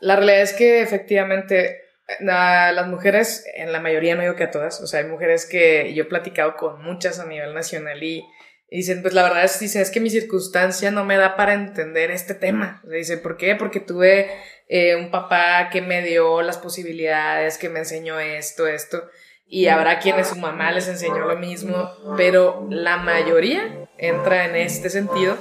[0.00, 1.82] La realidad es que efectivamente
[2.20, 5.92] las mujeres, en la mayoría no digo que a todas, o sea, hay mujeres que
[5.94, 8.24] yo he platicado con muchas a nivel nacional y,
[8.70, 12.10] dicen, pues la verdad es, dicen, es que mi circunstancia no me da para entender
[12.10, 12.82] este tema.
[12.86, 13.54] O dicen, ¿por qué?
[13.54, 14.30] Porque tuve
[14.68, 19.08] eh, un papá que me dio las posibilidades, que me enseñó esto, esto,
[19.46, 24.90] y habrá quienes su mamá les enseñó lo mismo, pero la mayoría entra en este
[24.90, 25.38] sentido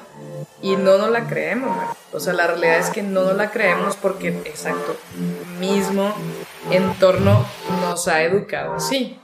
[0.61, 1.77] y no nos la creemos.
[2.11, 4.97] O sea, la realidad es que no nos la creemos porque, exacto,
[5.59, 6.15] mismo
[6.71, 7.45] entorno
[7.81, 9.19] nos ha educado así.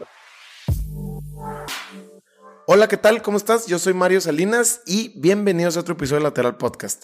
[2.65, 3.21] Hola, ¿qué tal?
[3.21, 3.65] ¿Cómo estás?
[3.67, 7.03] Yo soy Mario Salinas y bienvenidos a otro episodio de Lateral Podcast.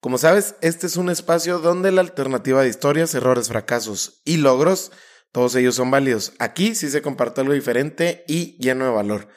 [0.00, 4.92] Como sabes, este es un espacio donde la alternativa de historias, errores, fracasos y logros,
[5.32, 6.32] todos ellos son válidos.
[6.38, 9.28] Aquí sí se comparte algo diferente y lleno de valor.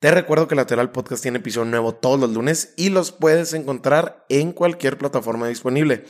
[0.00, 4.24] Te recuerdo que Lateral Podcast tiene episodio nuevo todos los lunes y los puedes encontrar
[4.30, 6.06] en cualquier plataforma disponible.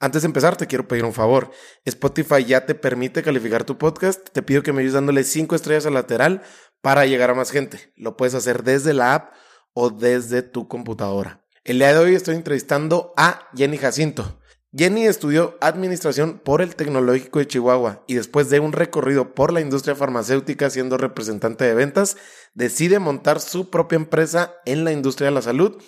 [0.00, 1.50] Antes de empezar, te quiero pedir un favor.
[1.84, 4.26] Spotify ya te permite calificar tu podcast.
[4.30, 6.40] Te pido que me ayudes dándole 5 estrellas a lateral
[6.80, 7.92] para llegar a más gente.
[7.94, 9.34] Lo puedes hacer desde la app
[9.74, 11.44] o desde tu computadora.
[11.62, 14.40] El día de hoy estoy entrevistando a Jenny Jacinto.
[14.76, 19.60] Jenny estudió administración por el Tecnológico de Chihuahua y después de un recorrido por la
[19.60, 22.16] industria farmacéutica siendo representante de ventas,
[22.54, 25.80] decide montar su propia empresa en la industria de la salud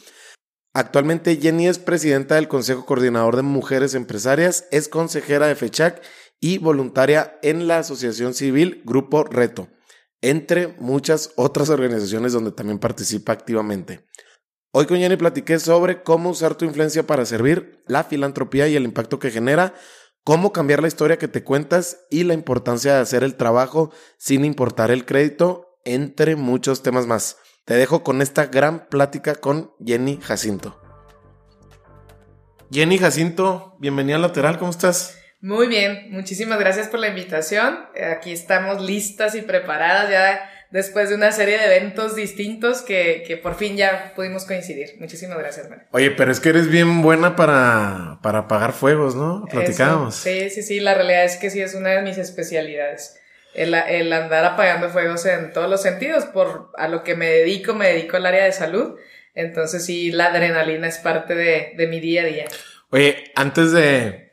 [0.79, 6.01] Actualmente Jenny es presidenta del Consejo Coordinador de Mujeres Empresarias, es consejera de FECHAC
[6.39, 9.69] y voluntaria en la Asociación Civil Grupo Reto,
[10.21, 14.07] entre muchas otras organizaciones donde también participa activamente.
[14.71, 18.85] Hoy con Jenny platiqué sobre cómo usar tu influencia para servir, la filantropía y el
[18.85, 19.73] impacto que genera,
[20.25, 24.45] cómo cambiar la historia que te cuentas y la importancia de hacer el trabajo sin
[24.45, 27.39] importar el crédito, entre muchos temas más.
[27.65, 30.79] Te dejo con esta gran plática con Jenny Jacinto.
[32.71, 35.19] Jenny Jacinto, bienvenida a Lateral, ¿cómo estás?
[35.41, 37.87] Muy bien, muchísimas gracias por la invitación.
[38.15, 43.55] Aquí estamos listas y preparadas ya después de una serie de eventos distintos que, por
[43.55, 44.97] fin ya pudimos coincidir.
[44.99, 45.87] Muchísimas gracias, Mario.
[45.93, 49.45] Oye, pero es que eres bien buena para, para apagar fuegos, ¿no?
[49.51, 50.15] Platicábamos.
[50.15, 53.19] Sí, sí, sí, la realidad es que sí es una de mis especialidades
[53.59, 57.89] el, andar apagando fuegos en todos los sentidos, por a lo que me dedico, me
[57.89, 58.97] dedico al área de salud,
[59.35, 62.45] entonces sí, la adrenalina es parte de, mi día a día.
[62.91, 64.33] Oye, antes de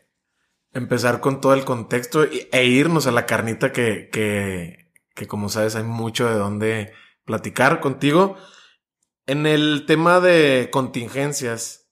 [0.74, 4.85] empezar con todo el contexto e irnos a la carnita que, que,
[5.16, 6.94] que como sabes hay mucho de dónde
[7.26, 8.38] platicar contigo,
[9.26, 11.90] en el tema de contingencias,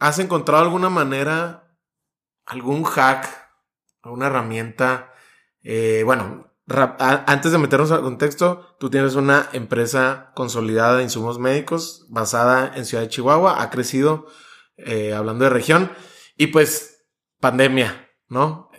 [0.00, 1.78] ¿has encontrado alguna manera,
[2.44, 3.28] algún hack,
[4.02, 5.12] alguna herramienta
[5.62, 6.52] eh, bueno,
[6.98, 12.84] antes de meternos al contexto, tú tienes una empresa consolidada de insumos médicos basada en
[12.84, 14.26] Ciudad de Chihuahua, ha crecido,
[14.76, 15.92] eh, hablando de región,
[16.36, 17.04] y pues
[17.40, 18.70] pandemia, ¿no?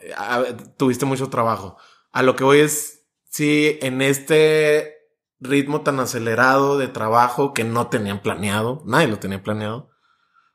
[0.78, 1.78] tuviste mucho trabajo.
[2.12, 3.03] A lo que voy es,
[3.33, 4.95] si en este
[5.41, 9.89] ritmo tan acelerado de trabajo que no tenían planeado, nadie lo tenía planeado,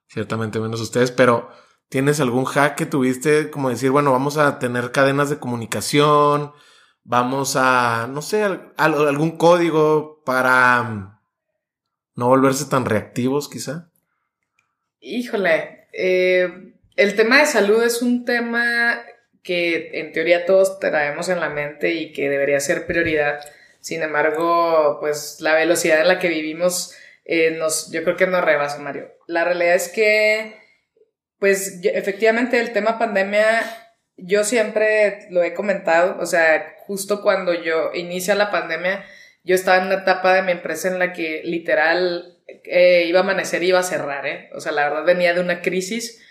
[0.06, 1.50] ciertamente menos ustedes, pero
[1.88, 6.52] ¿Tienes algún hack que tuviste como decir, bueno, vamos a tener cadenas de comunicación,
[7.02, 8.42] vamos a, no sé,
[8.76, 11.18] algún código para mm,
[12.16, 13.90] no volverse tan reactivos quizá?
[15.00, 19.00] Híjole, eh, el tema de salud es un tema
[19.48, 23.40] que en teoría todos traemos en la mente y que debería ser prioridad.
[23.80, 26.94] Sin embargo, pues la velocidad en la que vivimos
[27.24, 29.10] eh, nos, yo creo que nos rebasa, Mario.
[29.26, 30.54] La realidad es que
[31.38, 33.62] pues efectivamente el tema pandemia,
[34.18, 39.02] yo siempre lo he comentado, o sea, justo cuando yo inicia la pandemia,
[39.44, 43.22] yo estaba en una etapa de mi empresa en la que literal eh, iba a
[43.22, 44.50] amanecer y iba a cerrar, ¿eh?
[44.52, 46.22] O sea, la verdad venía de una crisis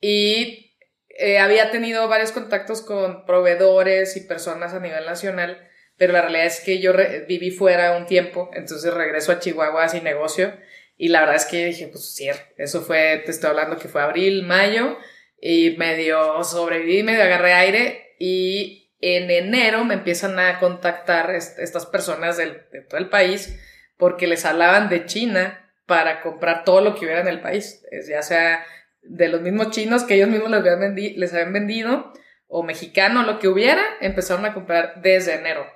[0.00, 0.73] y
[1.16, 6.46] eh, había tenido varios contactos con proveedores y personas a nivel nacional, pero la realidad
[6.46, 6.92] es que yo
[7.28, 10.54] viví fuera un tiempo, entonces regreso a Chihuahua sin negocio
[10.96, 14.02] y la verdad es que dije, pues sí, eso fue, te estoy hablando que fue
[14.02, 14.96] abril, mayo,
[15.40, 22.36] y medio sobreviví, medio agarré aire, y en enero me empiezan a contactar estas personas
[22.36, 23.60] del, de todo el país
[23.96, 28.22] porque les hablaban de China para comprar todo lo que hubiera en el país, ya
[28.22, 28.64] sea
[29.04, 32.12] de los mismos chinos que ellos mismos les habían, les habían vendido,
[32.46, 35.66] o mexicano, lo que hubiera, empezaron a comprar desde enero.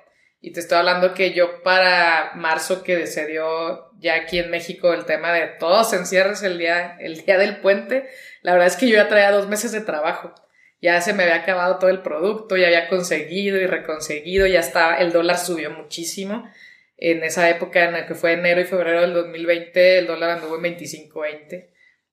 [0.41, 4.93] Y te estoy hablando que yo para marzo que se dio ya aquí en México
[4.93, 8.07] el tema de todos encierres el día, el día del puente,
[8.41, 10.33] la verdad es que yo ya traía dos meses de trabajo.
[10.81, 14.95] Ya se me había acabado todo el producto, ya había conseguido y reconseguido, ya estaba,
[14.95, 16.49] el dólar subió muchísimo.
[16.95, 20.55] En esa época en la que fue enero y febrero del 2020, el dólar anduvo
[20.55, 21.69] en 25.20.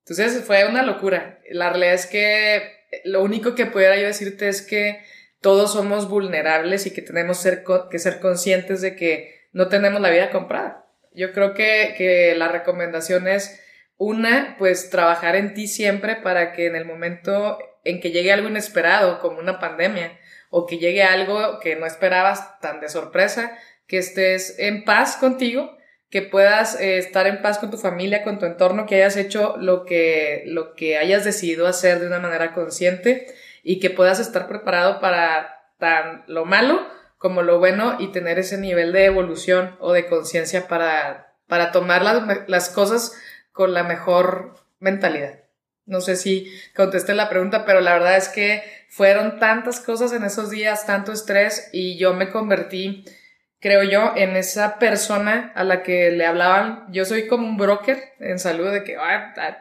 [0.08, 1.40] Entonces fue una locura.
[1.50, 2.62] La realidad es que
[3.04, 5.02] lo único que pudiera yo decirte es que
[5.40, 10.10] todos somos vulnerables y que tenemos ser que ser conscientes de que no tenemos la
[10.10, 10.86] vida comprada.
[11.12, 13.60] Yo creo que, que la recomendación es,
[13.98, 18.48] una, pues trabajar en ti siempre para que en el momento en que llegue algo
[18.48, 20.18] inesperado, como una pandemia,
[20.50, 23.56] o que llegue algo que no esperabas tan de sorpresa,
[23.86, 25.76] que estés en paz contigo,
[26.16, 29.54] que puedas eh, estar en paz con tu familia, con tu entorno, que hayas hecho
[29.58, 33.26] lo que, lo que hayas decidido hacer de una manera consciente
[33.62, 36.80] y que puedas estar preparado para tan lo malo
[37.18, 42.02] como lo bueno y tener ese nivel de evolución o de conciencia para, para tomar
[42.02, 43.12] las, las cosas
[43.52, 45.40] con la mejor mentalidad.
[45.84, 50.24] No sé si contesté la pregunta, pero la verdad es que fueron tantas cosas en
[50.24, 53.04] esos días, tanto estrés, y yo me convertí,
[53.60, 56.86] creo yo, en esa persona a la que le hablaban.
[56.90, 58.96] Yo soy como un broker en salud de que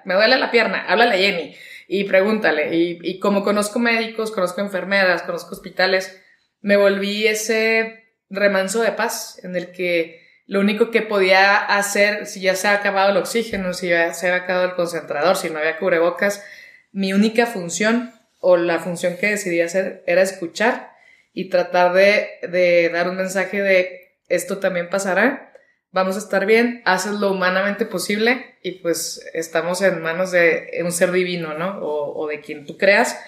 [0.03, 1.56] me duele la pierna, háblale a Jenny
[1.88, 2.75] y pregúntale.
[2.75, 6.21] Y, y como conozco médicos, conozco enfermeras, conozco hospitales,
[6.62, 12.41] me volví ese remanso de paz en el que lo único que podía hacer, si
[12.41, 15.59] ya se ha acabado el oxígeno, si ya se ha acabado el concentrador, si no
[15.59, 16.44] había cubrebocas,
[16.91, 20.94] mi única función o la función que decidí hacer era escuchar
[21.36, 25.54] y tratar de, de dar un mensaje de esto también pasará,
[25.92, 30.92] vamos a estar bien, haces lo humanamente posible y pues estamos en manos de un
[30.92, 31.80] ser divino, ¿no?
[31.82, 33.20] O, de quien tú creas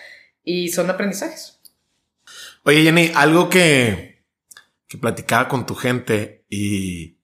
[0.44, 1.60] y son aprendizajes.
[2.64, 4.24] Oye, Jenny, algo que,
[4.88, 7.18] que platicaba con tu gente y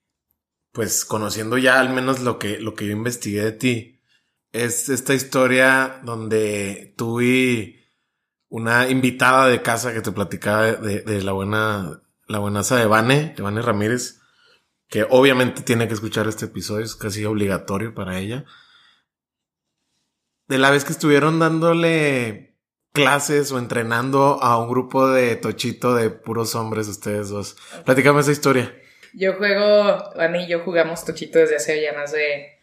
[0.73, 4.01] pues conociendo ya al menos lo que, lo que yo investigué de ti,
[4.51, 7.82] es esta historia donde tú y
[8.53, 13.33] una invitada de casa que te platicaba de, de la buena, la buenaza de Vane,
[13.35, 14.19] de Vane Ramírez,
[14.89, 18.45] que obviamente tiene que escuchar este episodio, es casi obligatorio para ella.
[20.47, 22.53] De la vez que estuvieron dándole
[22.91, 27.57] clases o entrenando a un grupo de tochito de puros hombres, ustedes dos.
[27.85, 28.71] Platícame esa historia.
[29.15, 32.59] Yo juego, Ani y yo jugamos tochito desde hace ya más de,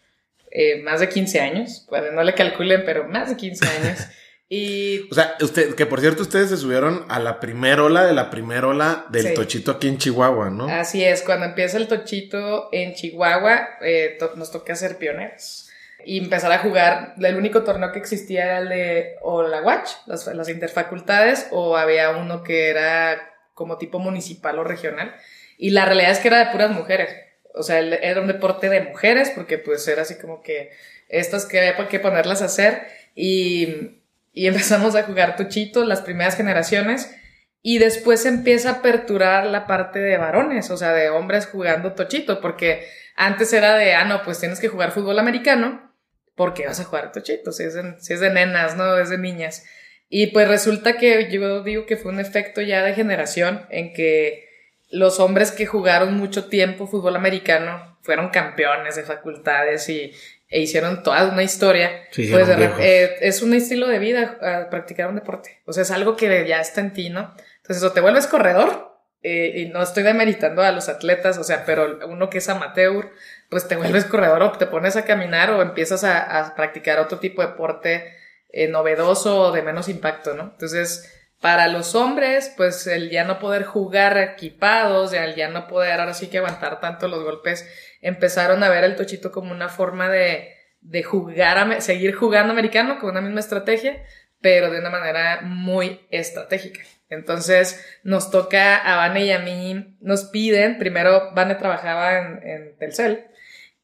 [0.52, 1.84] eh, más de 15 años.
[1.88, 3.98] Pues no le calculen, pero más de 15 años.
[4.52, 5.08] Y...
[5.10, 8.30] O sea, usted, que por cierto, ustedes se subieron a la primera ola de la
[8.30, 10.66] primera ola del tochito aquí en Chihuahua, ¿no?
[10.68, 15.70] Así es, cuando empieza el tochito en Chihuahua, eh, nos toca ser pioneros
[16.04, 17.14] y empezar a jugar.
[17.20, 21.76] El único torneo que existía era el de o la Watch, las, las interfacultades, o
[21.76, 25.14] había uno que era como tipo municipal o regional.
[25.58, 27.14] Y la realidad es que era de puras mujeres.
[27.54, 30.70] O sea, era un deporte de mujeres, porque pues era así como que
[31.08, 32.82] estas que había que ponerlas a hacer.
[33.14, 33.99] Y,
[34.32, 37.14] y empezamos a jugar tuchito, las primeras generaciones.
[37.62, 42.40] Y después empieza a aperturar la parte de varones, o sea, de hombres jugando tochito,
[42.40, 42.86] porque
[43.16, 45.92] antes era de, ah, no, pues tienes que jugar fútbol americano,
[46.34, 48.96] porque vas a jugar tochito, si es, de, si es de nenas, ¿no?
[48.98, 49.66] Es de niñas.
[50.08, 54.48] Y pues resulta que yo digo que fue un efecto ya de generación en que
[54.90, 60.12] los hombres que jugaron mucho tiempo fútbol americano fueron campeones de facultades y,
[60.50, 62.08] e hicieron toda una historia.
[62.14, 62.48] pues
[62.80, 65.62] eh, es un estilo de vida practicar un deporte.
[65.64, 67.34] O sea, es algo que ya está en ti, ¿no?
[67.62, 68.90] Entonces, o te vuelves corredor,
[69.22, 73.10] eh, y no estoy demeritando a los atletas, o sea, pero uno que es amateur,
[73.50, 77.42] pues te vuelves corredor o te pones a caminar o empiezas a, practicar otro tipo
[77.42, 78.14] de deporte
[78.50, 80.44] eh, novedoso o de menos impacto, ¿no?
[80.44, 86.00] Entonces, para los hombres, pues el ya no poder jugar equipados, el ya no poder
[86.00, 87.68] ahora sí que aguantar tanto los golpes,
[88.00, 93.10] empezaron a ver el tochito como una forma de, de jugar, seguir jugando americano con
[93.10, 94.02] una misma estrategia,
[94.40, 96.80] pero de una manera muy estratégica.
[97.08, 102.76] Entonces nos toca a Vane y a mí, nos piden, primero Vane trabajaba en, en
[102.78, 103.26] Telcel,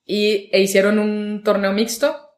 [0.05, 2.33] y e hicieron un torneo mixto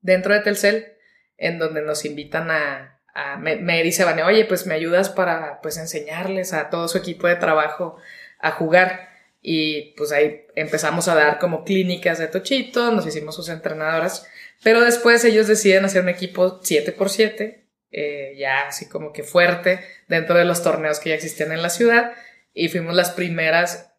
[0.00, 0.94] dentro de Telcel
[1.38, 3.00] en donde nos invitan a,
[3.38, 7.36] me, dice Vane, oye, pues me ayudas para pues enseñarles a todo su equipo de
[7.36, 7.96] trabajo
[8.40, 9.08] a jugar
[9.46, 14.26] y pues ahí empezamos a dar como clínicas de tochito, nos hicimos sus entrenadoras,
[14.62, 20.38] pero después ellos deciden hacer un equipo 7x7, eh, ya así como que fuerte dentro
[20.38, 22.12] de los torneos que ya existían en la ciudad
[22.54, 23.92] y fuimos las primeras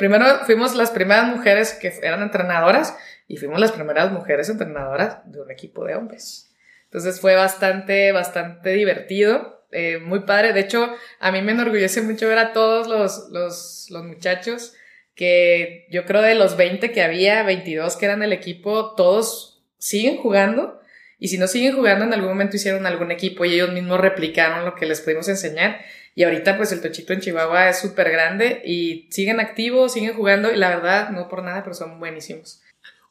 [0.00, 2.98] primero fuimos las primeras mujeres que eran entrenadoras
[3.28, 6.52] y fuimos las primeras mujeres entrenadoras de un equipo de hombres.
[6.86, 10.52] Entonces fue bastante, bastante divertido, eh, muy padre.
[10.52, 14.74] De hecho, a mí me enorgullece mucho ver a todos los, los, los muchachos
[15.14, 20.16] que yo creo de los 20 que había, 22 que eran el equipo, todos siguen
[20.16, 20.80] jugando.
[21.18, 24.64] Y si no siguen jugando, en algún momento hicieron algún equipo y ellos mismos replicaron
[24.64, 25.80] lo que les pudimos enseñar.
[26.14, 30.50] Y ahorita pues el Tochito en Chihuahua es súper grande y siguen activos, siguen jugando
[30.50, 32.62] y la verdad, no por nada, pero son buenísimos.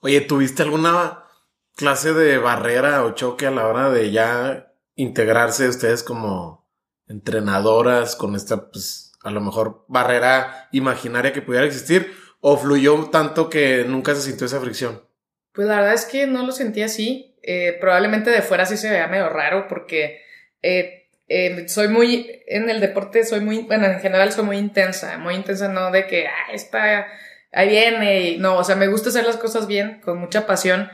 [0.01, 1.24] Oye, ¿tuviste alguna
[1.75, 4.71] clase de barrera o choque a la hora de ya
[5.01, 6.70] integrarse ustedes como
[7.08, 12.13] entrenadoras con esta, pues, a lo mejor barrera imaginaria que pudiera existir?
[12.39, 15.03] ¿O fluyó tanto que nunca se sintió esa fricción?
[15.53, 17.38] Pues la verdad es que no lo sentí así.
[17.43, 20.22] Eh, probablemente de fuera sí se vea medio raro porque
[20.62, 21.08] eh,
[21.67, 25.67] soy muy, en el deporte soy muy, bueno, en general soy muy intensa, muy intensa
[25.67, 27.08] no de que, ah, está,
[27.51, 30.89] ahí viene, no, o sea, me gusta hacer las cosas bien, con mucha pasión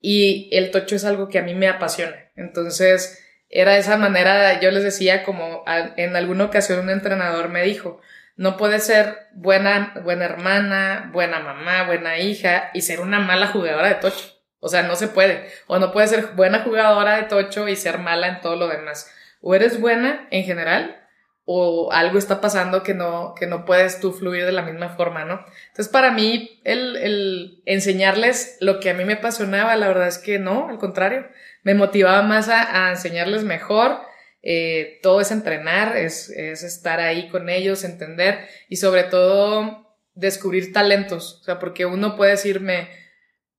[0.00, 2.30] y el tocho es algo que a mí me apasiona.
[2.36, 3.18] Entonces,
[3.50, 8.00] era esa manera, yo les decía como en alguna ocasión un entrenador me dijo,
[8.36, 13.88] no puedes ser buena, buena hermana, buena mamá, buena hija y ser una mala jugadora
[13.88, 14.40] de tocho.
[14.60, 15.50] O sea, no se puede.
[15.66, 19.12] O no puedes ser buena jugadora de tocho y ser mala en todo lo demás.
[19.40, 21.00] O eres buena en general
[21.44, 25.24] o algo está pasando que no, que no puedes tú fluir de la misma forma,
[25.24, 25.44] ¿no?
[25.68, 30.18] Entonces, para mí, el, el enseñarles lo que a mí me apasionaba, la verdad es
[30.18, 31.26] que no, al contrario,
[31.62, 34.00] me motivaba más a, a enseñarles mejor.
[34.42, 40.72] Eh, todo es entrenar, es, es estar ahí con ellos, entender y sobre todo descubrir
[40.72, 41.40] talentos.
[41.40, 42.88] O sea, porque uno puede decirme,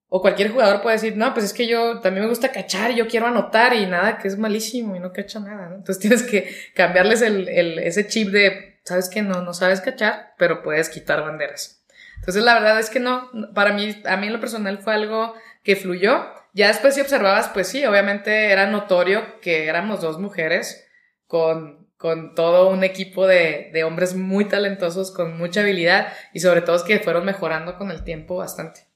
[0.07, 3.07] o cualquier jugador puede decir, no, pues es que yo también me gusta cachar yo
[3.07, 5.75] quiero anotar y nada, que es malísimo y no cacha nada, ¿no?
[5.75, 10.33] Entonces tienes que cambiarles el, el, ese chip de, sabes que no, no sabes cachar,
[10.37, 11.85] pero puedes quitar banderas.
[12.17, 15.33] Entonces la verdad es que no, para mí, a mí en lo personal fue algo
[15.63, 16.25] que fluyó.
[16.53, 20.85] Ya después si observabas, pues sí, obviamente era notorio que éramos dos mujeres
[21.27, 26.61] con, con todo un equipo de, de hombres muy talentosos, con mucha habilidad y sobre
[26.61, 28.87] todo que fueron mejorando con el tiempo bastante.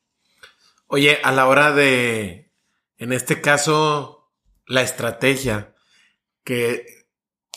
[0.87, 2.51] Oye, a la hora de,
[2.97, 4.31] en este caso,
[4.67, 5.73] la estrategia
[6.43, 6.85] que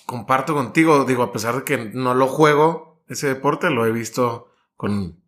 [0.07, 4.53] comparto contigo, digo, a pesar de que no lo juego, ese deporte lo he visto
[4.77, 5.23] con...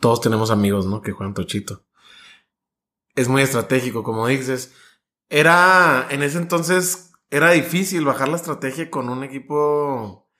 [0.00, 1.02] Todos tenemos amigos, ¿no?
[1.02, 1.84] Que juegan tochito.
[3.18, 4.72] Es muy estratégico, como dices.
[5.28, 10.30] Era, en ese entonces, era difícil bajar la estrategia con un equipo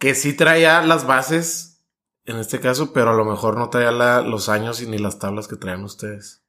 [0.00, 1.84] que sí traía las bases
[2.24, 5.46] en este caso, pero a lo mejor no traía los años y ni las tablas
[5.46, 6.42] que traían ustedes.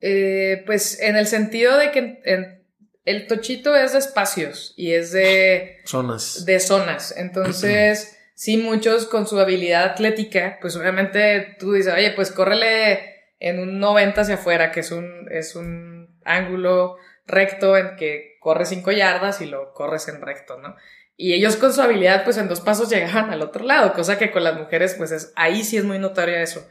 [0.00, 2.62] Eh, pues en el sentido de que
[3.04, 6.44] el tochito es de espacios y es de zonas.
[6.46, 7.12] De zonas.
[7.16, 13.58] Entonces, sí, muchos con su habilidad atlética, pues obviamente tú dices, oye, pues córrele en
[13.58, 18.92] un 90 hacia afuera, que es un, es un ángulo recto en que corres 5
[18.92, 20.76] yardas y lo corres en recto, ¿no?
[21.16, 24.30] Y ellos con su habilidad, pues en dos pasos llegaban al otro lado, cosa que
[24.30, 26.66] con las mujeres, pues es, ahí sí es muy notoria eso,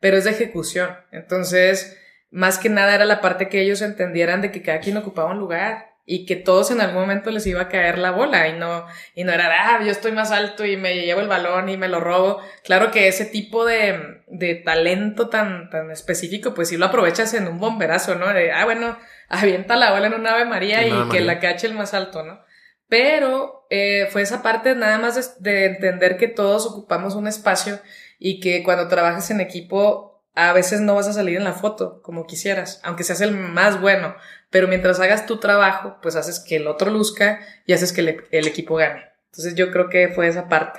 [0.00, 0.96] pero es de ejecución.
[1.10, 1.98] Entonces,
[2.30, 5.38] más que nada era la parte que ellos entendieran de que cada quien ocupaba un
[5.38, 8.86] lugar y que todos en algún momento les iba a caer la bola y no,
[9.14, 11.88] y no era, ah, yo estoy más alto y me llevo el balón y me
[11.88, 12.40] lo robo.
[12.62, 17.48] Claro que ese tipo de, de talento tan, tan específico, pues sí lo aprovechas en
[17.48, 18.32] un bomberazo, ¿no?
[18.32, 21.74] De, ah, bueno, avienta la bola en un ave María y que la cache el
[21.74, 22.40] más alto, ¿no?
[22.88, 27.80] Pero eh, fue esa parte nada más de, entender que todos ocupamos un espacio
[28.18, 32.02] y que cuando trabajas en equipo a veces no vas a salir en la foto
[32.02, 34.14] como quisieras, aunque seas el más bueno,
[34.54, 38.24] pero mientras hagas tu trabajo, pues haces que el otro luzca y haces que el,
[38.30, 39.02] el equipo gane.
[39.32, 40.78] Entonces yo creo que fue esa parte.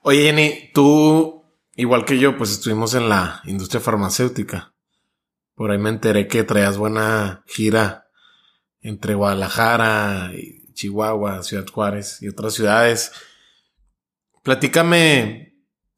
[0.00, 1.44] Oye Jenny, tú,
[1.74, 4.72] igual que yo, pues estuvimos en la industria farmacéutica.
[5.54, 8.08] Por ahí me enteré que traías buena gira
[8.80, 13.12] entre Guadalajara y Chihuahua, Ciudad Juárez y otras ciudades.
[14.42, 15.54] Platícame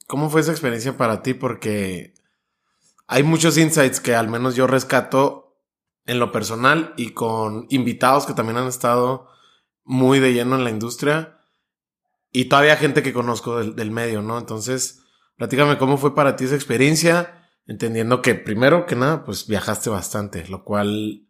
[0.09, 2.15] cómo fue esa experiencia para ti, porque
[3.07, 5.52] hay muchos insights que al menos yo rescato
[6.07, 9.29] en lo personal y con invitados que también han estado
[9.85, 11.39] muy de lleno en la industria
[12.31, 14.39] y todavía gente que conozco del, del medio, ¿no?
[14.39, 15.03] Entonces,
[15.37, 20.49] platícame cómo fue para ti esa experiencia, entendiendo que primero que nada, pues viajaste bastante,
[20.49, 21.27] lo cual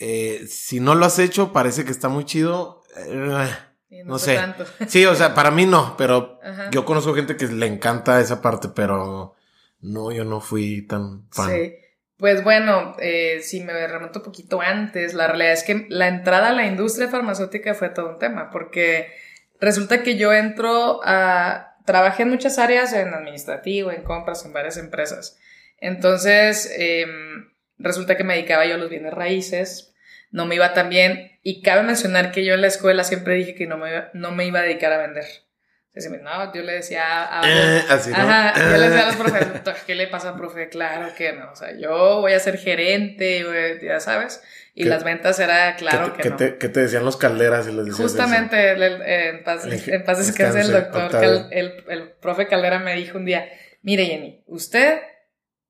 [0.00, 2.82] eh, si no lo has hecho, parece que está muy chido.
[2.96, 4.38] Eh, no, sé.
[4.86, 6.38] Sí, o sea, para mí no, pero
[6.70, 9.34] yo conozco gente que le encanta esa parte, pero
[9.80, 11.50] no, yo no fui tan fan.
[11.50, 11.72] Sí.
[12.18, 16.48] Pues bueno, eh, si me remonto un poquito antes, la realidad es que la entrada
[16.48, 19.12] a la industria farmacéutica fue todo un tema, porque
[19.60, 21.76] resulta que yo entro a...
[21.86, 25.38] Trabajé en muchas áreas, en administrativo, en compras, en varias empresas.
[25.80, 29.94] Entonces, em, resulta que me dedicaba yo a los bienes raíces,
[30.30, 33.54] no me iba tan bien y cabe mencionar que yo en la escuela siempre dije
[33.54, 35.24] que no me no me iba a dedicar a vender.
[36.22, 37.42] No, yo le decía a...
[37.44, 40.68] Eh, así, ajá, yo le decía a los profesores, ¿qué le pasa, profe?
[40.68, 43.44] Claro que no, o sea, yo voy a ser gerente,
[43.82, 44.42] ya sabes,
[44.74, 46.36] y las ventas era claro que, que no.
[46.36, 50.60] Te, ¿Qué te decían los calderas y les decías Justamente, en paz, en paz descanse
[50.60, 53.48] el doctor, el, el profe Caldera me dijo un día,
[53.82, 55.00] mire Jenny, usted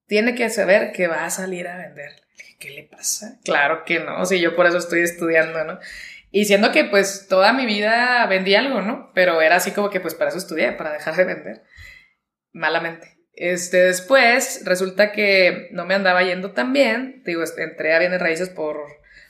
[0.07, 2.13] tiene que saber que va a salir a vender.
[2.59, 3.39] ¿Qué le pasa?
[3.45, 5.79] Claro que no, sea, yo por eso estoy estudiando, ¿no?
[6.31, 9.11] Y siendo que pues toda mi vida vendí algo, ¿no?
[9.15, 11.63] Pero era así como que pues para eso estudié, para dejar de vender.
[12.53, 13.19] Malamente.
[13.33, 18.51] Este, después resulta que no me andaba yendo tan bien, digo, entré a bienes raíces
[18.51, 18.79] por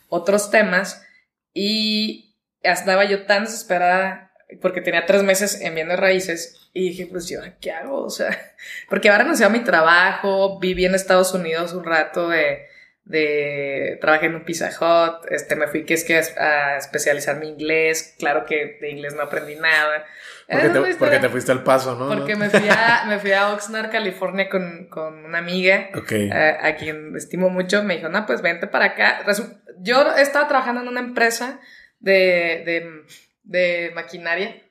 [0.09, 1.07] otros temas
[1.53, 7.29] y estaba yo tan desesperada porque tenía tres meses en bienes raíces y dije, pues
[7.29, 8.03] yo, ¿qué hago?
[8.03, 8.31] O sea,
[8.89, 12.67] porque ahora renuncié a mi trabajo, viví en Estados Unidos un rato de,
[13.09, 17.49] de trabajé en un Pizza Hut, este, me fui que es que a, especializar mi
[17.49, 20.05] inglés, claro que de inglés no aprendí nada.
[20.47, 22.09] Porque te, fuiste al paso, ¿no?
[22.09, 27.17] Porque me fui a, me fui a Oxnard, California con, con una amiga a, quien
[27.17, 29.25] estimo mucho, me dijo, no, pues vente para acá.
[29.79, 31.61] Yo estaba trabajando en una empresa
[32.01, 33.05] de, de,
[33.45, 34.63] de maquinaria,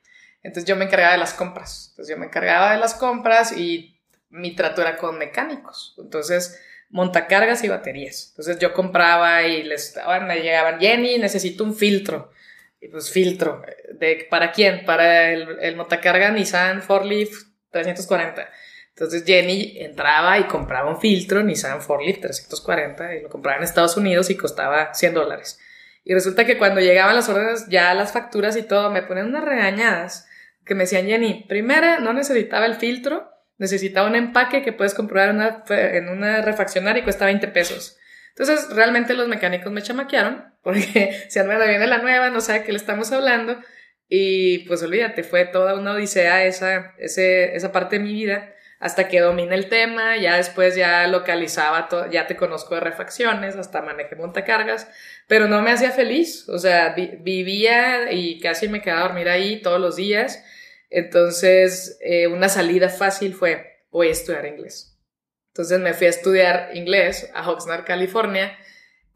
[0.44, 4.00] entonces yo me encargaba de las compras, entonces yo me encargaba de las compras y
[4.30, 8.30] mi trato era con mecánicos, entonces montacargas y baterías.
[8.30, 12.32] Entonces yo compraba y les me llegaban, Jenny, necesito un filtro.
[12.80, 13.64] Y pues filtro.
[13.94, 14.86] ¿De, ¿Para quién?
[14.86, 18.50] Para el, el montacarga Nissan Forklift 340.
[18.90, 23.98] Entonces Jenny entraba y compraba un filtro Nissan Forklift 340 y lo compraba en Estados
[23.98, 25.60] Unidos y costaba 100 dólares.
[26.04, 29.44] Y resulta que cuando llegaban las órdenes, ya las facturas y todo, me ponían unas
[29.44, 30.28] regañadas
[30.66, 35.30] que me decían, Jenny, primera, no necesitaba el filtro necesitaba un empaque que puedes comprar
[35.70, 37.98] en una refaccionaria y cuesta 20 pesos.
[38.30, 42.72] Entonces, realmente los mecánicos me chamaquearon porque si Almeda viene la nueva, no sabe qué
[42.72, 43.60] le estamos hablando.
[44.10, 49.08] Y pues olvídate, fue toda una odisea esa, ese, esa parte de mi vida hasta
[49.08, 53.82] que domine el tema, ya después ya localizaba, todo, ya te conozco de refacciones, hasta
[53.82, 54.88] manejé montacargas,
[55.28, 59.62] pero no me hacía feliz, o sea, vivía y casi me quedaba a dormir ahí
[59.62, 60.44] todos los días
[60.90, 64.98] entonces, eh, una salida fácil fue, voy a estudiar inglés.
[65.50, 68.58] Entonces me fui a estudiar inglés a Oxnard, California,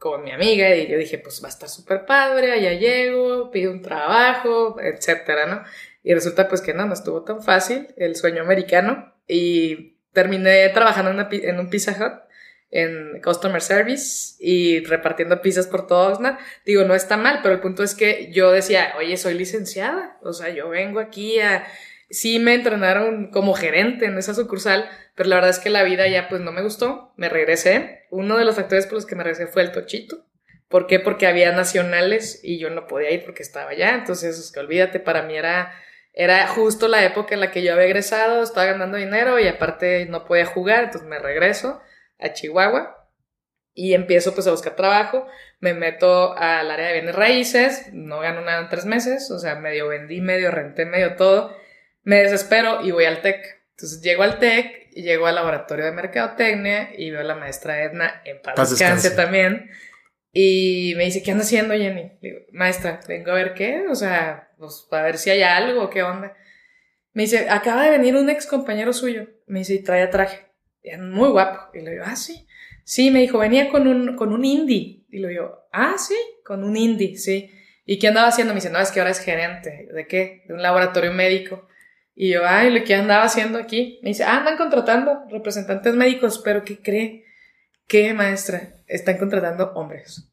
[0.01, 3.71] con mi amiga y yo dije, pues va a estar súper padre, allá llego, pido
[3.71, 5.63] un trabajo, etcétera, ¿no?
[6.01, 11.11] Y resulta pues que no, no estuvo tan fácil el sueño americano y terminé trabajando
[11.11, 12.30] en, en un Pizza Hut
[12.71, 16.37] en Customer Service y repartiendo pizzas por todo Oxnard.
[16.65, 20.33] Digo, no está mal, pero el punto es que yo decía, oye, soy licenciada, o
[20.33, 21.65] sea, yo vengo aquí a...
[22.09, 26.09] Sí me entrenaron como gerente en esa sucursal, pero la verdad es que la vida
[26.09, 28.03] ya pues no me gustó, me regresé.
[28.09, 30.25] Uno de los factores por los que me regresé fue el tochito.
[30.67, 30.99] ¿Por qué?
[30.99, 34.99] Porque había nacionales y yo no podía ir porque estaba allá, entonces es que olvídate,
[34.99, 35.73] para mí era
[36.13, 40.05] era justo la época en la que yo había egresado, estaba ganando dinero y aparte
[40.07, 41.81] no podía jugar, entonces me regreso
[42.21, 42.97] a Chihuahua
[43.73, 45.27] y empiezo pues a buscar trabajo,
[45.59, 49.55] me meto al área de bienes raíces, no gano nada en tres meses, o sea,
[49.55, 51.55] medio vendí, medio renté, medio todo,
[52.03, 53.61] me desespero y voy al TEC.
[53.71, 58.21] Entonces llego al TEC llego al laboratorio de mercadotecnia y veo a la maestra Edna
[58.25, 59.69] en paz, descanse también.
[60.33, 62.17] Y me dice, ¿qué anda haciendo, Jenny?
[62.21, 65.89] Le digo, maestra, vengo a ver qué, o sea, pues a ver si hay algo,
[65.89, 66.35] qué onda.
[67.13, 69.27] Me dice, acaba de venir un ex compañero suyo.
[69.45, 70.50] Me dice, y trae traje
[70.99, 71.77] muy guapo.
[71.77, 72.47] Y le digo, ah, sí.
[72.83, 75.03] Sí, me dijo, venía con un, con un indie.
[75.09, 77.51] Y le digo, ah, sí, con un indie, sí.
[77.85, 78.53] ¿Y qué andaba haciendo?
[78.53, 79.87] Me dice, no, es que ahora es gerente.
[79.93, 80.43] ¿De qué?
[80.47, 81.67] De un laboratorio médico.
[82.15, 83.99] Y yo, ay, ¿qué andaba haciendo aquí?
[84.03, 87.25] Me dice, ah, andan contratando representantes médicos, pero ¿qué cree?
[87.87, 88.73] ¿Qué, maestra?
[88.87, 90.31] Están contratando hombres.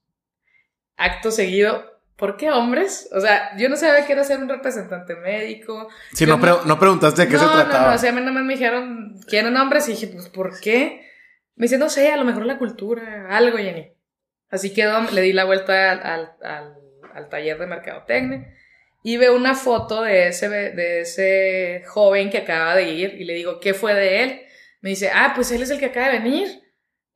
[0.97, 3.09] Acto seguido, ¿por qué hombres?
[3.13, 5.89] O sea, yo no sabía que era ser un representante médico.
[6.13, 7.85] Sí, no, no, preguntaste de qué se trataba.
[7.85, 9.89] No, no, o sea, a mí nada más me dijeron, ¿quieren hombres?
[9.89, 11.09] Y dije, pues, ¿por qué?
[11.55, 13.93] Me dice, no sé, a lo mejor la cultura, algo, Jenny.
[14.51, 16.03] Así que le di la vuelta al,
[16.43, 16.75] al,
[17.15, 18.55] al, taller de mercadotecnia
[19.03, 23.35] y veo una foto de ese, de ese joven que acaba de ir y le
[23.35, 24.41] digo, ¿qué fue de él?
[24.81, 26.63] Me dice, ah, pues él es el que acaba de venir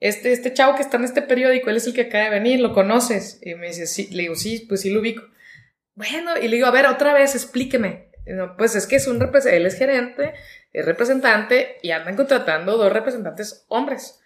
[0.03, 2.59] este, este chavo que está en este periódico, él es el que acaba de venir,
[2.59, 3.39] ¿lo conoces?
[3.41, 5.23] Y me dice, sí, le digo, sí, pues sí lo ubico.
[5.95, 8.11] Bueno, y le digo, a ver, otra vez, explíqueme.
[8.59, 10.35] pues es que es un él es gerente,
[10.73, 14.21] es representante y andan contratando dos representantes hombres.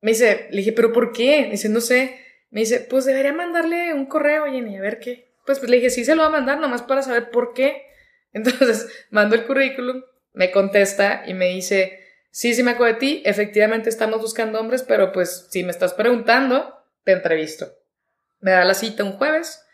[0.00, 1.42] Me dice, le dije, ¿pero por qué?
[1.42, 2.18] Me dice, no sé.
[2.50, 5.32] Me dice, pues debería mandarle un correo, Jenny, a ver qué.
[5.46, 7.84] Pues, pues le dije, sí se lo va a mandar, nomás para saber por qué.
[8.32, 11.97] Entonces, mando el currículum, me contesta y me dice,
[12.30, 15.94] sí, sí me acuerdo de ti, efectivamente estamos buscando hombres, pero pues si me estás
[15.94, 17.72] preguntando, te entrevisto.
[18.40, 19.64] Me da la cita un jueves,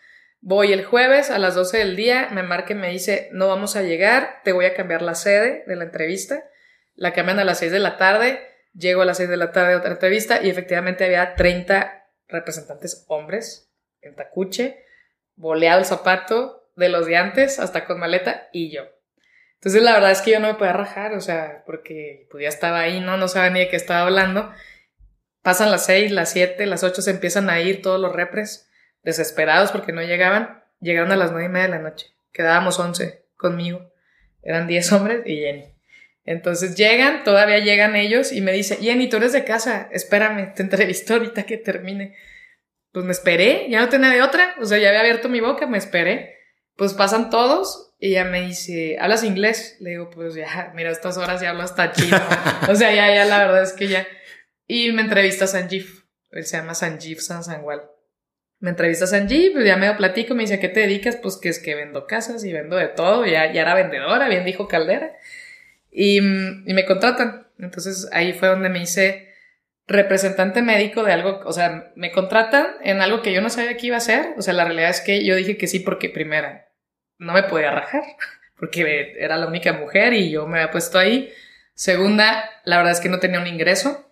[0.40, 3.76] voy el jueves a las 12 del día, me marca y me dice, no vamos
[3.76, 6.44] a llegar, te voy a cambiar la sede de la entrevista,
[6.94, 8.40] la cambian a las 6 de la tarde,
[8.74, 13.04] llego a las 6 de la tarde a otra entrevista y efectivamente había 30 representantes
[13.08, 14.84] hombres en tacuche,
[15.36, 18.93] boleado el zapato de los de antes hasta con maleta y yo.
[19.64, 22.50] Entonces la verdad es que yo no me podía rajar, o sea, porque pues ya
[22.50, 23.16] estaba ahí, ¿no?
[23.16, 24.52] No sabía ni de qué estaba hablando.
[25.40, 28.68] Pasan las seis, las siete, las ocho se empiezan a ir todos los repres,
[29.04, 30.62] desesperados porque no llegaban.
[30.80, 32.08] Llegaron a las nueve y media de la noche.
[32.30, 33.90] Quedábamos once conmigo.
[34.42, 35.64] Eran diez hombres y Jenny.
[36.24, 40.62] Entonces llegan, todavía llegan ellos y me dice, Jenny, tú eres de casa, espérame, te
[40.62, 42.14] entrevisto ahorita que termine.
[42.92, 45.66] Pues me esperé, ya no tenía de otra, o sea, ya había abierto mi boca,
[45.66, 46.36] me esperé.
[46.76, 49.78] Pues pasan todos y ella me dice, ¿hablas inglés?
[49.80, 52.20] Le digo, pues ya, mira, estas horas ya hablo hasta chino.
[52.68, 54.06] o sea, ya, ya, la verdad es que ya.
[54.66, 57.80] Y me entrevista a Sanjif, él se llama Sanjif Sansangual.
[58.58, 61.16] Me entrevista a Sanjif, pues ya me lo platico, me dice, ¿a qué te dedicas?
[61.16, 64.44] Pues que es que vendo casas y vendo de todo, ya, ya era vendedora, bien
[64.44, 65.16] dijo Caldera.
[65.90, 67.46] Y, y me contratan.
[67.58, 69.32] Entonces ahí fue donde me hice
[69.86, 73.86] representante médico de algo, o sea, me contratan en algo que yo no sabía que
[73.86, 74.34] iba a hacer.
[74.36, 76.63] O sea, la realidad es que yo dije que sí porque primera,
[77.18, 78.02] no me podía rajar,
[78.58, 81.32] porque era la única mujer y yo me había puesto ahí.
[81.74, 84.10] Segunda, la verdad es que no tenía un ingreso.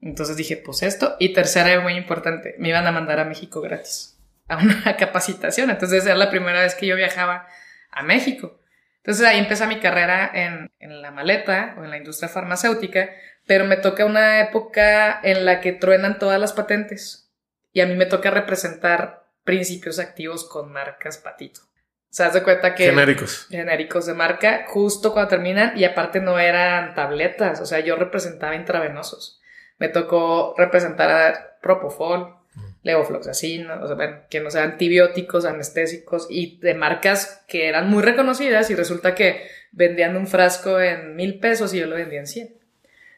[0.00, 1.16] Entonces dije, pues esto.
[1.18, 5.70] Y tercera, muy importante, me iban a mandar a México gratis, a una capacitación.
[5.70, 7.48] Entonces era la primera vez que yo viajaba
[7.90, 8.60] a México.
[8.98, 13.10] Entonces ahí empezó mi carrera en, en la maleta o en la industria farmacéutica,
[13.46, 17.32] pero me toca una época en la que truenan todas las patentes
[17.72, 21.67] y a mí me toca representar principios activos con marcas patito.
[22.10, 22.86] O sea, de cuenta que...
[22.86, 23.46] Genéricos.
[23.50, 28.56] Genéricos de marca, justo cuando terminan, y aparte no eran tabletas, o sea, yo representaba
[28.56, 29.40] intravenosos.
[29.78, 32.34] Me tocó representar a Propofol,
[32.82, 38.02] levofloxacina, o sea, bueno, que no sean antibióticos, anestésicos y de marcas que eran muy
[38.02, 42.26] reconocidas y resulta que vendían un frasco en mil pesos y yo lo vendía en
[42.26, 42.54] cien.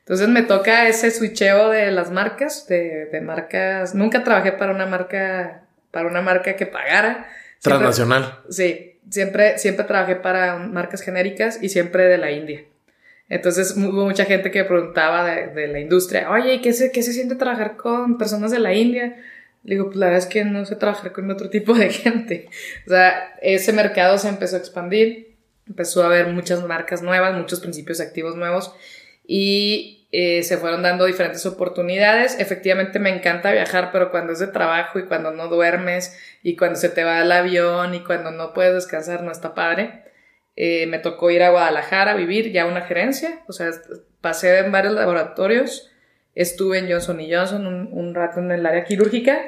[0.00, 4.86] Entonces me toca ese switcheo de las marcas, de, de marcas, nunca trabajé para una
[4.86, 7.28] marca, para una marca que pagara.
[7.60, 8.40] Transnacional.
[8.48, 12.64] sí, siempre, siempre trabajé para marcas genéricas y siempre de la India.
[13.28, 17.12] Entonces hubo mucha gente que preguntaba de, de la industria, oye, ¿qué se, ¿qué se
[17.12, 19.16] siente trabajar con personas de la India?
[19.62, 22.48] Le digo, pues la verdad es que no sé trabajar con otro tipo de gente.
[22.86, 27.60] O sea, ese mercado se empezó a expandir, empezó a haber muchas marcas nuevas, muchos
[27.60, 28.74] principios activos nuevos
[29.26, 32.38] y eh, se fueron dando diferentes oportunidades.
[32.38, 36.78] Efectivamente me encanta viajar, pero cuando es de trabajo y cuando no duermes y cuando
[36.78, 40.04] se te va el avión y cuando no puedes descansar no está padre.
[40.56, 43.70] Eh, me tocó ir a Guadalajara a vivir ya una gerencia, o sea,
[44.20, 45.90] pasé en varios laboratorios
[46.34, 49.40] Estuve en Johnson Johnson un, un rato en el área quirúrgica,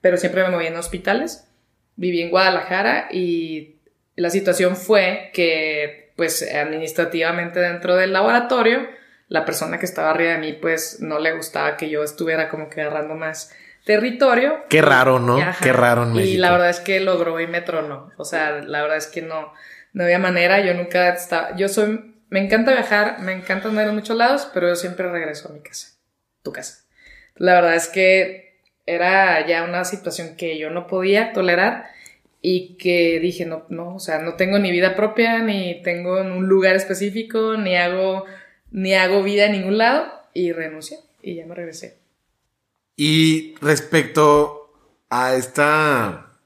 [0.00, 1.48] pero siempre me moví en hospitales.
[1.96, 3.76] Viví en Guadalajara y
[4.16, 8.88] la situación fue que, pues, administrativamente dentro del laboratorio,
[9.30, 12.68] la persona que estaba arriba de mí, pues, no le gustaba que yo estuviera como
[12.68, 13.50] que agarrando más
[13.86, 14.64] territorio.
[14.68, 15.38] Qué raro, ¿no?
[15.62, 16.34] Qué raro en México.
[16.34, 18.10] Y la verdad es que logró y me tronó.
[18.18, 19.54] O sea, la verdad es que no,
[19.94, 20.60] no había manera.
[20.60, 24.68] Yo nunca estaba, yo soy, me encanta viajar, me encanta andar en muchos lados, pero
[24.68, 26.00] yo siempre regreso a mi casa
[26.42, 26.84] tu casa.
[27.36, 31.86] La verdad es que era ya una situación que yo no podía tolerar
[32.42, 36.46] y que dije, no, no, o sea, no tengo ni vida propia, ni tengo un
[36.46, 38.24] lugar específico, ni hago,
[38.70, 41.98] ni hago vida en ningún lado y renuncié y ya me regresé.
[42.96, 44.72] Y respecto
[45.08, 46.38] a esta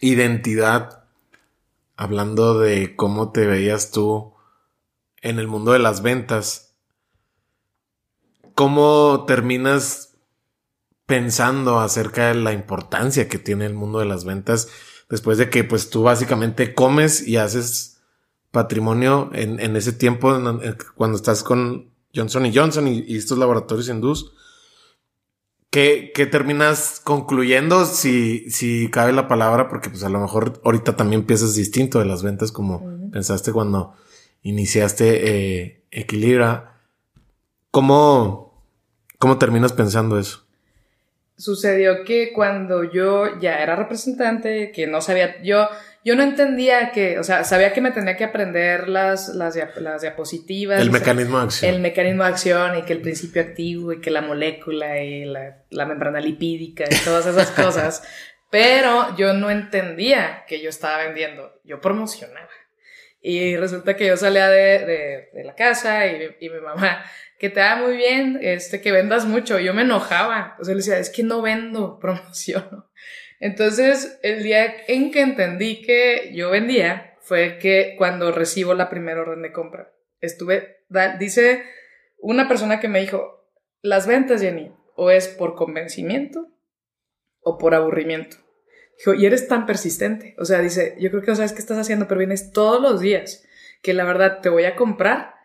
[0.00, 1.04] identidad,
[1.96, 4.34] hablando de cómo te veías tú
[5.22, 6.66] en el mundo de las ventas,
[8.56, 10.14] ¿Cómo terminas
[11.04, 14.68] pensando acerca de la importancia que tiene el mundo de las ventas
[15.10, 17.95] después de que pues tú básicamente comes y haces
[18.56, 20.34] patrimonio en, ese tiempo
[20.94, 24.32] cuando estás con Johnson y Johnson y, estos laboratorios hindús?
[25.68, 29.68] ¿Qué, ¿Qué, terminas concluyendo si, si cabe la palabra?
[29.68, 33.92] Porque pues a lo mejor ahorita también piensas distinto de las ventas como pensaste cuando
[34.40, 36.80] iniciaste eh, Equilibra.
[37.70, 38.64] ¿Cómo,
[39.18, 40.46] ¿Cómo terminas pensando eso?
[41.36, 45.68] Sucedió que cuando yo ya era representante, que no sabía, yo,
[46.06, 50.02] yo no entendía que, o sea, sabía que me tenía que aprender las, las, las
[50.02, 50.80] diapositivas.
[50.80, 51.74] El mecanismo de acción.
[51.74, 55.64] El mecanismo de acción y que el principio activo y que la molécula y la,
[55.68, 58.04] la membrana lipídica y todas esas cosas.
[58.50, 62.50] Pero yo no entendía que yo estaba vendiendo, yo promocionaba.
[63.20, 67.04] Y resulta que yo salía de, de, de la casa y, y mi mamá
[67.38, 69.58] que te va muy bien, este, que vendas mucho.
[69.58, 72.88] Yo me enojaba, o sea, le decía, es que no vendo, promociono.
[73.40, 79.20] Entonces, el día en que entendí que yo vendía fue que cuando recibo la primera
[79.20, 80.84] orden de compra, estuve,
[81.18, 81.64] dice
[82.18, 83.46] una persona que me dijo,
[83.82, 86.48] las ventas, Jenny, o es por convencimiento
[87.40, 88.38] o por aburrimiento.
[88.98, 90.34] Dijo, y eres tan persistente.
[90.38, 93.00] O sea, dice, yo creo que no sabes qué estás haciendo, pero vienes todos los
[93.00, 93.46] días,
[93.82, 95.35] que la verdad te voy a comprar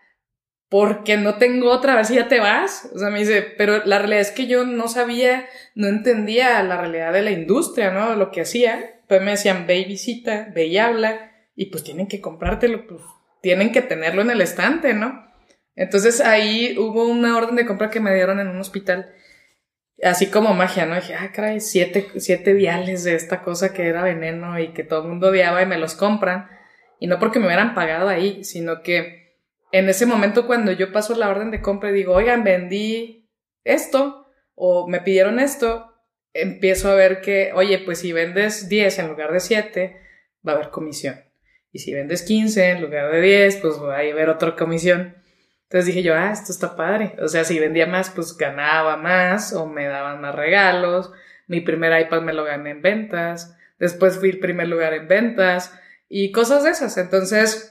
[0.72, 2.90] porque no tengo otra, a ver si ya te vas.
[2.96, 6.78] O sea, me dice, pero la realidad es que yo no sabía, no entendía la
[6.78, 8.16] realidad de la industria, ¿no?
[8.16, 9.02] Lo que hacía.
[9.10, 13.02] Pues me decían, ve y visita, ve y habla, y pues tienen que comprártelo, pues
[13.42, 15.28] tienen que tenerlo en el estante, ¿no?
[15.76, 19.14] Entonces ahí hubo una orden de compra que me dieron en un hospital,
[20.02, 20.96] así como magia, ¿no?
[20.96, 25.02] dije, ah, caray, siete, siete viales de esta cosa que era veneno y que todo
[25.02, 26.48] el mundo odiaba y me los compran.
[26.98, 29.21] Y no porque me hubieran pagado ahí, sino que
[29.72, 33.30] en ese momento cuando yo paso la orden de compra y digo, oigan, vendí
[33.64, 35.92] esto o me pidieron esto,
[36.34, 40.02] empiezo a ver que, oye, pues si vendes 10 en lugar de 7,
[40.48, 41.22] va a haber comisión.
[41.72, 45.16] Y si vendes 15 en lugar de 10, pues va a haber otra comisión.
[45.64, 47.16] Entonces dije yo, ah, esto está padre.
[47.22, 51.12] O sea, si vendía más, pues ganaba más o me daban más regalos.
[51.48, 53.56] Mi primer iPad me lo gané en ventas.
[53.80, 55.74] Después fui el primer lugar en ventas
[56.10, 56.98] y cosas de esas.
[56.98, 57.71] Entonces,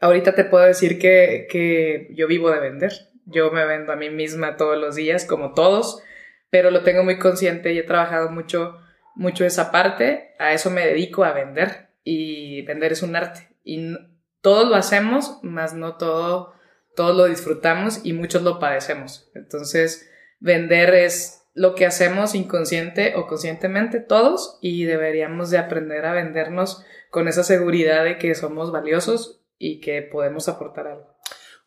[0.00, 2.92] ahorita te puedo decir que, yo vivo de vender.
[3.26, 6.02] Yo me vendo a mí misma todos los días, como todos,
[6.50, 8.78] pero lo tengo muy consciente y he trabajado mucho,
[9.14, 10.34] mucho esa parte.
[10.38, 11.88] A eso me dedico, a vender.
[12.04, 13.48] Y vender es un arte.
[13.64, 13.96] Y
[14.42, 16.52] todos lo hacemos, más no todo,
[16.94, 19.30] todos lo disfrutamos y muchos lo padecemos.
[19.34, 26.12] Entonces, vender es lo que hacemos inconsciente o conscientemente todos y deberíamos de aprender a
[26.12, 31.14] vendernos con esa seguridad de que somos valiosos y que podemos aportar algo.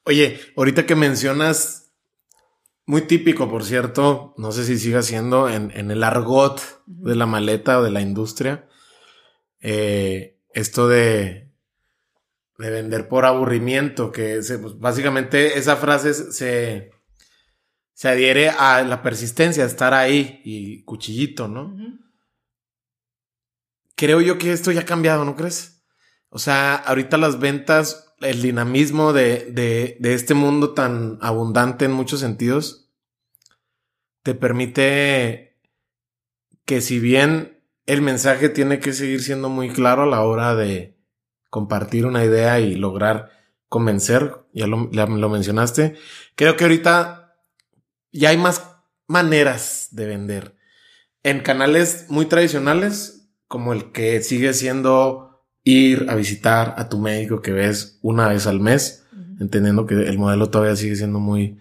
[0.03, 1.91] Oye, ahorita que mencionas,
[2.85, 7.79] muy típico, por cierto, no sé si siga siendo en, el argot de la maleta
[7.79, 8.69] o de la industria,
[9.59, 11.51] eh, esto de,
[12.57, 16.91] de vender por aburrimiento, que pues, básicamente esa frase se,
[17.93, 21.75] se adhiere a la persistencia, estar ahí y cuchillito, ¿no?
[23.95, 25.76] Creo yo que esto ya ha cambiado, ¿no crees?
[26.29, 32.19] O sea, ahorita las ventas, el dinamismo de, de, este mundo tan abundante en muchos
[32.19, 32.89] sentidos,
[34.23, 35.57] te permite
[36.65, 40.97] que si bien el mensaje tiene que seguir siendo muy claro a la hora de
[41.49, 43.31] compartir una idea y lograr
[43.69, 45.95] convencer, ya lo mencionaste,
[46.35, 47.37] creo que ahorita
[48.11, 50.57] ya hay más maneras de vender.
[51.23, 55.26] En canales muy tradicionales, como el que sigue siendo
[55.67, 59.05] ir a visitar a tu médico que ves una vez al mes,
[59.37, 61.59] entendiendo que el modelo todavía sigue siendo muy,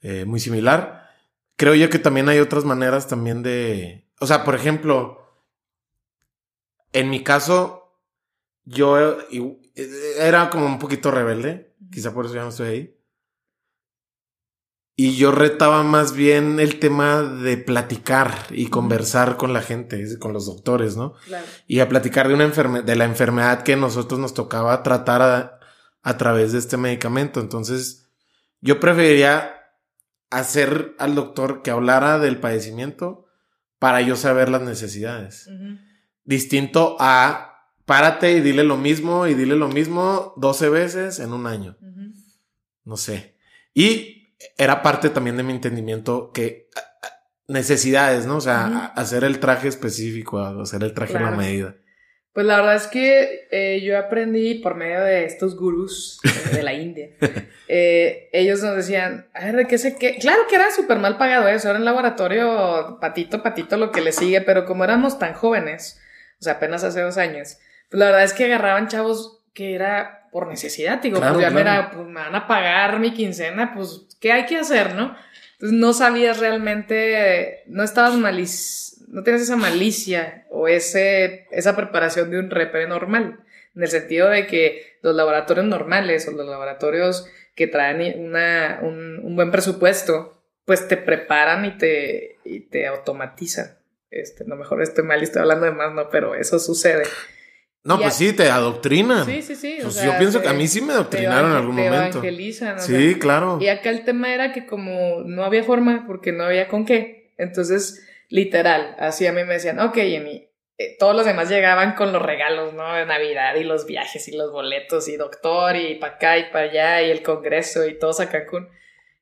[0.00, 1.10] eh, muy similar.
[1.56, 5.42] Creo yo que también hay otras maneras también de, o sea, por ejemplo,
[6.92, 7.98] en mi caso,
[8.64, 9.58] yo eh,
[10.20, 12.95] era como un poquito rebelde, quizá por eso ya no estoy ahí.
[14.98, 20.32] Y yo retaba más bien el tema de platicar y conversar con la gente, con
[20.32, 21.12] los doctores, ¿no?
[21.66, 25.60] Y a platicar de una enfermedad, de la enfermedad que nosotros nos tocaba tratar a,
[26.02, 27.40] a través de este medicamento.
[27.40, 28.08] Entonces,
[28.62, 29.52] yo preferiría
[30.30, 33.26] hacer al doctor que hablara del padecimiento
[33.78, 35.50] para yo saber las necesidades.
[36.24, 41.46] Distinto a párate y dile lo mismo y dile lo mismo 12 veces en un
[41.46, 41.76] año.
[42.84, 43.36] No sé.
[43.74, 44.15] Y
[44.56, 46.68] era parte también de mi entendimiento que
[47.48, 48.36] necesidades, ¿no?
[48.36, 51.76] O sea, hacer el traje específico, hacer el traje a la medida.
[52.32, 56.20] Pues la verdad es que eh, yo aprendí por medio de estos gurús
[56.52, 57.08] de la India.
[57.66, 60.18] Eh, ellos nos decían, a ver, ¿de qué sé qué?
[60.18, 64.12] Claro que era súper mal pagado eso, era en laboratorio patito, patito lo que le
[64.12, 65.98] sigue, pero como éramos tan jóvenes,
[66.38, 67.56] o sea, apenas hace dos años,
[67.88, 71.64] pues la verdad es que agarraban chavos que era por necesidad, digo, pues ya me,
[71.94, 75.16] pues, me van a pagar mi quincena, pues ¿qué hay que hacer, no?
[75.54, 78.50] Entonces no sabías realmente, no estabas malic,
[79.08, 83.40] no tienes esa malicia o ese, esa preparación de un repre normal,
[83.74, 89.20] en el sentido de que los laboratorios normales o los laboratorios que traen una, un,
[89.24, 93.78] un, buen presupuesto, pues te preparan y te, y te automatizan.
[94.10, 97.04] Este, no mejor estoy mal y estoy hablando de más, no, pero eso sucede.
[97.86, 99.24] No, pues sí, te adoctrinan.
[99.24, 99.78] Sí, sí, sí.
[99.80, 102.18] Pues yo pienso que a mí sí me adoctrinaron en algún momento.
[102.18, 102.80] Evangelizan.
[102.80, 103.58] Sí, claro.
[103.60, 107.32] Y acá el tema era que como no había forma, porque no había con qué.
[107.38, 112.12] Entonces, literal, así a mí me decían, ok, Jenny, eh, todos los demás llegaban con
[112.12, 112.92] los regalos, ¿no?
[112.92, 116.68] De Navidad y los viajes y los boletos y doctor y para acá y para
[116.68, 118.68] allá y el congreso y todos a Cancún.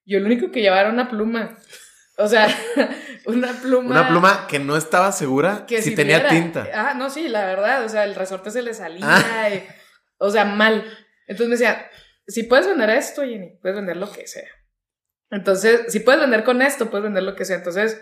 [0.06, 1.56] Yo lo único que llevaba era una pluma.
[2.16, 2.48] O sea,
[3.26, 3.90] una pluma.
[3.90, 6.68] Una pluma que no estaba segura que si, tenía tinta.
[6.72, 7.84] Ah, no, sí, la verdad.
[7.84, 9.04] O sea, el resorte se le salía.
[9.06, 9.48] Ah.
[10.18, 10.84] o sea, mal.
[11.26, 11.90] Entonces me decía,
[12.26, 14.48] si puedes vender esto, Jenny, puedes vender lo que sea.
[15.30, 17.56] Entonces, si puedes vender con esto, puedes vender lo que sea.
[17.56, 18.00] Entonces,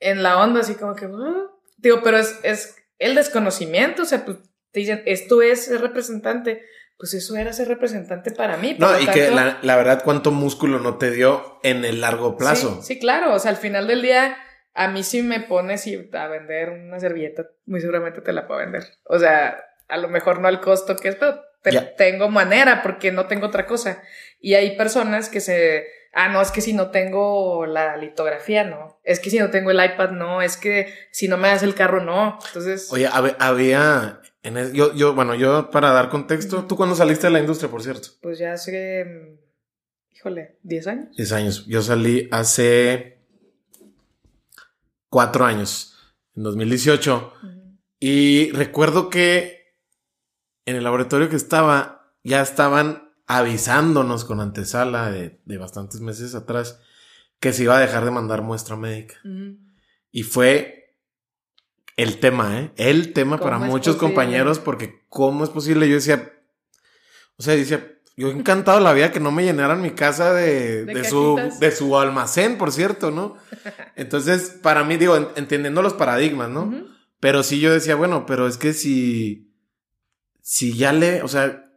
[0.00, 4.02] en la onda, así como que, ah", digo, pero es, es el desconocimiento.
[4.02, 4.38] O sea, pues
[4.72, 6.64] te dicen, esto es, representante
[7.02, 8.76] pues eso era ser representante para mí.
[8.78, 12.76] No, y que la, la, verdad, cuánto músculo no te dio en el largo plazo.
[12.76, 13.34] Sí, sí, claro.
[13.34, 14.36] O sea, al final del día,
[14.72, 18.84] a mí sí me pones a vender una servilleta, muy seguramente te la puedo vender.
[19.06, 21.16] O sea, a lo mejor no al costo que es,
[21.60, 24.00] pero tengo manera porque no tengo otra cosa.
[24.40, 29.00] Y hay personas que se, ah, no, es que si no tengo la litografía, no.
[29.02, 30.40] Es que si no tengo el iPad, no.
[30.40, 32.38] Es que si no me das el carro, no.
[32.46, 32.92] Entonces.
[32.92, 34.20] Oye, había
[34.72, 38.08] yo, yo, bueno, yo para dar contexto, ¿tú cuándo saliste de la industria, por cierto?
[38.20, 41.16] Pues ya hace, mm, híjole, 10 años.
[41.16, 41.66] 10 años.
[41.66, 43.18] Yo salí hace
[45.08, 45.96] 4 años,
[46.34, 47.32] en 2018.
[48.00, 49.76] Y recuerdo que
[50.66, 56.80] en el laboratorio que estaba, ya estaban avisándonos con antesala de, de bastantes meses atrás
[57.42, 59.16] que se iba a dejar de mandar muestra médica.
[60.12, 60.81] Y fue
[61.96, 62.72] el tema, ¿eh?
[62.76, 65.88] El tema para muchos compañeros, porque ¿cómo es posible?
[65.88, 66.32] Yo decía,
[67.36, 71.04] o sea, decía, yo encantado la vida que no me llenaran mi casa de, de,
[71.04, 73.36] su, de su almacén, por cierto, ¿no?
[73.96, 76.72] Entonces, para mí, digo, entendiendo los paradigmas, ¿no?
[77.20, 79.52] Pero sí yo decía, bueno, pero es que si,
[80.40, 81.70] si ya le, o sea,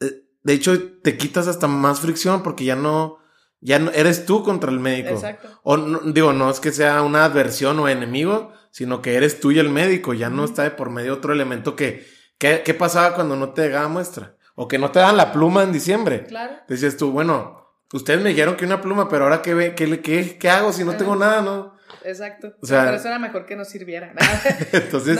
[0.00, 3.18] eh, de hecho te quitas hasta más fricción porque ya no,
[3.60, 5.10] ya no, eres tú contra el médico.
[5.10, 5.60] Exacto.
[5.62, 9.58] O digo, no es que sea una adversión o enemigo, sino que eres tú y
[9.58, 13.54] el médico, ya no está de por medio otro elemento que, ¿qué, pasaba cuando no
[13.54, 14.36] te llegaba muestra?
[14.54, 16.24] O que no te dan la pluma en diciembre.
[16.24, 16.58] Claro.
[16.68, 20.50] Decías tú, bueno, ustedes me dijeron que una pluma, pero ahora qué, qué, qué, qué
[20.50, 21.74] hago si no tengo nada, ¿no?
[22.04, 22.54] Exacto.
[22.60, 24.12] O sea, pero eso era mejor que no sirviera.
[24.72, 25.18] Entonces,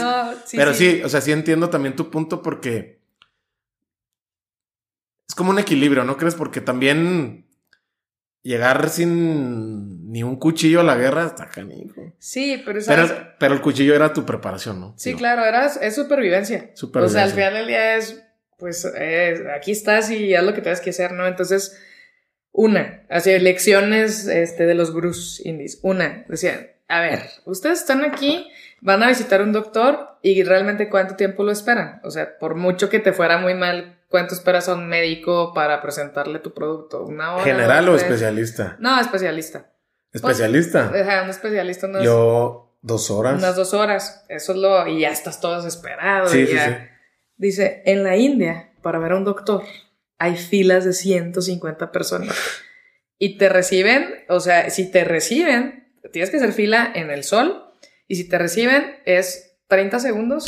[0.51, 1.01] pero sí.
[1.03, 3.01] o sea, sí entiendo también tu punto porque
[5.27, 6.35] es como un equilibrio, ¿no crees?
[6.35, 7.46] Porque también
[8.47, 12.13] llegar sin ni un cuchillo a la guerra está canijo.
[12.17, 12.79] Sí, pero,
[13.37, 14.93] pero, el cuchillo era tu preparación, ¿no?
[14.97, 16.71] Sí, claro, era, es supervivencia.
[16.93, 18.23] O sea, al final del día es,
[18.57, 18.87] pues,
[19.53, 21.27] aquí estás y haz lo que tengas que hacer, ¿no?
[21.27, 21.77] Entonces,
[22.53, 25.79] una, hacía lecciones este, de los Bruce Indies.
[25.83, 28.47] Una, decían, a ver, ustedes están aquí,
[28.79, 31.99] van a visitar un doctor y realmente cuánto tiempo lo esperan.
[32.05, 35.81] O sea, por mucho que te fuera muy mal ¿Cuánto esperas a un médico para
[35.81, 37.03] presentarle tu producto?
[37.03, 37.43] ¿Una hora?
[37.43, 38.77] ¿General o especialista?
[38.79, 39.73] No, especialista.
[40.13, 40.89] ¿Especialista?
[40.89, 43.37] Pues, un especialista no Yo, dos horas.
[43.37, 44.25] Unas dos horas.
[44.29, 44.87] Eso es lo.
[44.87, 46.29] Y ya estás todo desesperado.
[46.29, 46.71] Sí, sí, sí.
[47.35, 49.63] Dice: en la India, para ver a un doctor,
[50.17, 52.35] hay filas de 150 personas.
[53.19, 57.73] Y te reciben, o sea, si te reciben, tienes que hacer fila en el sol.
[58.07, 60.45] Y si te reciben, es 30 segundos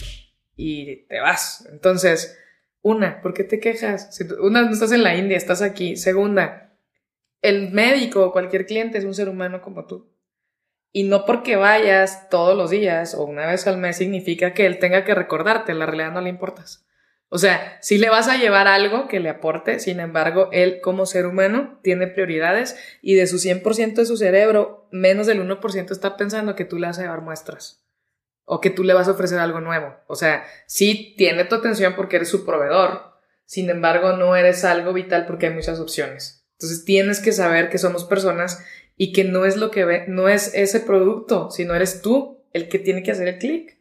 [0.56, 1.67] y te vas.
[1.72, 2.38] Entonces
[2.82, 4.20] una, ¿por qué te quejas?
[4.39, 5.98] una, no estás en la India, estás aquí.
[5.98, 6.74] Segunda,
[7.42, 10.12] el médico o cualquier cliente es un ser humano como tú.
[10.92, 14.80] Y no porque vayas todos los días o una vez al mes significa que él
[14.80, 16.86] tenga que recordarte, en la realidad no le importas.
[17.32, 21.06] O sea, si le vas a llevar algo que le aporte, sin embargo, él como
[21.06, 26.18] ser humano tiene prioridades y de su 100% de su cerebro, menos del 1% está
[26.18, 27.86] pensando que tú le vas a llevar muestras
[28.52, 29.96] o que tú le vas a ofrecer algo nuevo.
[30.08, 33.14] O sea, sí tiene tu atención porque eres su proveedor,
[33.46, 36.48] sin embargo no eres algo vital porque hay muchas opciones.
[36.54, 38.66] Entonces tienes que saber que somos personas
[38.98, 42.70] y que no es lo que ve, no es ese producto, sino eres tú el
[42.70, 43.78] que tiene que hacer el clic.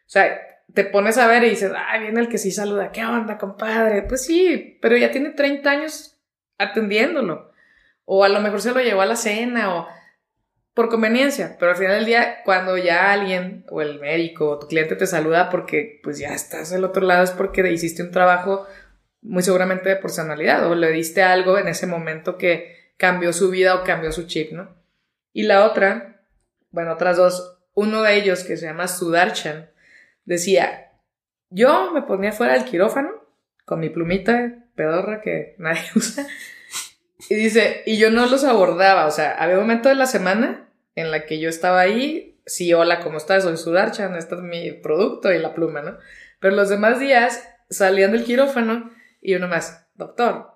[0.00, 0.36] O sea,
[0.74, 4.02] te pones a ver y dices, ay, viene el que sí saluda, ¿qué onda, compadre?
[4.02, 6.18] Pues sí, pero ya tiene 30 años
[6.58, 7.52] atendiéndolo.
[8.04, 9.88] O a lo mejor se lo llevó a la cena o
[10.78, 14.68] por conveniencia, pero al final del día, cuando ya alguien o el médico o tu
[14.68, 18.64] cliente te saluda porque pues ya estás del otro lado es porque hiciste un trabajo
[19.20, 23.74] muy seguramente de personalidad o le diste algo en ese momento que cambió su vida
[23.74, 24.72] o cambió su chip, ¿no?
[25.32, 26.22] Y la otra,
[26.70, 29.70] bueno, otras dos, uno de ellos que se llama Sudarshan,
[30.26, 30.92] decía,
[31.50, 33.10] yo me ponía fuera del quirófano
[33.64, 36.24] con mi plumita pedorra que nadie usa.
[37.28, 40.66] Y dice, y yo no los abordaba, o sea, había un momento de la semana
[40.98, 43.44] en la que yo estaba ahí, sí, hola, ¿cómo estás?
[43.44, 45.98] Soy Sudarchan, este es mi producto y la pluma, ¿no?
[46.40, 50.50] Pero los demás días salían del quirófano y uno más, doctor.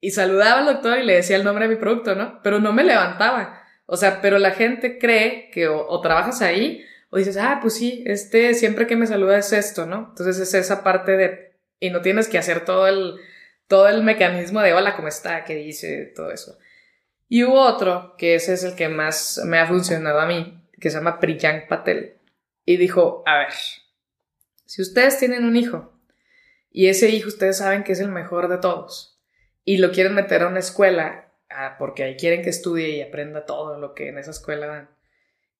[0.00, 2.40] Y saludaba al doctor y le decía el nombre de mi producto, ¿no?
[2.42, 3.62] Pero no me levantaba.
[3.86, 8.04] O sea, pero la gente cree que o, trabajas ahí o dices, ah, pues sí,
[8.06, 10.06] este siempre que me saluda es esto, ¿no?
[10.10, 13.16] Entonces es esa parte de, y no tienes que hacer todo el,
[13.66, 15.44] todo el mecanismo de hola, ¿cómo está?
[15.44, 16.12] ¿Qué dice?
[16.14, 16.56] Todo eso.
[17.30, 20.90] Y hubo otro, que ese es el que más me ha funcionado a mí, que
[20.90, 22.16] se llama Priyank Patel.
[22.66, 23.52] Y dijo, a ver,
[24.66, 25.92] si ustedes tienen un hijo
[26.72, 29.22] y ese hijo ustedes saben que es el mejor de todos
[29.64, 33.46] y lo quieren meter a una escuela ah, porque ahí quieren que estudie y aprenda
[33.46, 34.90] todo lo que en esa escuela dan.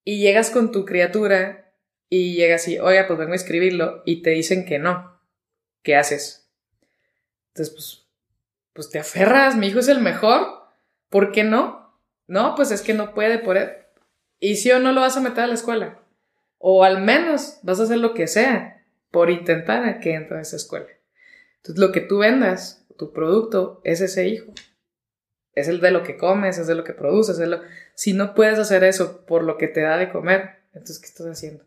[0.03, 1.73] Y llegas con tu criatura
[2.09, 5.21] y llegas y, oiga, pues vengo a escribirlo y te dicen que no.
[5.83, 6.51] ¿Qué haces?
[7.49, 8.07] Entonces, pues,
[8.73, 10.60] pues te aferras, mi hijo es el mejor,
[11.11, 11.95] ¿por qué no?
[12.25, 13.69] No, pues es que no puede por él.
[14.39, 15.99] ¿Y si o no lo vas a meter a la escuela?
[16.57, 20.55] O al menos vas a hacer lo que sea por intentar que entre a esa
[20.55, 20.87] escuela.
[21.57, 24.51] Entonces, lo que tú vendas, tu producto, es ese hijo.
[25.53, 27.37] Es el de lo que comes, es de lo que produces.
[27.37, 27.61] Es lo...
[27.93, 31.27] Si no puedes hacer eso por lo que te da de comer, entonces, ¿qué estás
[31.27, 31.65] haciendo?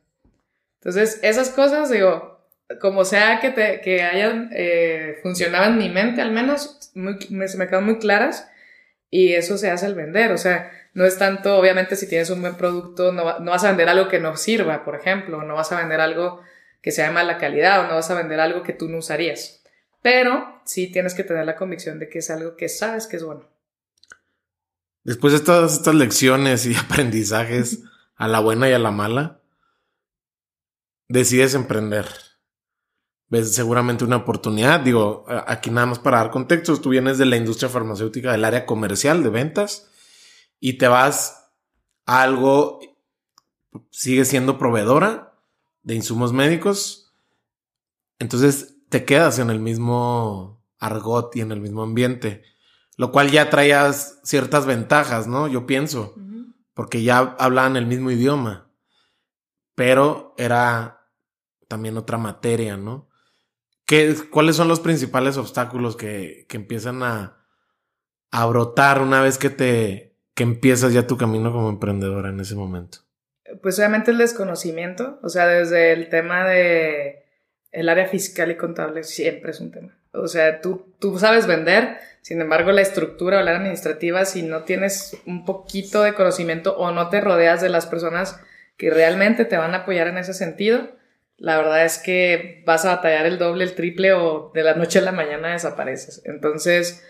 [0.81, 2.49] Entonces, esas cosas, digo,
[2.81, 7.59] como sea que, te, que hayan eh, funcionado en mi mente, al menos, me, se
[7.59, 8.49] me quedan muy claras.
[9.17, 10.33] Y eso se hace al vender.
[10.33, 13.69] O sea, no es tanto, obviamente, si tienes un buen producto, no, no vas a
[13.69, 16.41] vender algo que no sirva, por ejemplo, no vas a vender algo
[16.83, 19.63] que sea de mala calidad o no vas a vender algo que tú no usarías.
[20.03, 23.23] Pero sí tienes que tener la convicción de que es algo que sabes que es
[23.23, 23.49] bueno.
[25.05, 27.85] Después de todas estas lecciones y aprendizajes,
[28.17, 29.43] a la buena y a la mala,
[31.07, 32.07] decides emprender.
[33.29, 34.81] Ves seguramente una oportunidad.
[34.81, 38.67] Digo, aquí nada más para dar contexto, tú vienes de la industria farmacéutica, del área
[38.67, 39.91] comercial de ventas,
[40.61, 41.51] y te vas
[42.07, 42.81] a algo,
[43.91, 45.35] sigue siendo proveedora
[45.83, 47.13] de insumos médicos.
[48.19, 52.45] Entonces te quedas en el mismo argot y en el mismo ambiente,
[52.97, 55.49] lo cual ya traías ciertas ventajas, ¿no?
[55.49, 56.15] Yo pienso
[56.75, 58.71] porque ya hablaban el mismo idioma,
[59.75, 61.09] pero era
[61.69, 63.09] también otra materia, ¿no?
[63.87, 67.47] ¿Qué, ¿Cuáles son los principales obstáculos que, que empiezan a,
[68.31, 72.55] a, brotar una vez que te que empiezas ya tu camino como emprendedora en ese
[72.55, 72.99] momento?
[73.63, 77.25] Pues obviamente el desconocimiento, o sea, desde el tema de
[77.71, 79.97] el área fiscal y contable siempre es un tema.
[80.13, 84.63] O sea, tú, tú sabes vender, sin embargo, la estructura o la administrativa, si no
[84.63, 88.41] tienes un poquito de conocimiento o no te rodeas de las personas
[88.77, 90.89] que realmente te van a apoyar en ese sentido,
[91.37, 94.99] la verdad es que vas a batallar el doble, el triple o de la noche
[95.01, 96.23] a la mañana desapareces.
[96.25, 97.05] Entonces,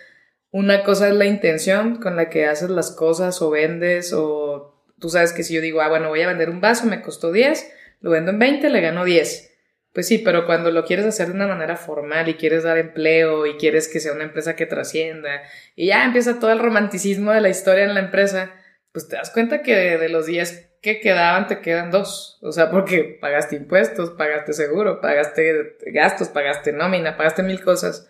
[0.50, 5.08] una cosa es la intención con la que haces las cosas o vendes o tú
[5.08, 7.72] sabes que si yo digo, ah, bueno, voy a vender un vaso, me costó 10,
[8.00, 9.54] lo vendo en 20, le gano 10
[9.94, 13.46] pues sí, pero cuando lo quieres hacer de una manera formal y quieres dar empleo
[13.46, 15.42] y quieres que sea una empresa que trascienda
[15.76, 18.52] y ya empieza todo el romanticismo de la historia en la empresa,
[18.90, 22.38] pues te das cuenta que de, los días que quedaban te quedan dos.
[22.42, 28.06] O sea, porque pagaste impuestos, pagaste seguro, pagaste gastos, pagaste nómina, pagaste mil cosas.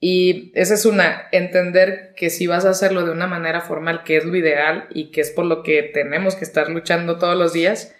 [0.00, 4.16] Y esa es una, entender que si vas a hacerlo de una manera formal, que
[4.16, 7.52] es lo ideal y que es por lo que tenemos que estar luchando todos los
[7.52, 7.94] días,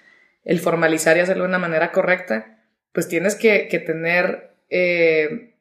[0.44, 2.58] el formalizar y hacerlo de una manera correcta,
[2.92, 5.54] pues tienes que, tener, eh,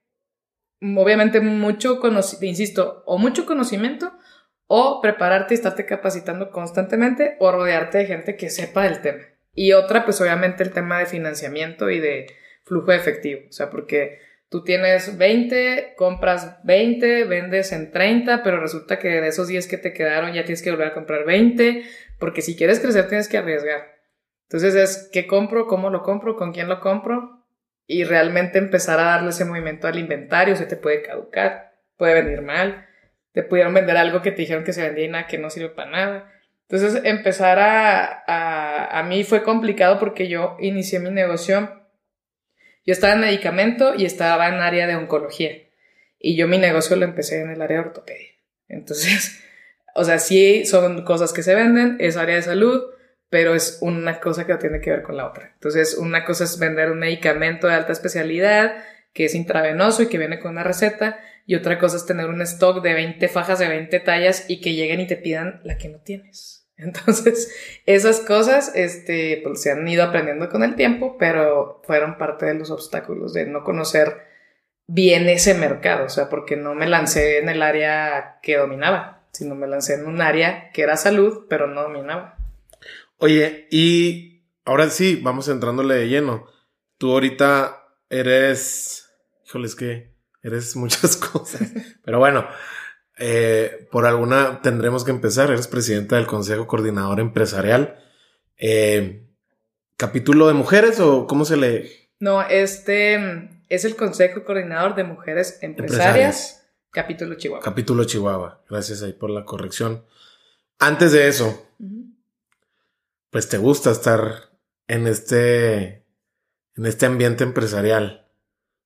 [0.82, 4.14] obviamente, mucho conocimiento, insisto, o mucho conocimiento,
[4.72, 9.24] o prepararte y estarte capacitando constantemente, o rodearte de gente que sepa del tema.
[9.56, 12.28] Y otra, pues obviamente el tema de financiamiento y de
[12.66, 19.00] flujo efectivo, o sea, porque tú tienes 20, compras 20, vendes en 30, pero resulta
[19.00, 21.84] que de esos 10 que te quedaron ya tienes que volver a comprar 20,
[22.20, 23.96] porque si quieres crecer tienes que arriesgar.
[24.44, 27.44] Entonces es qué compro, cómo lo compro, con quién lo compro
[27.88, 30.56] y realmente empezar a darle ese movimiento al inventario.
[30.56, 32.86] Se te puede caducar, puede venir mal,
[33.32, 35.70] te pudieron vender algo que te dijeron que se vendía y nada que no sirve
[35.70, 36.34] para nada.
[36.68, 41.82] Entonces empezar a, a, a mí fue complicado porque yo inicié mi negocio.
[42.86, 45.52] Yo estaba en medicamento y estaba en área de oncología.
[46.20, 48.30] Y yo mi negocio lo empecé en el área de ortopedia.
[48.68, 49.42] Entonces,
[49.96, 52.84] o sea, sí son cosas que se venden, es área de salud,
[53.30, 55.52] pero es una cosa que no tiene que ver con la otra.
[55.54, 60.18] Entonces, una cosa es vender un medicamento de alta especialidad que es intravenoso y que
[60.18, 61.20] viene con una receta,
[61.50, 64.76] y otra cosa es tener un stock de 20 fajas de 20 tallas y que
[64.76, 66.70] lleguen y te pidan la que no tienes.
[66.78, 67.52] Entonces,
[67.88, 72.54] esas cosas este, pues, se han ido aprendiendo con el tiempo, pero fueron parte de
[72.54, 74.28] los obstáculos de no conocer
[74.86, 79.56] bien ese mercado, o sea, porque no me lancé en el área que dominaba, sino
[79.56, 82.38] me lancé en un área que era salud, pero no dominaba.
[83.18, 86.46] Oye, y ahora sí, vamos entrándole de lleno.
[87.00, 89.10] Tú ahorita eres,
[89.48, 91.72] híjoles que eres muchas cosas,
[92.04, 92.46] pero bueno,
[93.20, 95.52] eh, por alguna tendremos que empezar.
[95.52, 98.00] Eres presidenta del Consejo Coordinador Empresarial.
[98.58, 99.28] Eh,
[99.98, 102.10] ¿Capítulo de mujeres o cómo se le...?
[102.20, 107.64] No, este es el Consejo Coordinador de Mujeres Empresarias, capítulo Chihuahua.
[107.64, 108.64] Capítulo Chihuahua.
[108.70, 110.06] Gracias ahí por la corrección.
[110.80, 111.68] Antes de eso,
[113.30, 114.52] pues te gusta estar
[114.88, 116.06] en este,
[116.76, 118.30] en este ambiente empresarial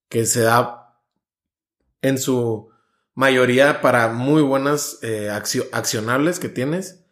[0.10, 0.83] que se da
[2.04, 2.70] en su
[3.16, 7.04] mayoría para muy buenas eh, accionables que tienes.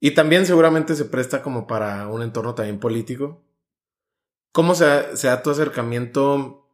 [0.00, 3.44] Y también seguramente se presta como para un entorno también político.
[4.52, 6.66] ¿Cómo se, se da tu acercamiento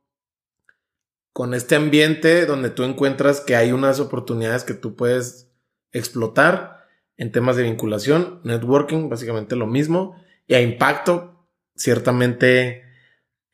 [1.32, 5.50] con este ambiente donde tú encuentras que hay unas oportunidades que tú puedes
[5.92, 6.86] explotar
[7.16, 12.84] en temas de vinculación, networking, básicamente lo mismo, y a impacto, ciertamente,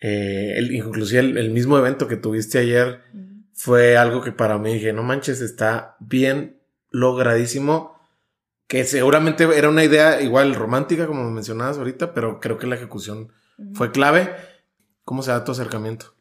[0.00, 3.02] eh, el, inclusive el, mismo evento que tuviste ayer
[3.62, 6.60] fue algo que para mí dije, no manches, está bien
[6.90, 7.96] logradísimo,
[8.66, 13.32] que seguramente era una idea igual romántica, como mencionabas ahorita, pero creo que la ejecución
[13.74, 14.30] fue clave.
[15.04, 16.12] ¿Cómo se da tu acercamiento?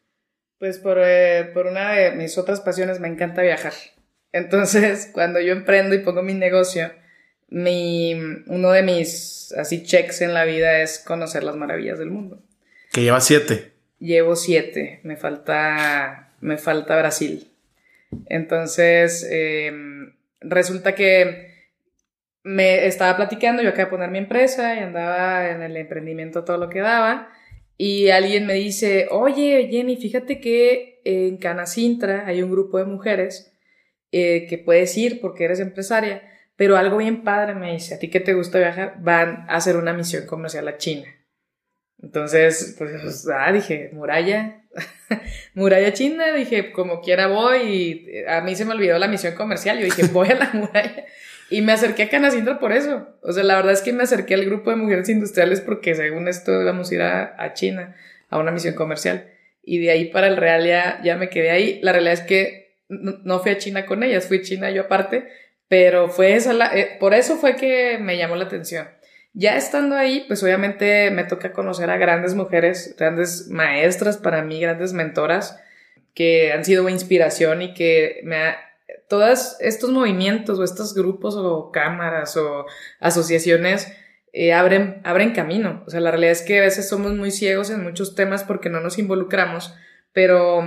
[0.60, 3.72] Pues por, eh, por una de mis otras pasiones me encanta viajar.
[4.30, 6.92] Entonces, cuando yo emprendo y pongo mi negocio,
[7.48, 8.14] mi,
[8.46, 12.40] uno de mis así checks en la vida es conocer las maravillas del mundo.
[12.92, 13.72] Que lleva siete.
[13.98, 15.00] Llevo siete.
[15.02, 17.50] Me falta, me falta Brasil.
[18.26, 21.52] Entonces, em, resulta que
[22.42, 26.58] me estaba platicando, yo acabé de poner mi empresa y andaba en el emprendimiento todo
[26.58, 27.30] lo que daba.
[27.78, 33.52] Y alguien me dice, oye Jenny, fíjate que en Canacintra hay un grupo de mujeres
[34.10, 36.22] eh, que puedes ir porque eres empresaria,
[36.56, 39.76] pero algo bien padre me dice, a ti que te gusta viajar, van a hacer
[39.76, 41.06] una misión comercial a China.
[42.02, 44.62] Entonces, pues, ah, dije, muralla,
[45.54, 49.78] muralla china, dije, como quiera voy, y a mí se me olvidó la misión comercial,
[49.78, 51.04] yo dije, voy a la muralla.
[51.52, 53.08] Y me acerqué a Canacintra por eso.
[53.20, 56.26] O sea, la verdad es que me acerqué al grupo de mujeres industriales porque según
[56.26, 57.94] esto íbamos a ir a, China
[58.30, 59.28] a una misión comercial.
[59.62, 61.78] Y de ahí para el Real ya, ya me quedé ahí.
[61.82, 65.28] La realidad es que no, fui a China con ellas, fui a China yo aparte,
[65.68, 68.88] pero fue esa la, eh, por eso fue que me llamó la atención.
[69.34, 74.60] Ya estando ahí, pues obviamente me toca conocer a grandes mujeres, grandes maestras para mí,
[74.60, 75.58] grandes mentoras
[76.14, 78.56] que han sido inspiración y que me ha,
[79.08, 82.66] todos estos movimientos o estos grupos o cámaras o
[83.00, 83.92] asociaciones
[84.32, 85.82] eh, abren, abren camino.
[85.86, 88.70] O sea, la realidad es que a veces somos muy ciegos en muchos temas porque
[88.70, 89.74] no nos involucramos,
[90.12, 90.62] pero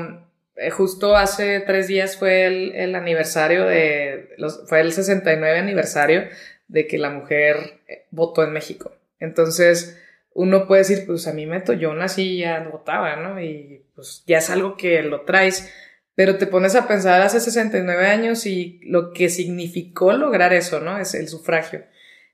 [0.55, 6.25] eh, justo hace tres días fue el, aniversario de, los, fue el 69 aniversario
[6.67, 8.93] de que la mujer eh, votó en México.
[9.19, 9.99] Entonces,
[10.33, 13.41] uno puede decir, pues a mí me yo nací ya votaba, ¿no?
[13.41, 15.71] Y pues ya es algo que lo traes
[16.15, 20.97] pero te pones a pensar hace 69 años y lo que significó lograr eso, ¿no?
[20.97, 21.83] Es el sufragio.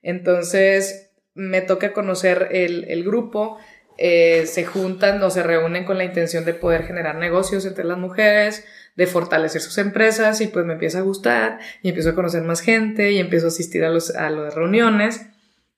[0.04, 3.58] Entonces, me toca conocer el, grupo,
[4.04, 8.00] eh, se juntan o se reúnen con la intención de poder generar negocios entre las
[8.00, 12.42] mujeres, de fortalecer sus empresas y pues me empieza a gustar y empiezo a conocer
[12.42, 15.28] más gente y empiezo a asistir a, los, a las reuniones,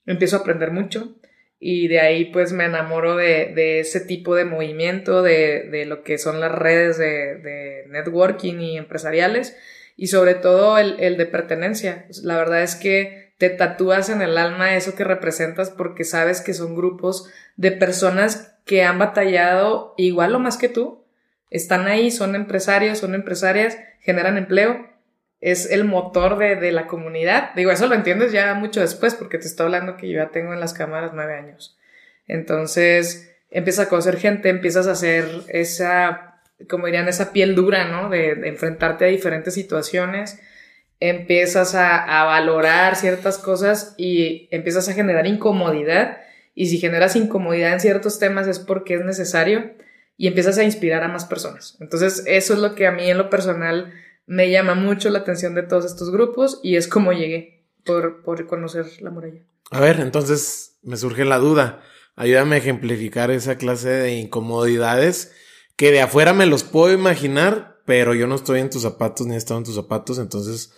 [0.05, 1.17] empiezo a aprender mucho
[1.59, 6.39] y de ahí pues me enamoro de, ese tipo de movimiento, de, lo que son
[6.39, 9.57] las redes de, networking y empresariales
[9.97, 12.05] y sobre todo el, de pertenencia.
[12.23, 16.53] La verdad es que te tatúas en el alma eso que representas porque sabes que
[16.53, 21.03] son grupos de personas que han batallado igual o más que tú,
[21.49, 24.93] están ahí, son empresarios, son empresarias, generan empleo
[25.43, 27.53] es el motor de, la comunidad.
[27.53, 30.53] Digo, eso lo entiendes ya mucho después porque te estoy hablando que yo ya tengo
[30.53, 31.77] en las cámaras nueve años.
[32.27, 38.07] Entonces, empiezas a conocer gente, empiezas a hacer esa, como dirían, esa piel dura, ¿no?
[38.09, 40.39] De, enfrentarte a diferentes situaciones,
[41.09, 46.17] empiezas a, a, valorar ciertas cosas y empiezas a generar incomodidad.
[46.55, 49.73] Y si generas incomodidad en ciertos temas es porque es necesario
[50.17, 51.77] y empiezas a inspirar a más personas.
[51.79, 53.93] Entonces, eso es lo que a mí en lo personal
[54.25, 58.45] me llama mucho la atención de todos estos grupos y es como llegué por, por
[58.47, 59.41] conocer la muralla.
[59.71, 61.81] A ver, entonces me surge la duda.
[62.15, 65.33] Ayúdame a ejemplificar esa clase de incomodidades
[65.75, 69.33] que de afuera me los puedo imaginar, pero yo no estoy en tus zapatos ni
[69.33, 70.71] he estado en tus zapatos, entonces,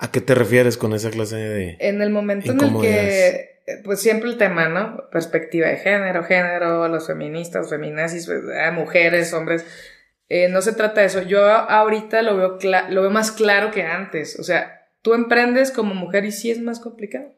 [0.00, 1.76] ¿a qué te refieres con esa clase de...
[1.78, 5.10] En el momento en el que, pues siempre el tema, ¿no?
[5.10, 8.42] Perspectiva de género, género, los feministas, feminazis, pues,
[8.72, 9.64] mujeres, hombres,
[10.30, 11.22] eh, no se trata de eso.
[11.22, 14.38] Yo ahorita lo veo, lo veo más claro que antes.
[14.38, 17.34] O sea, tú emprendes como mujer y sí es más complicado.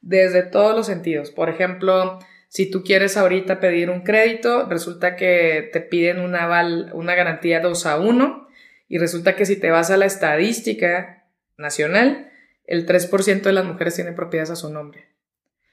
[0.00, 1.32] Desde todos los sentidos.
[1.32, 6.92] Por ejemplo, si tú quieres ahorita pedir un crédito, resulta que te piden una, val,
[6.94, 8.48] una garantía 2 a 1
[8.88, 11.23] y resulta que si te vas a la estadística
[11.56, 12.30] nacional,
[12.66, 15.08] el 3% de las mujeres tienen propiedades a su nombre.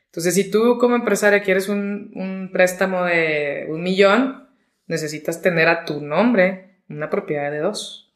[0.05, 4.49] Entonces, si tú como empresaria quieres un, un préstamo de un millón,
[4.87, 8.13] necesitas tener a tu nombre una propiedad de dos.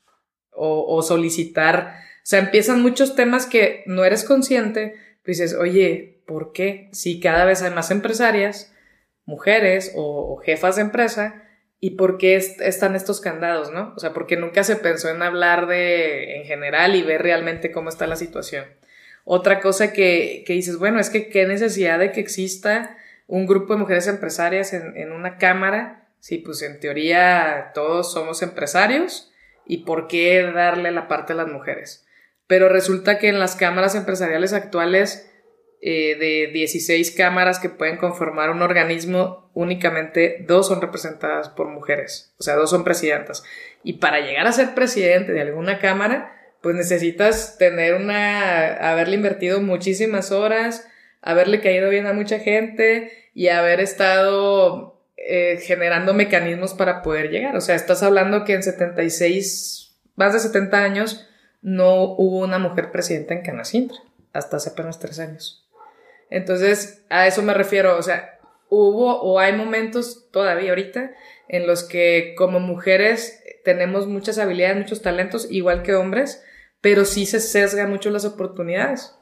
[0.58, 4.96] O, solicitar, o sea, empiezan muchos temas que no eres consciente,
[5.26, 6.88] pues dices, oye, ¿por qué?
[6.94, 8.74] Si cada vez hay más empresarias,
[9.26, 11.44] mujeres o, jefas de empresa,
[11.86, 13.94] ¿y por qué están estos candados, no?
[13.96, 17.90] O sea, porque nunca se pensó en hablar de, en general y ver realmente cómo
[17.90, 18.66] está la situación.
[19.24, 23.74] Otra cosa que, que dices, bueno, es que qué necesidad de que exista un grupo
[23.74, 29.32] de mujeres empresarias en, en una cámara Sí, pues en teoría todos somos empresarios
[29.64, 32.08] y por qué darle la parte a las mujeres.
[32.48, 35.32] Pero resulta que en las cámaras empresariales actuales,
[35.88, 42.34] eh, de 16 cámaras que pueden conformar un organismo, únicamente dos son representadas por mujeres,
[42.40, 43.44] o sea, dos son presidentas.
[43.84, 49.62] Y para llegar a ser presidente de alguna cámara, pues necesitas tener una, haberle invertido
[49.62, 50.88] muchísimas horas,
[51.22, 57.56] haberle caído bien a mucha gente y haber estado eh, generando mecanismos para poder llegar.
[57.56, 61.30] O sea, estás hablando que en 76, más de 70 años,
[61.62, 64.00] no hubo una mujer presidenta en Canacintra,
[64.34, 65.65] hasta hace apenas tres años.
[66.30, 71.12] Entonces, a eso me refiero, o sea, hubo o hay momentos todavía ahorita
[71.48, 76.44] en los que como mujeres tenemos muchas habilidades, muchos talentos, igual que hombres,
[76.82, 79.16] pero sí se sesgan mucho las oportunidades,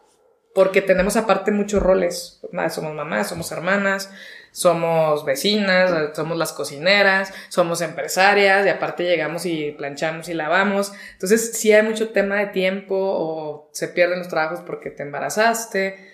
[0.53, 4.11] porque tenemos aparte muchos roles, somos mamás, somos hermanas,
[4.51, 10.93] somos vecinas, somos las cocineras, somos empresarias y aparte llegamos y planchamos y lavamos.
[11.13, 16.12] Entonces, sí hay mucho tema de tiempo o se pierden los trabajos porque te embarazaste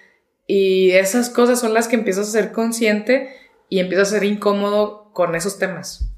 [0.52, 3.38] y esas cosas son las que empiezas a ser consciente
[3.70, 6.10] y empiezas a ser incómodo con esos temas.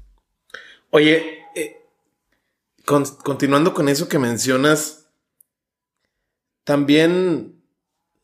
[0.88, 1.86] Oye, eh,
[2.86, 5.10] continuando con eso que mencionas,
[6.64, 7.62] también,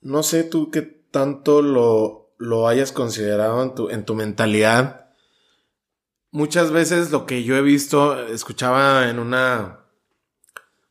[0.00, 5.10] no sé tú qué tanto lo, lo hayas considerado en tu, en tu mentalidad.
[6.30, 9.84] Muchas veces lo que yo he visto, escuchaba en una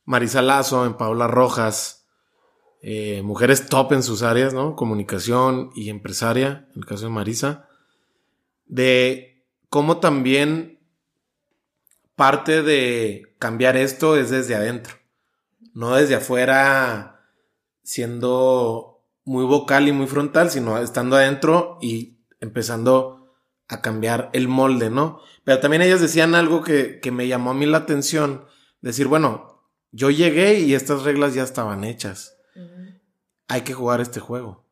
[0.04, 1.97] Marisa Lazo, en Paula Rojas,
[2.80, 4.76] eh, mujeres top en sus áreas, ¿no?
[4.76, 7.68] Comunicación y empresaria, en el caso de Marisa,
[8.66, 10.78] de cómo también
[12.14, 14.94] parte de cambiar esto es desde adentro,
[15.74, 17.20] no desde afuera
[17.82, 23.34] siendo muy vocal y muy frontal, sino estando adentro y empezando
[23.68, 25.20] a cambiar el molde, ¿no?
[25.44, 28.46] Pero también ellas decían algo que, me llamó a mí la atención,
[28.80, 29.62] decir, bueno,
[29.92, 32.37] yo llegué y estas reglas ya estaban hechas.
[33.48, 34.66] Hay que jugar este juego.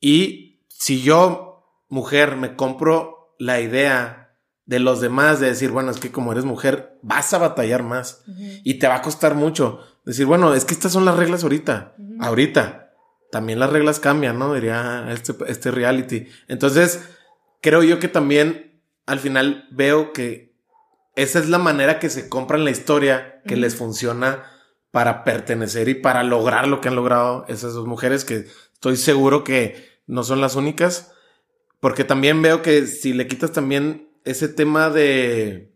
[0.00, 5.98] Y si yo, mujer, me compro la idea de los demás de decir, bueno, es
[5.98, 8.24] que como eres mujer, vas a batallar más
[8.64, 9.80] y te va a costar mucho.
[10.04, 12.84] Decir, bueno, es que estas son las reglas ahorita, ahorita
[13.30, 14.54] también las reglas cambian, ¿no?
[14.54, 16.28] Diría este, este reality.
[16.46, 17.08] Entonces,
[17.60, 20.54] creo yo que también al final veo que
[21.16, 24.44] esa es la manera que se compran la historia que les funciona
[24.94, 29.42] para pertenecer y para lograr lo que han logrado esas dos mujeres que estoy seguro
[29.42, 31.10] que no son las únicas.
[31.80, 35.74] Porque también veo que si le quitas también ese tema de,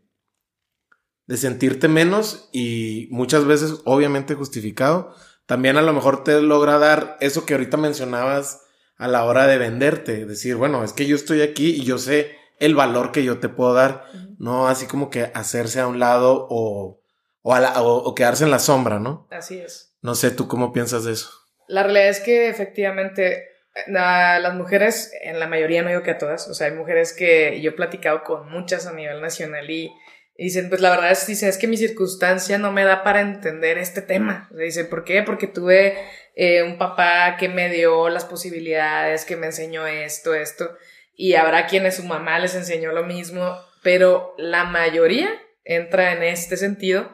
[1.27, 5.13] de sentirte menos y muchas veces obviamente justificado,
[5.47, 8.63] también a lo mejor te logra dar eso que ahorita mencionabas
[8.99, 12.37] a la hora de venderte, decir, bueno, es que yo estoy aquí y yo sé
[12.61, 14.05] el valor que yo te puedo dar,
[14.39, 17.01] no así como que hacerse a un lado o,
[17.49, 19.27] o, quedarse en la sombra, ¿no?
[19.31, 19.95] Así es.
[20.03, 21.31] No sé, ¿tú cómo piensas de eso?
[21.67, 23.49] La realidad es que efectivamente
[23.87, 27.61] las mujeres, en la mayoría no digo que a todas, o sea, hay mujeres que
[27.61, 29.93] yo he platicado con muchas a nivel nacional y
[30.41, 33.21] y dicen, pues la verdad es, dicen, es que mi circunstancia no me da para
[33.21, 34.49] entender este tema.
[34.55, 35.25] O dicen, ¿por qué?
[35.25, 35.99] Porque tuve
[36.37, 40.77] eh, un papá que me dio las posibilidades, que me enseñó esto, esto.
[41.17, 45.29] Y habrá quienes su mamá les enseñó lo mismo, pero la mayoría
[45.65, 47.13] entra en este sentido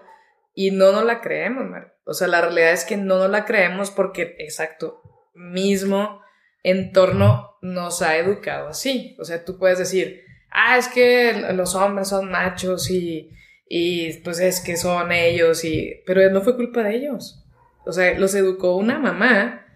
[0.55, 1.97] y no nos la creemos, Mar.
[2.05, 5.03] O sea, la realidad es que no nos la creemos porque, exacto,
[5.35, 6.21] mismo
[6.63, 9.17] entorno nos ha educado así.
[9.19, 13.31] O sea, tú puedes decir, ah, es que los hombres son machos y,
[13.69, 16.03] y pues es que son ellos y...
[16.07, 17.45] Pero no fue culpa de ellos.
[17.85, 19.67] O sea, los educó una mamá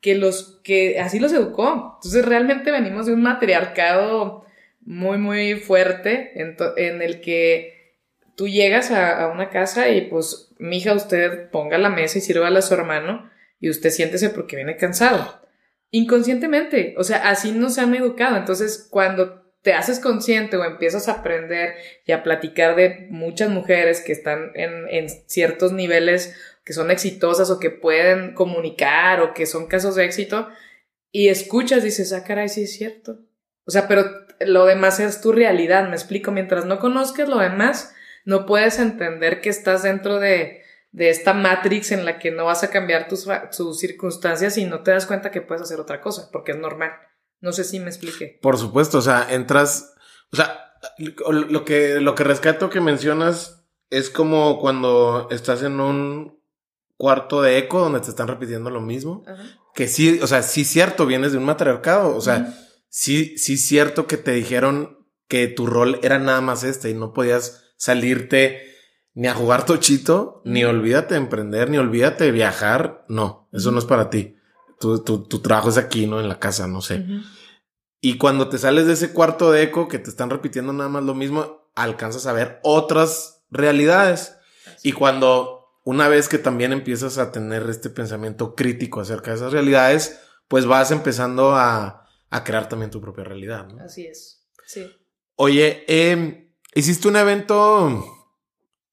[0.00, 1.96] que los que así los educó.
[1.96, 4.44] Entonces realmente venimos de un matriarcado
[4.80, 7.77] muy, muy fuerte en, en el que
[8.38, 12.62] tú llegas a, una casa y pues, mija, usted ponga la mesa y sírvala a
[12.62, 13.28] su hermano
[13.58, 15.42] y usted siéntese porque viene cansado.
[15.90, 18.36] Inconscientemente, o sea, así nos han educado.
[18.36, 21.74] Entonces, cuando te haces consciente o empiezas a aprender
[22.06, 27.58] y a platicar de muchas mujeres que están en, ciertos niveles que son exitosas o
[27.58, 30.48] que pueden comunicar o que son casos de éxito
[31.10, 33.18] y escuchas, dices, ah, caray, sí es cierto.
[33.64, 34.04] O sea, pero
[34.38, 39.40] lo demás es tu realidad, me explico, mientras no conozcas lo demás, no puedes entender
[39.40, 40.62] que estás dentro de,
[40.92, 44.82] de esta matrix en la que no vas a cambiar tus, tus circunstancias y no
[44.82, 46.92] te das cuenta que puedes hacer otra cosa, porque es normal.
[47.40, 48.38] No sé si me expliqué.
[48.42, 49.94] Por supuesto, o sea, entras,
[50.32, 56.38] o sea, lo que, lo que rescato que mencionas es como cuando estás en un
[56.96, 59.24] cuarto de eco donde te están repitiendo lo mismo.
[59.74, 62.54] Que sí, o sea, sí cierto, vienes de un matriarcado, o sea,
[62.88, 67.12] sí, sí cierto que te dijeron que tu rol era nada más este y no
[67.12, 68.68] podías salirte
[69.14, 73.04] ni a jugar tochito, ni olvídate de emprender, ni olvídate de viajar.
[73.08, 74.36] No, eso no es para ti.
[74.78, 76.20] Tu, tu, tu trabajo es aquí, ¿no?
[76.20, 77.04] En la casa, no sé.
[78.00, 81.02] Y cuando te sales de ese cuarto de eco que te están repitiendo nada más
[81.02, 84.36] lo mismo, alcanzas a ver otras realidades.
[84.84, 89.52] Y cuando una vez que también empiezas a tener este pensamiento crítico acerca de esas
[89.52, 93.66] realidades, pues vas empezando a, a crear también tu propia realidad.
[93.66, 93.82] ¿no?
[93.82, 94.46] Así es.
[94.64, 94.86] Sí.
[95.34, 98.04] Oye, eh, hiciste un evento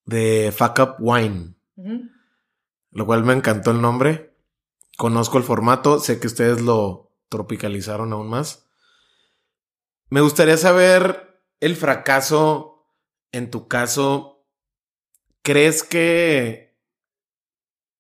[0.06, 1.56] de Fuck Up Wine,
[2.92, 4.36] lo cual me encantó el nombre.
[4.98, 8.68] Conozco el formato, sé que ustedes lo tropicalizaron aún más.
[10.10, 12.88] Me gustaría saber el fracaso
[13.32, 14.46] en tu caso.
[15.42, 16.80] ¿Crees que,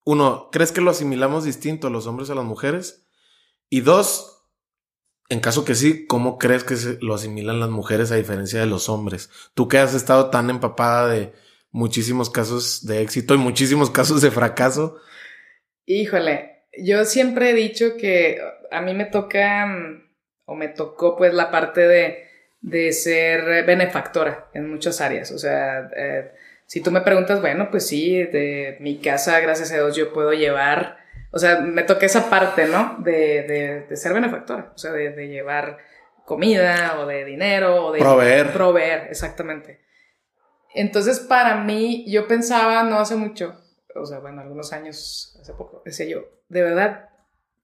[0.03, 3.05] uno, crees que lo asimilamos distinto los hombres a las mujeres?
[3.69, 4.34] Y dos,
[5.29, 8.67] en caso que sí, ¿cómo crees que se lo asimilan las mujeres a diferencia de
[8.67, 9.29] los hombres?
[9.53, 11.33] Tú que has estado tan empapada de
[11.71, 14.97] muchísimos casos de éxito y muchísimos casos de fracaso.
[15.85, 18.39] Híjole, yo siempre he dicho que
[18.71, 20.03] a mí me toca, mm,
[20.45, 22.27] o me tocó pues la parte de,
[22.61, 25.31] de ser benefactora en muchas áreas.
[25.31, 26.31] O sea, eh,
[26.67, 30.33] si tú me preguntas, bueno, pues sí, de mi casa, gracias a Dios, yo puedo
[30.33, 31.04] llevar
[31.35, 32.95] o sea, me toca esa parte, ¿no?
[32.99, 35.79] De, de, ser benefactora, o sea, de, llevar
[36.23, 37.99] comida o de dinero o de...
[37.99, 38.53] Proveer.
[38.53, 39.81] Proveer, exactamente.
[40.73, 43.61] Entonces, para mí, yo pensaba no hace mucho,
[43.95, 47.09] o sea, bueno, algunos años, hace poco, decía yo, de verdad,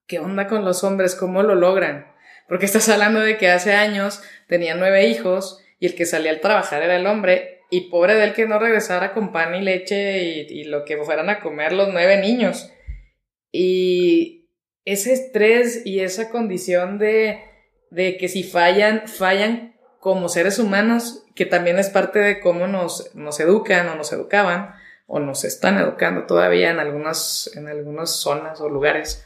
[0.06, 1.14] ¿qué onda con los hombres?
[1.14, 2.12] ¿Cómo lo logran?
[2.48, 6.40] Porque estás hablando de que hace años tenía nueve hijos y el que salía al
[6.40, 10.18] trabajar era el hombre y pobre de él que no regresara con pan y leche
[10.18, 12.70] y, y lo que fueran a comer los nueve niños.
[13.52, 14.48] Y
[14.84, 17.40] ese estrés y esa condición de,
[17.90, 23.14] de que si fallan, fallan como seres humanos, que también es parte de cómo nos,
[23.14, 24.74] nos educan o nos educaban
[25.06, 29.24] o nos están educando todavía en algunas, en algunas zonas o lugares.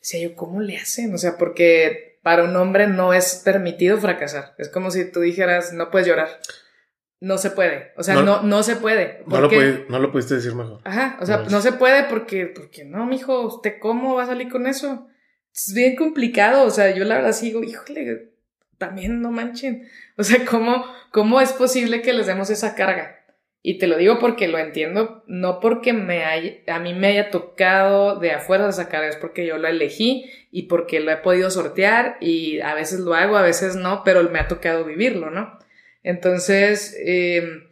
[0.00, 1.14] Decía yo, ¿cómo le hacen?
[1.14, 4.54] O sea, porque para un hombre no es permitido fracasar.
[4.58, 6.40] Es como si tú dijeras, no puedes llorar
[7.22, 7.92] no se puede.
[7.96, 9.22] O sea, no, no, se puede.
[9.28, 10.80] No lo, puede, no lo pudiste decir mejor.
[10.82, 14.50] Ajá, o sea, no, se puede porque, porque no, mijo, ¿usted cómo va a salir
[14.50, 15.06] con eso?
[15.54, 18.32] Es bien complicado, o sea, yo la verdad sigo, híjole,
[18.76, 19.88] también no manchen.
[20.18, 23.24] O sea, ¿cómo, cómo es posible que les demos esa carga?
[23.62, 26.22] Y te lo digo porque lo entiendo, no porque me
[26.66, 30.64] a mí me haya tocado de afuera esa carga, es porque yo lo elegí y
[30.64, 34.38] porque lo he podido sortear y a veces lo hago, a veces no, pero me
[34.38, 35.58] ha tocado vivirlo, ¿no?
[36.02, 37.68] Entonces, em,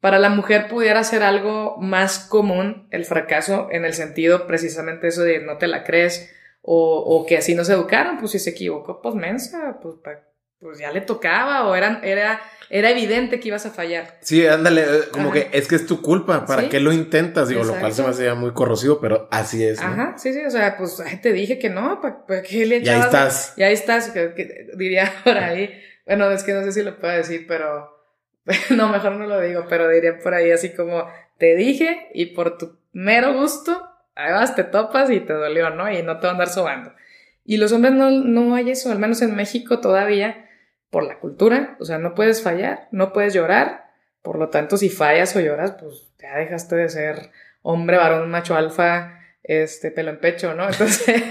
[0.00, 5.22] para la mujer pudiera ser algo más común el fracaso en el sentido precisamente eso
[5.22, 6.30] de no te la crees
[6.68, 9.94] o, que así nos educaron, pues si se equivocó, pues mensa, pues,
[10.58, 14.18] pues ya le tocaba o era, era, era evidente que ibas a fallar.
[14.20, 17.48] Sí, ándale, eh, como que es que es tu culpa, ¿para qué lo intentas?
[17.48, 19.80] Digo, lo cual se me hacía muy corrosivo, pero así es.
[19.80, 22.86] Ajá, sí, sí, o sea, pues te dije que no, ¿para, qué le echabas?
[22.86, 23.54] Y ahí estás.
[23.58, 24.12] Y ahí estás,
[24.76, 25.70] diría por ahí
[26.06, 28.00] bueno, es que no sé si lo puedo decir, pero
[28.70, 32.56] no, mejor no lo digo, pero diría por ahí así como, te dije y por
[32.56, 35.90] tu mero gusto, vas, te topas y te dolió, ¿no?
[35.90, 36.92] Y no te va a andar sobando.
[37.44, 40.48] Y los hombres no, no hay eso, al menos en México todavía,
[40.90, 43.86] por la cultura, o sea, no puedes fallar, no puedes llorar,
[44.22, 47.30] por lo tanto, si fallas o lloras, pues ya dejaste de ser
[47.62, 50.66] hombre, varón, macho alfa, este, pelo en pecho, ¿no?
[50.68, 51.22] Entonces,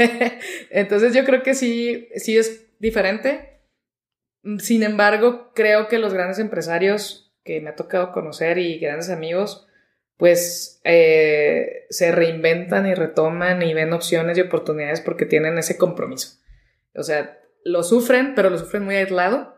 [0.69, 3.54] entonces yo creo que sí, sí es diferente
[4.59, 9.67] sin embargo, creo que los grandes empresarios que me ha tocado conocer y grandes amigos,
[10.17, 16.39] pues eh, se reinventan y retoman y ven opciones y oportunidades porque tienen ese compromiso.
[16.95, 19.55] O sea, lo sufren, pero lo sufren muy aislado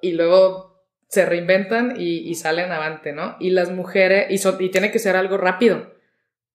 [0.00, 0.70] y luego
[1.08, 3.36] se reinventan y, salen avante, ¿no?
[3.40, 5.92] Y las mujeres, y, y tiene que ser algo rápido,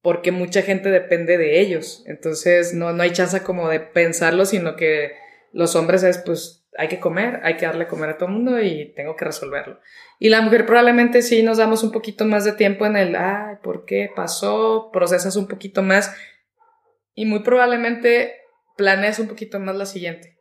[0.02, 2.04] porque mucha gente depende de ellos.
[2.08, 5.12] Entonces, no, no hay chance como de pensarlo, sino que
[5.52, 8.62] los hombres es, pues, hay que comer, hay que darle comer a todo el mundo
[8.62, 9.80] y tengo que resolverlo.
[10.20, 13.56] Y la mujer probablemente sí nos damos un poquito más de tiempo en el, ay,
[13.64, 14.90] ¿por qué pasó?
[14.92, 16.16] Procesas un poquito más
[17.14, 18.42] y muy probablemente
[18.76, 20.38] planeas un poquito más la siguiente.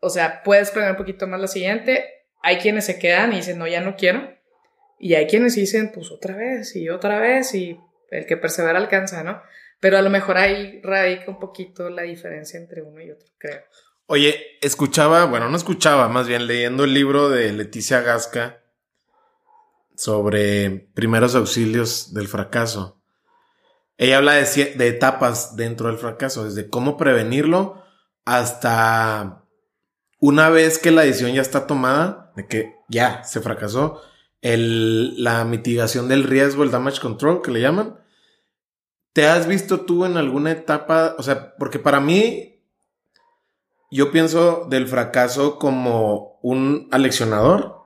[0.00, 2.24] O sea, puedes planear un poquito más la siguiente.
[2.42, 4.34] Hay quienes se quedan y dicen, no, ya no quiero.
[4.98, 7.78] Y hay quienes dicen, pues otra vez y otra vez y
[8.10, 9.42] el que persevera alcanza, ¿no?
[9.80, 13.62] Pero a lo mejor ahí radica un poquito la diferencia entre uno y otro, creo.
[14.08, 18.62] Oye, escuchaba, bueno, no escuchaba, más bien leyendo el libro de Leticia Gasca
[19.96, 23.02] sobre primeros auxilios del fracaso.
[23.98, 27.82] Ella habla de, de etapas dentro del fracaso, desde cómo prevenirlo
[28.24, 29.44] hasta
[30.20, 34.02] una vez que la decisión ya está tomada, de que ya se fracasó,
[34.40, 37.98] el, la mitigación del riesgo, el damage control que le llaman.
[39.12, 41.16] ¿Te has visto tú en alguna etapa?
[41.18, 42.55] O sea, porque para mí,
[43.90, 47.76] yo pienso del fracaso como un aleccionador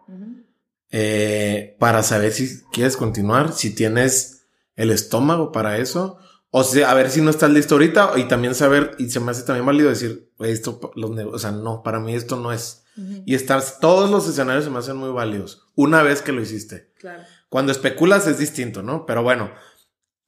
[0.90, 4.44] eh, para saber si quieres continuar, si tienes
[4.76, 6.18] el estómago para eso,
[6.51, 9.30] o sea, a ver si no estás listo ahorita y también saber, y se me
[9.30, 12.84] hace también válido decir, esto, los o sea, no, para mí esto no es.
[13.24, 16.92] Y estás, todos los escenarios se me hacen muy válidos una vez que lo hiciste.
[16.98, 17.22] Claro.
[17.48, 19.07] Cuando especulas es distinto, ¿no?
[19.07, 19.53] Pero bueno,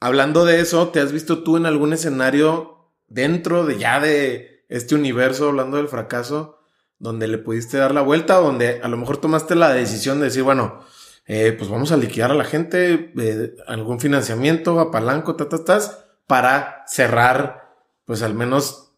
[0.01, 4.95] hablando de eso, ¿te has visto tú en algún escenario dentro de ya de este
[4.95, 6.59] universo, hablando del fracaso,
[6.99, 10.43] donde le pudiste dar la vuelta, donde a lo mejor tomaste la decisión de decir,
[10.43, 10.85] bueno,
[11.27, 15.81] eh, pues vamos a liquidar a la gente, eh, algún financiamiento, apalanco, ta, ta, ta,
[16.27, 18.95] para cerrar, pues al menos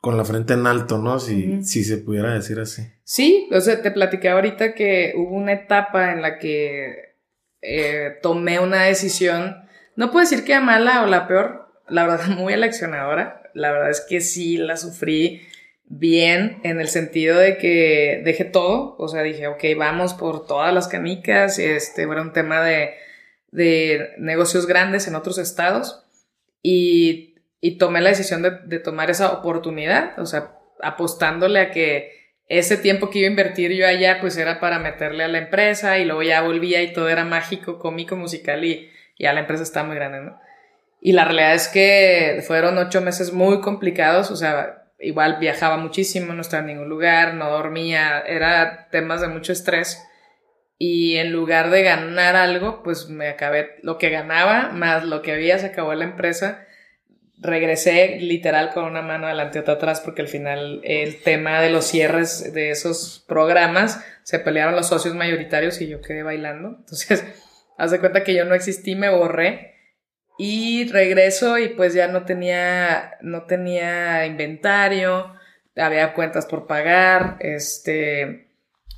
[0.00, 1.18] con la frente en alto, ¿no?
[1.18, 2.82] Si, si se pudiera decir así.
[3.04, 7.16] Sí, o sea, te platiqué ahorita que hubo una etapa en la que
[7.62, 9.64] eh, tomé una decisión,
[9.96, 14.00] no puedo decir que mala o la peor, la verdad muy eleccionadora, la verdad es
[14.00, 15.42] que sí la sufrí
[15.84, 20.74] bien en el sentido de que dejé todo, o sea, dije, ok, vamos por todas
[20.74, 22.94] las canicas, este, era un tema de,
[23.50, 26.04] de negocios grandes en otros estados
[26.62, 32.12] y y tomé la decisión de, tomar esa oportunidad, o sea, apostándole a que
[32.48, 35.98] ese tiempo que iba a invertir yo allá, pues era para meterle a la empresa
[35.98, 38.88] y luego ya volvía y todo era mágico, cómico, musical y
[39.18, 40.38] ya la empresa estaba muy grande, ¿no?
[41.00, 46.32] Y la realidad es que fueron ocho meses muy complicados, o sea, igual viajaba muchísimo,
[46.32, 50.02] no estaba en ningún lugar, no dormía, era temas de mucho estrés.
[50.78, 55.32] Y en lugar de ganar algo, pues me acabé lo que ganaba, más lo que
[55.32, 56.66] había, se acabó la empresa
[57.38, 61.70] regresé literal con una mano adelante y otra atrás porque al final el tema de
[61.70, 66.76] los cierres de esos programas se pelearon los socios mayoritarios y yo quedé bailando.
[66.78, 67.24] Entonces,
[67.78, 69.75] haz de cuenta que yo no existí, me borré
[70.38, 75.32] y regreso y pues ya no tenía, no tenía inventario,
[75.76, 78.48] había cuentas por pagar, este,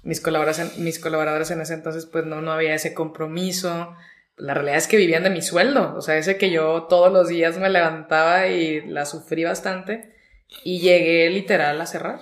[0.03, 3.95] mis colaboradores, mis colaboradores en ese entonces pues no, no había ese compromiso
[4.39, 7.28] la realidad es que vivían de mi sueldo, o sea, ese que yo todos los
[7.28, 10.14] días me levantaba y la sufrí bastante
[10.62, 12.20] y llegué literal a cerrar.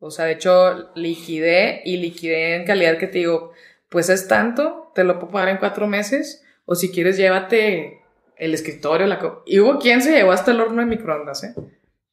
[0.00, 3.52] O sea, de hecho, liquidé y liquidé en calidad que te digo,
[3.88, 8.00] pues es tanto, te lo puedo pagar en cuatro meses, o si quieres llévate
[8.38, 9.42] el escritorio, la...
[9.46, 11.54] y hubo quien se llevó hasta el horno de microondas, ¿eh?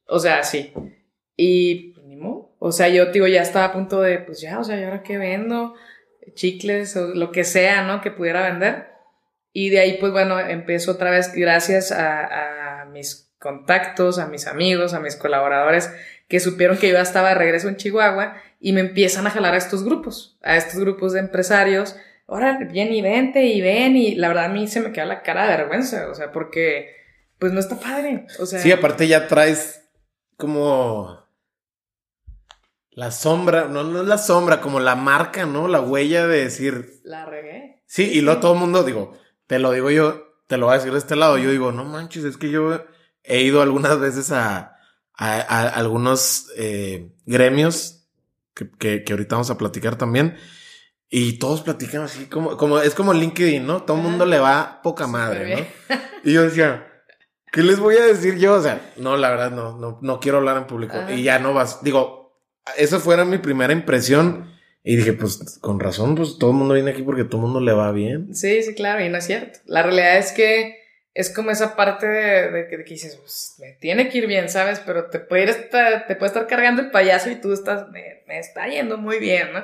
[0.08, 0.74] O sea, sí.
[1.36, 2.56] Y, pues, ni modo.
[2.60, 5.04] O sea, yo, digo, ya estaba a punto de, pues ya, o sea, ¿y ahora
[5.04, 5.76] qué vendo?
[6.34, 8.02] Chicles o lo que sea, ¿no?
[8.02, 8.88] Que pudiera vender.
[9.58, 14.94] Y de ahí, pues bueno, empezó otra vez gracias a, mis contactos, a mis amigos,
[14.94, 15.92] a mis colaboradores
[16.28, 19.58] que supieron que yo estaba de regreso en Chihuahua y me empiezan a jalar a
[19.58, 21.96] estos grupos, a estos grupos de empresarios.
[22.28, 25.22] Ahora, bien y vente y ven y la verdad a mí se me queda la
[25.22, 26.96] cara de vergüenza, o sea, porque
[27.38, 28.26] pues no está padre.
[28.40, 29.88] O sea, sí, aparte ya traes
[30.38, 31.26] como
[32.90, 35.68] la sombra, no, no es la sombra, como la marca, ¿no?
[35.68, 37.02] La huella de decir.
[37.04, 37.84] La regué.
[37.86, 39.14] Sí, y luego todo el mundo, digo,
[39.48, 41.38] te lo digo yo, te lo voy a decir de este lado.
[41.38, 42.86] Yo digo, no manches, es que yo
[43.24, 44.78] he ido algunas veces a,
[45.14, 48.08] a, algunos eh, gremios
[48.54, 50.38] que, que, que, ahorita vamos a platicar también.
[51.18, 53.84] Y todos platican así como, como es como LinkedIn, ¿no?
[53.84, 55.98] Todo el mundo le va poca madre, ¿no?
[56.26, 56.86] Y yo decía,
[57.54, 58.56] ¿qué les voy a decir yo?
[58.56, 60.98] O sea, no, la verdad, no, no, no quiero hablar en público.
[61.10, 61.82] Y ya no vas.
[61.86, 62.38] Digo,
[62.76, 64.54] eso fuera mi primera impresión.
[64.84, 67.62] Y dije, pues con razón, pues todo el mundo viene aquí porque todo el mundo
[67.62, 68.36] le va bien.
[68.36, 69.60] Sí, sí, claro, y no es cierto.
[69.68, 70.80] La realidad es que
[71.14, 74.82] es como esa parte de, que, dices, pues me tiene que ir bien, ¿sabes?
[74.86, 78.68] Pero te puede, estar, te puede estar cargando el payaso y tú estás, me, está
[78.68, 79.64] yendo muy bien, ¿no?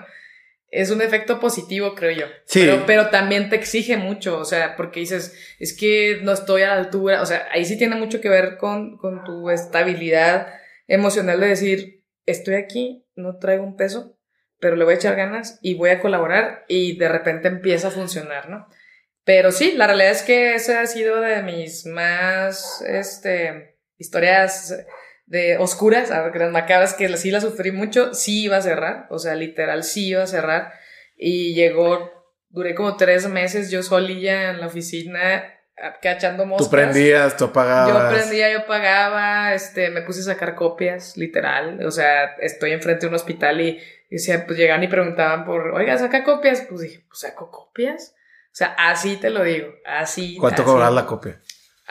[0.72, 2.26] Es un efecto positivo, creo yo.
[2.46, 2.62] Sí.
[2.62, 6.68] Pero, pero, también te exige mucho, o sea, porque dices, es que no estoy a
[6.68, 10.48] la altura, o sea, ahí sí tiene mucho que ver con, con tu estabilidad
[10.88, 14.18] emocional de decir, estoy aquí, no traigo un peso,
[14.60, 17.92] pero le voy a echar ganas y voy a colaborar y de repente empieza a
[17.92, 18.68] funcionar, ¿no?
[19.24, 24.86] Pero sí, la realidad es que esa ha sido de mis más, este, historias
[25.32, 29.08] de oscuras, a ver, las macabras, que sí la sufrí mucho, sí iba a cerrar,
[29.10, 30.74] o sea, literal, sí iba a cerrar.
[31.16, 32.12] Y llegó,
[32.50, 35.44] duré como tres meses yo solilla en la oficina,
[36.02, 36.68] cachando moscas.
[36.68, 38.14] Tú prendías, tú pagabas.
[38.14, 41.86] Yo prendía, yo pagaba, este, me puse a sacar copias, literal.
[41.86, 43.80] O sea, estoy enfrente de un hospital y
[44.12, 46.66] y decía, pues llegaban y preguntaban por, oiga, ¿saca copias?
[46.68, 48.14] Pues dije, pues saco copias.
[48.48, 50.36] O sea, así te lo digo, así.
[50.38, 51.40] ¿Cuánto cobras la copia?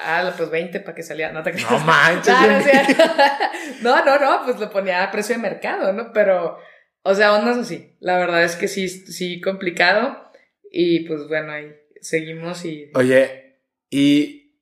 [0.02, 1.32] Ah, pues 20 para que saliera.
[1.32, 2.34] No, te no manches.
[3.82, 6.12] no, no, no, pues lo ponía a precio de mercado, ¿no?
[6.12, 6.58] Pero,
[7.02, 7.96] o sea, ondas así.
[8.00, 10.30] La verdad es que sí, sí, complicado.
[10.72, 12.90] Y pues bueno, ahí seguimos y...
[12.94, 14.56] Oye, y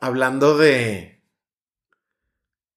[0.00, 1.22] hablando de...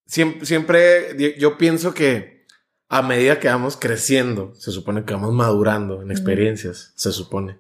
[0.06, 2.46] Siempre, siempre yo pienso que
[2.90, 7.58] a medida que vamos creciendo, se supone que vamos madurando en experiencias, se supone.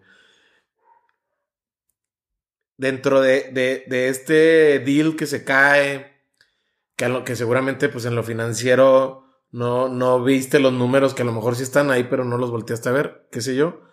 [2.83, 3.49] Dentro de,
[3.87, 6.21] de, este deal que se cae,
[6.97, 11.25] que, lo, que seguramente pues en lo financiero no, no viste los números que a
[11.25, 13.83] lo mejor sí están ahí, pero no los volteaste a ver, qué sé yo.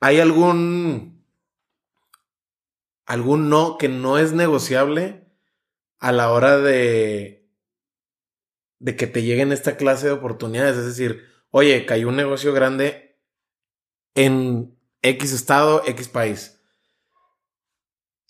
[0.00, 1.26] ¿Hay algún
[3.04, 5.28] algún no que no es negociable
[5.98, 7.50] a la hora de
[8.78, 13.20] de que te lleguen esta clase de oportunidades, es decir, oye, cayó un negocio grande
[14.14, 16.61] en X estado, X país.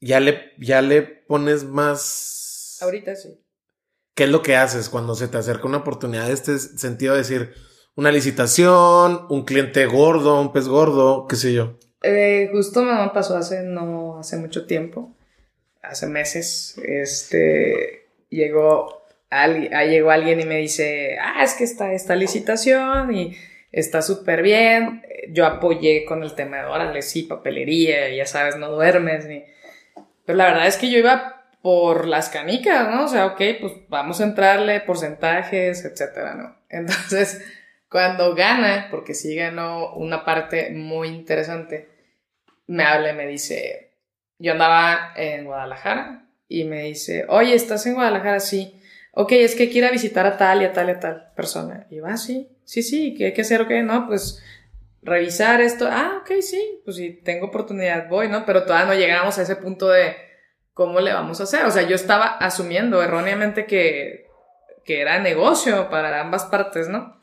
[0.03, 2.79] Ya le, ya le pones más.
[2.83, 3.41] Ahorita sí.
[4.17, 7.15] ¿Qué es lo que haces cuando se te acerca una oportunidad de este sentido?
[7.15, 7.55] De decir,
[7.95, 11.79] una licitación, un cliente gordo, un pez gordo, qué sé yo.
[12.03, 15.17] Eh, justo me pasó hace no hace mucho tiempo,
[15.83, 23.15] hace meses, este llegó, llegó alguien y me dice, ah, es que está esta licitación
[23.15, 23.37] y
[23.71, 25.03] está súper bien.
[25.31, 29.27] Yo apoyé con el tema de, órale, sí, papelería, ya sabes, no duermes.
[29.27, 29.45] Ni...
[30.25, 33.05] Pero la verdad es que yo iba por las canicas, ¿no?
[33.05, 36.57] O sea, ok, pues vamos a entrarle porcentajes, etcétera, ¿no?
[36.69, 37.45] Entonces,
[37.89, 41.89] cuando gana, porque sí ganó una parte muy interesante,
[42.67, 43.93] me habla y me dice,
[44.39, 48.41] yo andaba en Guadalajara y me dice, oye, ¿estás en Guadalajara?
[48.41, 48.81] Sí.
[49.13, 51.87] Ok, es que quiero visitar a tal y a tal y a tal persona.
[51.91, 53.83] Y yo, ah, sí, sí, sí, ¿qué hay que hacer o qué?
[53.83, 54.43] No, pues
[55.03, 55.89] revisar esto.
[55.91, 58.47] Ah, ok, sí, pues si tengo oportunidad voy, ¿no?
[58.47, 60.17] Pero todavía no llegamos a ese punto de
[60.73, 61.65] cómo le vamos a hacer.
[61.67, 64.29] O sea, yo estaba asumiendo erróneamente que,
[64.85, 67.21] que era negocio para ambas partes, ¿no?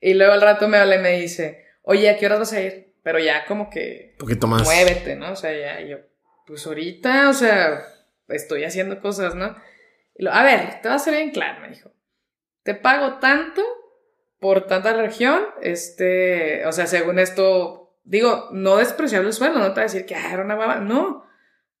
[0.00, 2.60] Y luego al rato me habla y me dice, oye, ¿a qué horas vas a
[2.60, 2.94] ir?
[3.02, 4.14] Pero ya como que...
[4.18, 4.62] poquito más.
[4.62, 5.32] Muévete, ¿no?
[5.32, 5.98] O sea, ya yo,
[6.46, 7.82] pues ahorita, o sea,
[8.28, 9.56] estoy haciendo cosas, ¿no?
[10.16, 11.92] Y lo, a ver, te va a ser bien claro, me dijo.
[12.62, 13.62] Te pago tanto
[14.40, 19.72] por tanta región, este, o sea, según esto, digo, no despreciable el sueldo, no te
[19.72, 21.26] voy a decir que ah, era una baba, no,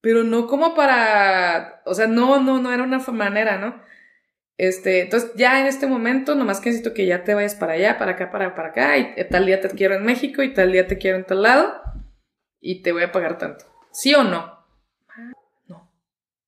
[0.02, 3.82] pero no como para, o sea, no, no, no era una manera, ¿no?
[4.58, 7.96] Este, entonces ya en este momento, nomás que necesito que ya te vayas para allá,
[7.96, 10.86] para acá, para, para acá, y tal día te quiero en México y tal día
[10.86, 11.80] te quiero en tal lado,
[12.60, 13.64] y te voy a pagar tanto.
[13.90, 14.66] ¿Sí o no?
[15.66, 15.90] no.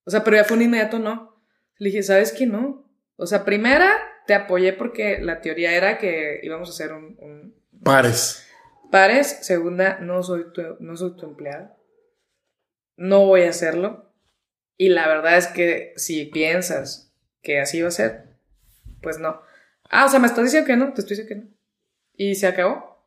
[0.04, 1.42] O sea, pero ya fue un inmediato no.
[1.78, 2.86] Le dije, ¿sabes qué no?
[3.16, 7.54] O sea, primera, te apoyé porque la teoría era que íbamos a hacer un...
[7.82, 8.46] Pares.
[8.90, 9.38] Pares.
[9.42, 11.76] Segunda, no soy, tu, no soy tu empleado.
[12.96, 14.12] No voy a hacerlo.
[14.76, 17.12] Y la verdad es que si piensas
[17.42, 18.24] que así va a ser,
[19.00, 19.40] pues no.
[19.90, 21.56] Ah, o sea, me estás diciendo que no, te estoy diciendo que no.
[22.16, 23.04] Y se acabó.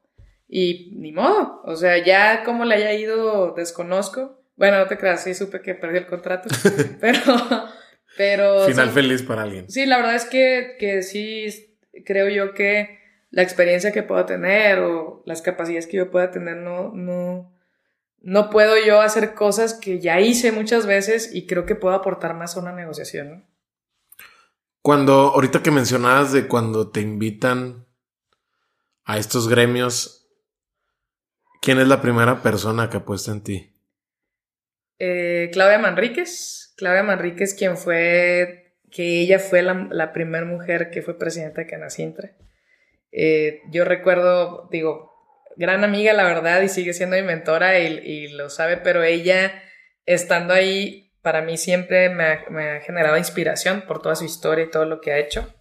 [0.47, 1.61] Y ni modo.
[1.63, 4.41] O sea, ya como le haya ido, desconozco.
[4.55, 6.49] Bueno, no te creas, sí supe que perdí el contrato.
[7.01, 7.19] pero,
[8.17, 8.65] pero.
[8.65, 9.69] Final feliz para alguien.
[9.69, 12.99] Sí, la verdad es que, que sí creo yo que
[13.31, 17.53] la experiencia que puedo tener o las capacidades que yo pueda tener no, no,
[18.21, 22.33] no puedo yo hacer cosas que ya hice muchas veces y creo que puedo aportar
[22.33, 23.55] más a una negociación, ¿no?
[24.81, 27.87] Cuando, ahorita que mencionabas de cuando te invitan
[29.03, 30.27] a estos gremios,
[31.59, 33.75] ¿quién es la primera persona que apuesta en ti?
[34.99, 36.64] Eh, Claudia Manríquez.
[36.75, 41.67] Claudia Manríquez, quien fue, que ella fue la, la primera mujer que fue presidenta de
[41.67, 42.35] Canacintra.
[43.17, 45.15] Eh, yo recuerdo, digo,
[45.55, 49.63] gran amiga, la verdad, y sigue siendo mi mentora y, lo sabe, pero ella,
[50.05, 54.85] estando ahí, para mí siempre me ha, generado inspiración por toda su historia y todo
[54.85, 55.53] lo que ha hecho.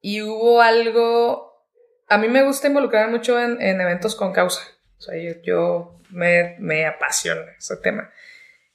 [0.00, 1.66] Y hubo algo,
[2.08, 4.62] a mí me gusta involucrar mucho en, eventos con causa.
[4.96, 8.12] O sea, yo, me, me, apasiona ese tema.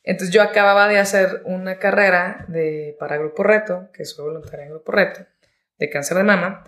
[0.06, 4.72] Entonces yo acababa de hacer una carrera de, para Grupo Reto, que soy voluntaria en
[4.72, 5.26] Grupo Reto,
[5.80, 6.64] de cáncer de mama.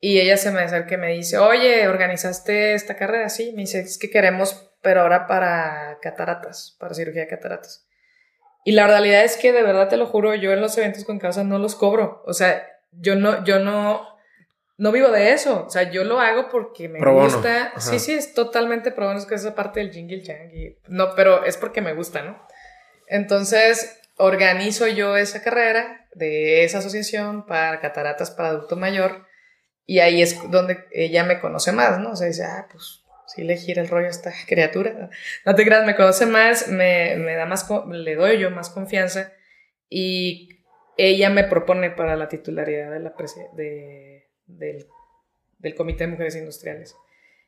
[0.00, 3.28] Y ella se me acerca y me dice, oye, ¿organizaste esta carrera?
[3.28, 7.88] Sí, me dice, es que queremos, pero ahora para cataratas, para cirugía de cataratas.
[8.64, 11.18] Y la realidad es que de verdad te lo juro, yo en los eventos con
[11.18, 12.22] causa no los cobro.
[12.26, 14.06] O sea, yo no, yo no,
[14.76, 15.64] no vivo de eso.
[15.66, 17.72] O sea, yo lo hago porque me gusta.
[17.78, 20.52] Sí, sí, es totalmente pro bono, es que esa parte del jingle jang.
[20.86, 22.46] no, pero es porque me gusta, ¿no?
[23.08, 29.26] Entonces, organizo yo esa carrera de esa asociación para cataratas para adulto mayor.
[29.86, 32.10] Y ahí es donde ella me conoce más, ¿no?
[32.10, 35.10] O sea, dice, ah, pues sí le gira el rollo a esta criatura.
[35.46, 39.32] No te creas, me conoce más, me, me da más, le doy yo más confianza
[39.88, 40.60] y
[40.96, 43.14] ella me propone para la titularidad de la
[43.54, 44.86] de, del,
[45.58, 46.96] del, Comité de Mujeres Industriales.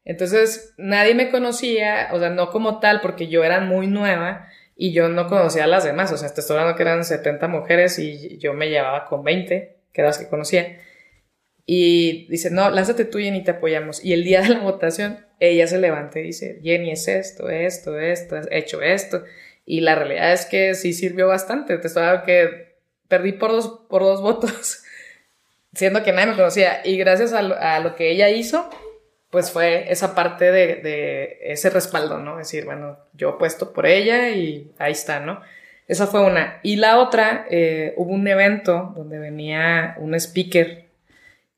[0.04, 4.48] Entonces, nadie me conocía, o sea, no como tal, porque yo era muy nueva
[4.82, 6.10] y yo no conocía a las demás.
[6.10, 9.76] O sea, te estoy hablando que eran 70 mujeres y yo me llevaba con 20,
[9.92, 10.78] que eran las que conocía.
[11.66, 14.02] Y dice, no, lánzate tú, Jenny, te apoyamos.
[14.02, 17.98] Y el día de la votación, ella se levanta y dice, Jenny, es esto, esto,
[17.98, 19.22] esto, has hecho esto.
[19.66, 21.76] Y la realidad es que sí sirvió bastante.
[21.76, 24.82] Te estoy hablando que perdí por dos, por dos votos,
[25.74, 26.80] siendo que nadie me conocía.
[26.86, 27.42] Y gracias a
[27.80, 28.70] lo, que ella hizo,
[29.30, 32.36] pues fue esa parte de, de, ese respaldo, ¿no?
[32.36, 35.40] Decir, bueno, yo he puesto por ella y ahí está, ¿no?
[35.86, 36.60] Esa fue una.
[36.62, 40.86] Y la otra, eh, hubo un evento donde venía un speaker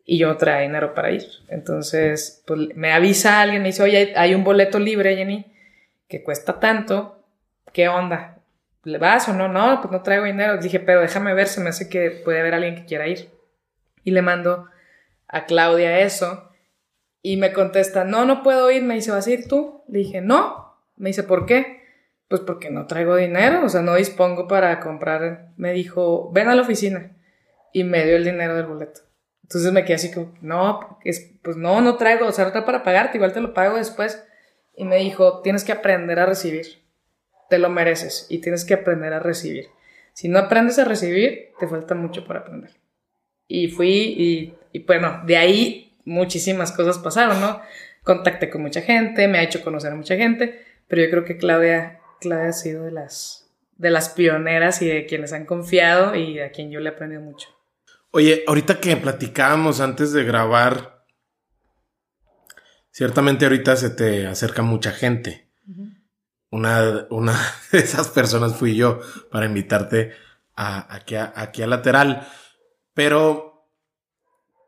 [0.05, 1.25] y yo traía dinero para ir.
[1.49, 5.47] Entonces, pues me avisa alguien, me dice, oye, hay un boleto libre, Jenny,
[6.09, 7.23] que cuesta tanto,
[7.73, 8.39] ¿qué onda?
[8.85, 9.49] ¿Le vas o no?
[9.49, 10.59] No, pues no traigo dinero.
[10.59, 13.31] Dije, pero déjame ver, se me hace que puede haber alguien que quiera ir.
[14.03, 14.67] Y le mando
[15.29, 16.52] a Claudia eso.
[17.23, 18.83] Y me contesta, no, no puedo ir.
[18.83, 19.83] Me dice, ¿vas a ir tú?
[19.89, 20.77] Le dije, no.
[20.97, 21.83] Me dice, ¿por qué?
[22.29, 25.51] Pues porque no traigo dinero, o sea, no dispongo para comprar.
[25.57, 27.17] Me dijo, ven a la oficina.
[27.73, 29.01] Y me dio el dinero del boleto.
[29.43, 30.99] Entonces me quedé así como, no,
[31.43, 34.25] pues no, no traigo, o sea, no para pagarte, igual te lo pago después.
[34.75, 36.83] Y me dijo, tienes que aprender a recibir
[37.53, 39.67] te lo mereces y tienes que aprender a recibir.
[40.15, 42.71] Si no aprendes a recibir, te falta mucho por aprender.
[43.47, 47.61] Y fui y, bueno, de ahí muchísimas cosas pasaron, ¿no?
[48.03, 51.37] Contacté con mucha gente, me ha hecho conocer a mucha gente, pero yo creo que
[51.37, 56.41] Claudia, Claudia ha sido de las, de las pioneras y de quienes han confiado y
[56.41, 57.49] a quien yo le he aprendido mucho.
[58.11, 61.05] Oye, ahorita que platicábamos antes de grabar,
[62.91, 65.49] ciertamente ahorita se te acerca mucha gente.
[66.51, 67.35] Una, una
[67.73, 69.01] de esas personas fui yo
[69.31, 70.13] para invitarte
[70.55, 72.29] a, aquí, a, aquí a lateral.
[72.93, 73.67] Pero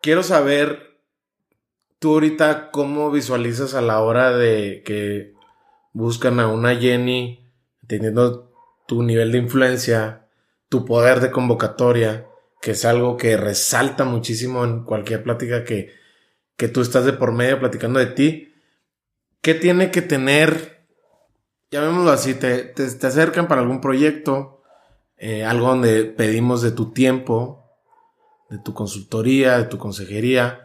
[0.00, 0.93] quiero saber,
[2.04, 5.32] tú ahorita, cómo visualizas a la hora de que
[5.94, 7.50] buscan a una Jenny,
[7.86, 8.52] teniendo
[8.86, 10.28] tu nivel de influencia,
[10.68, 12.26] tu poder de convocatoria,
[12.60, 15.94] que es algo que resalta muchísimo en cualquier plática que,
[16.58, 18.52] que tú estás de por medio platicando de ti.
[19.40, 20.84] ¿Qué tiene que tener
[21.70, 24.60] llamémoslo así, te, te, acercan para algún proyecto,
[25.16, 27.64] eh, algo donde pedimos de tu tiempo,
[28.50, 30.64] de tu consultoría, de tu consejería,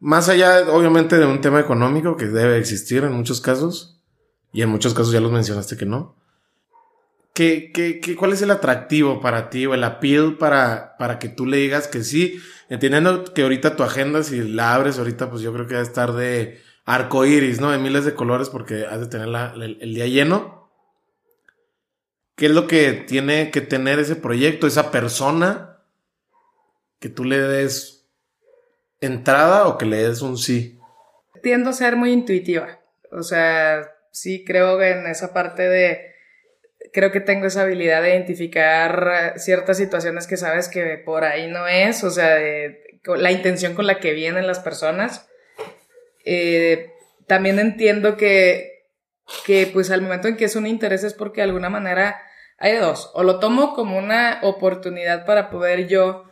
[0.00, 4.00] más allá, obviamente, de un tema económico que debe existir en muchos casos,
[4.52, 6.16] y en muchos casos ya los mencionaste que no.
[7.34, 11.28] ¿Qué, qué, qué, cuál es el atractivo para ti o el appeal para, para que
[11.28, 12.40] tú le digas que sí?
[12.68, 15.84] Entendiendo que ahorita tu agenda, si la abres ahorita, pues yo creo que va a
[15.84, 17.70] estar de arco iris, ¿no?
[17.70, 20.70] De miles de colores porque has de tener el, día lleno.
[22.34, 25.78] ¿Qué es lo que tiene que tener ese proyecto, esa persona?
[26.98, 27.99] Que tú le des
[29.00, 30.78] entrada o que le des un sí.
[31.42, 32.80] Tiendo a ser muy intuitiva.
[33.10, 36.14] O sea, sí creo en esa parte de.
[36.92, 41.68] Creo que tengo esa habilidad de identificar ciertas situaciones que sabes que por ahí no
[41.68, 45.30] es, o sea, de, la intención con la que vienen las personas
[46.24, 46.92] eh,
[47.26, 48.86] también entiendo que,
[49.44, 52.20] que pues al momento en que es un interés es porque de alguna manera
[52.58, 56.24] hay dos, o lo tomo como una oportunidad para poder yo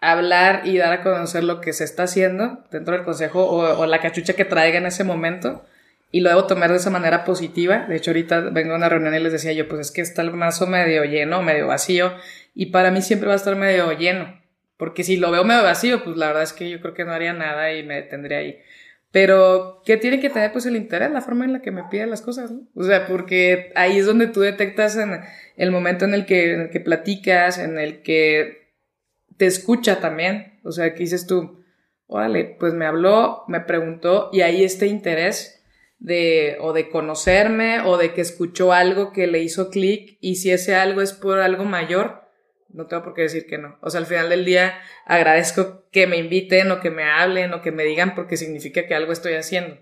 [0.00, 4.00] hablar y dar a conocer lo que se está haciendo dentro del consejo o, la
[4.00, 5.64] cachucha que traiga en ese momento
[6.10, 7.86] y lo debo tomar de esa manera positiva.
[7.88, 10.22] De hecho, ahorita vengo a una reunión y les decía yo, pues es que está
[10.22, 12.12] el mazo medio lleno, medio vacío
[12.54, 14.40] y para mí siempre va a estar medio lleno.
[14.76, 17.12] Porque si lo veo medio vacío, pues la verdad es que yo creo que no
[17.12, 18.58] haría nada y me detendría ahí.
[19.10, 20.52] Pero, ¿qué tiene que tener?
[20.52, 22.52] Pues el interés, la forma en la que me pide las cosas.
[22.74, 25.22] O sea, porque ahí es donde tú detectas en
[25.56, 28.57] el momento en el que, en el que platicas, en el que
[29.38, 30.60] te escucha también.
[30.64, 31.64] O sea, que dices tú,
[32.06, 35.64] órale, pues me habló, me preguntó, y ahí este interés
[35.98, 40.50] de, o de conocerme, o de que escuchó algo que le hizo clic, y si
[40.50, 42.28] ese algo es por algo mayor,
[42.68, 43.78] no tengo por qué decir que no.
[43.80, 47.62] O sea, al final del día agradezco que me inviten o que me hablen o
[47.62, 49.78] que me digan porque significa que algo estoy haciendo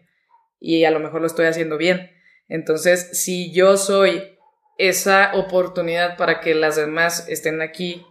[0.60, 2.10] y a lo mejor lo estoy haciendo bien.
[2.48, 4.36] Entonces, si yo soy
[4.78, 8.04] esa oportunidad para que las demás estén aquí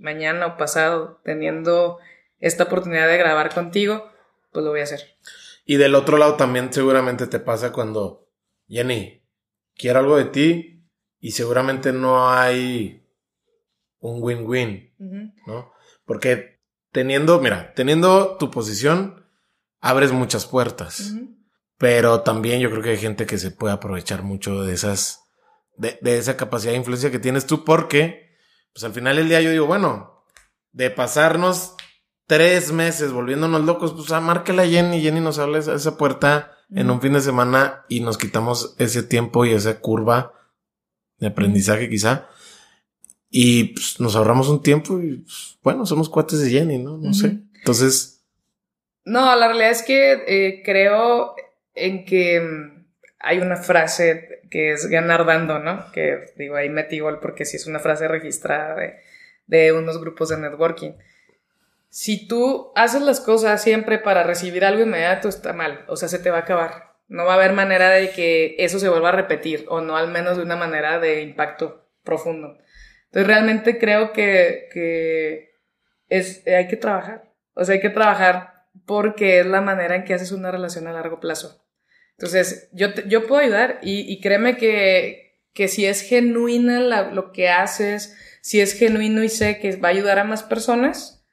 [0.00, 1.98] mañana o pasado teniendo
[2.38, 4.10] esta oportunidad de grabar contigo,
[4.52, 5.00] pues lo voy a hacer.
[5.64, 8.28] Y del otro lado también seguramente te pasa cuando,
[8.68, 9.22] Jenny,
[9.76, 10.84] quiero algo de ti
[11.20, 13.06] y seguramente no hay
[14.00, 14.94] un win-win,
[15.46, 15.72] ¿no?
[16.04, 16.60] Porque
[16.90, 19.26] teniendo, mira, teniendo tu posición,
[19.80, 21.14] abres muchas puertas.
[21.78, 25.22] Pero también yo creo que hay gente que se puede aprovechar mucho de esas,
[25.76, 28.29] de, esa capacidad de influencia que tienes tú, porque,
[28.72, 30.24] pues al final del día yo digo, bueno,
[30.72, 31.74] de pasarnos
[32.26, 35.96] tres meses volviéndonos locos, pues a ah, márquela a Jenny, Jenny nos habla esa, esa
[35.96, 40.32] puerta en un fin de semana y nos quitamos ese tiempo y esa curva
[41.18, 42.28] de aprendizaje quizá.
[43.28, 46.96] Y pues, nos ahorramos un tiempo y pues, bueno, somos cuates de Jenny, ¿no?
[46.96, 47.38] No sé.
[47.54, 48.24] Entonces...
[49.04, 51.34] No, la realidad es que eh, creo
[51.74, 52.86] en que mm,
[53.18, 55.90] hay una frase que es ganar dando, ¿no?
[55.92, 58.96] Que digo, ahí metí gol porque sí es una frase registrada de,
[59.46, 60.92] de unos grupos de networking
[61.90, 65.84] si tú haces las cosas siempre para recibir algo inmediato, está mal.
[65.88, 66.94] O sea, se te va a acabar.
[67.08, 70.08] No va a haber manera de que eso se vuelva a repetir, o no al
[70.08, 72.56] menos de una manera de impacto profundo.
[73.06, 75.50] Entonces, realmente creo que,
[76.08, 77.32] es, hay que trabajar.
[77.54, 80.92] O sea, hay que trabajar porque es la manera en que haces una relación a
[80.92, 81.64] largo plazo.
[82.20, 86.78] Entonces, yo, yo puedo ayudar y, créeme que, que, si es genuina
[87.12, 91.24] lo que haces, si es genuino y sé que va a ayudar a más personas,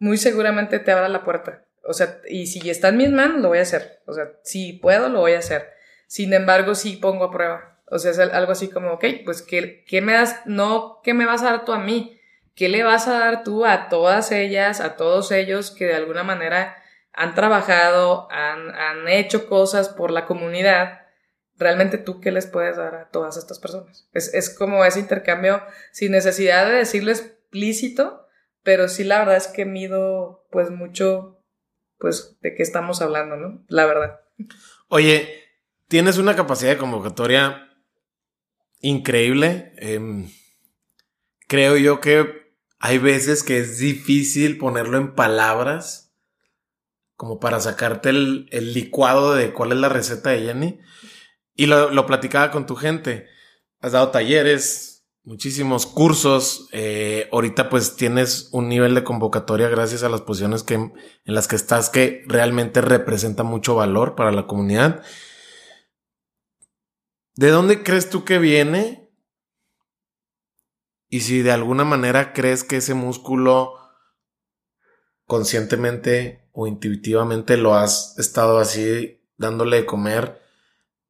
[0.00, 1.64] muy seguramente te abra la puerta.
[1.84, 4.02] O sea, y si está en mis manos, lo voy a hacer.
[4.04, 5.70] O sea, si puedo, lo voy a hacer.
[6.08, 7.80] Sin embargo, sí pongo a prueba.
[7.86, 10.40] O sea, es algo así como, ok, pues, ¿qué, qué me das?
[10.44, 12.18] No, ¿qué me vas a dar tú a mí?
[12.56, 16.24] ¿Qué le vas a dar tú a todas ellas, a todos ellos que de alguna
[16.24, 16.81] manera
[17.12, 21.00] han trabajado, han, han hecho cosas por la comunidad?
[21.56, 24.08] Realmente tú, ¿qué les puedes dar a todas estas personas?
[24.12, 25.62] Es, es como ese intercambio
[25.92, 28.26] sin necesidad de decirles explícito,
[28.62, 31.38] pero sí la verdad es que mido pues mucho
[31.98, 33.62] pues de qué estamos hablando, ¿no?
[33.68, 34.20] La verdad.
[34.88, 35.44] Oye,
[35.86, 37.68] tienes una capacidad de convocatoria
[38.80, 39.72] increíble.
[39.76, 40.30] Em,
[41.46, 46.11] creo yo que hay veces que es difícil ponerlo en palabras
[47.22, 50.80] como para sacarte el, licuado de cuál es la receta de Jenny.
[51.54, 53.28] Y lo, lo platicaba con tu gente.
[53.80, 56.68] Has dado talleres, muchísimos cursos.
[56.72, 60.92] Eh, ahorita pues tienes un nivel de convocatoria gracias a las posiciones que, en
[61.26, 65.04] las que estás que realmente representa mucho valor para la comunidad.
[67.36, 69.12] ¿De dónde crees tú que viene?
[71.08, 73.74] Y si de alguna manera crees que ese músculo
[75.28, 80.42] conscientemente o intuitivamente lo has estado así dándole de comer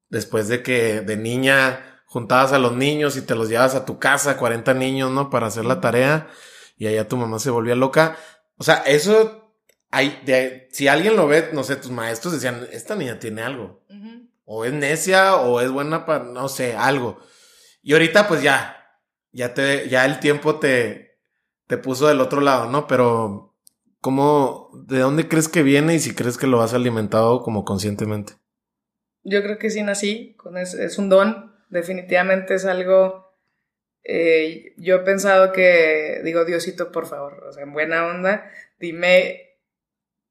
[0.08, 3.98] después de que de niña juntabas a los niños y te los llevas a tu
[3.98, 5.30] casa, 40 niños, ¿no?
[5.30, 6.28] Para hacer la tarea
[6.76, 8.18] y allá tu mamá se volvía loca.
[8.56, 9.54] O sea, eso,
[9.90, 13.82] hay, de, si alguien lo ve, no sé, tus maestros decían, esta niña tiene algo.
[14.44, 17.18] O es necia o es buena para, no sé, algo.
[17.82, 18.76] Y ahorita pues ya,
[19.30, 21.18] ya te, ya el tiempo te,
[21.66, 22.86] te puso del otro lado, ¿no?
[22.86, 23.51] Pero,
[24.02, 28.34] ¿cómo, de dónde crees que viene y si crees que lo has alimentado como conscientemente?
[29.22, 33.34] Yo creo que sí nací, con es, es un don definitivamente es algo,
[34.04, 39.48] eh, yo he pensado que, digo, Diosito, por favor, o sea, en buena onda, dime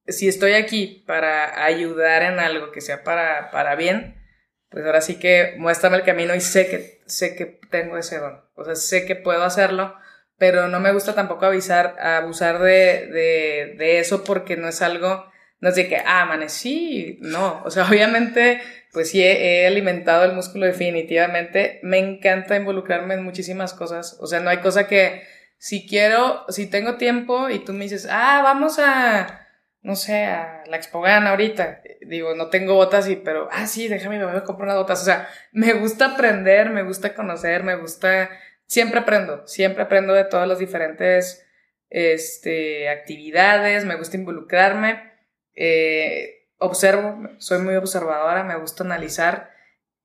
[0.07, 4.21] si estoy aquí para ayudar en algo que sea para, para bien,
[4.69, 8.41] pues ahora sí que muéstrame el camino y sé que, sé que tengo ese don,
[8.55, 9.95] o sea, sé que puedo hacerlo,
[10.41, 15.23] pero no me gusta tampoco avisar, abusar de, de, de eso porque no es algo,
[15.59, 18.59] no es de que, ah, amanecí, no, o sea, obviamente
[18.91, 21.79] pues sí, he, alimentado el músculo definitivamente.
[21.83, 24.17] Me encanta involucrarme en muchísimas cosas.
[24.19, 25.21] O sea, no hay cosa que
[25.57, 29.47] si quiero, si tengo tiempo y tú me dices, ah, vamos a,
[29.83, 31.83] no sé, a la Expogan ahorita.
[32.01, 35.01] Digo, no tengo botas y, pero, ah, sí, déjame, me voy a comprar unas botas.
[35.03, 38.29] O sea, me gusta aprender, me gusta conocer, me gusta,
[38.71, 41.45] siempre aprendo, siempre aprendo de todas las diferentes,
[41.89, 45.11] este, actividades, me gusta involucrarme.
[45.53, 49.51] Eh, observo, soy muy observadora, me gusta analizar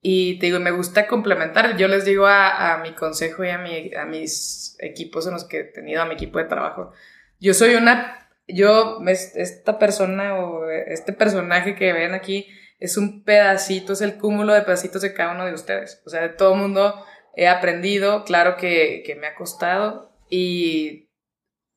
[0.01, 1.76] y te digo, me gusta complementar.
[1.76, 5.60] Yo les digo a, mi consejo y a, mi, a mis equipos en los que
[5.60, 6.90] he tenido, a mi equipo de trabajo,
[7.38, 12.48] yo soy una, yo, esta persona o este personaje que ven aquí
[12.80, 16.02] es un pedacito, es el cúmulo de pedacitos de cada uno de ustedes.
[16.05, 17.06] O sea, de todo mundo
[17.36, 21.10] he aprendido, claro que, que me ha costado y,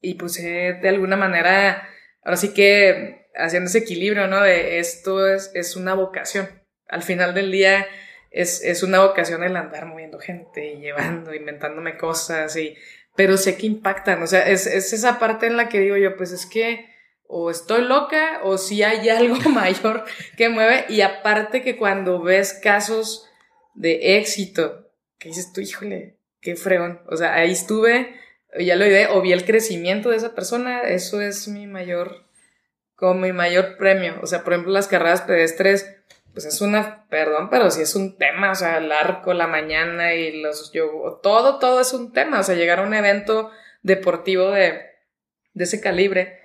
[0.01, 1.87] y pues de alguna manera,
[2.23, 4.41] ahora sí que haciendo ese equilibrio, ¿no?
[4.41, 6.63] De esto es, es una vocación.
[6.87, 7.85] Al final del día
[8.31, 12.75] es, es una vocación el andar moviendo gente y llevando, inventándome cosas y...
[13.15, 16.15] Pero sé que impactan, o sea, es, es esa parte en la que digo yo,
[16.15, 16.85] pues es que
[17.27, 20.05] o estoy loca o si hay algo mayor
[20.37, 23.29] que mueve y aparte que cuando ves casos
[23.73, 24.88] de éxito,
[25.19, 28.15] que dices tú, híjole, qué freón, o sea, ahí estuve,
[28.57, 32.29] ya lo vi, o vi el crecimiento de esa persona, eso es mi mayor
[32.99, 34.15] como mi mayor premio.
[34.21, 35.95] O sea, por ejemplo, las carreras pedestres,
[36.33, 40.13] pues es una, perdón, pero sí es un tema, o sea, el arco, la mañana
[40.13, 43.51] y los yo, todo, todo es un tema, o sea, llegar a un evento
[43.81, 44.81] deportivo de,
[45.53, 46.39] de ese calibre,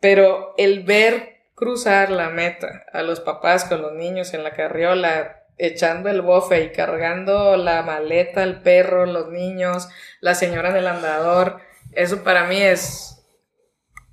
[0.00, 5.45] pero el ver cruzar la meta a los papás con los niños en la carriola,
[5.58, 9.88] echando el bofe y cargando la maleta, el perro, los niños,
[10.20, 11.60] la señora en el andador,
[11.92, 13.24] eso para mí es,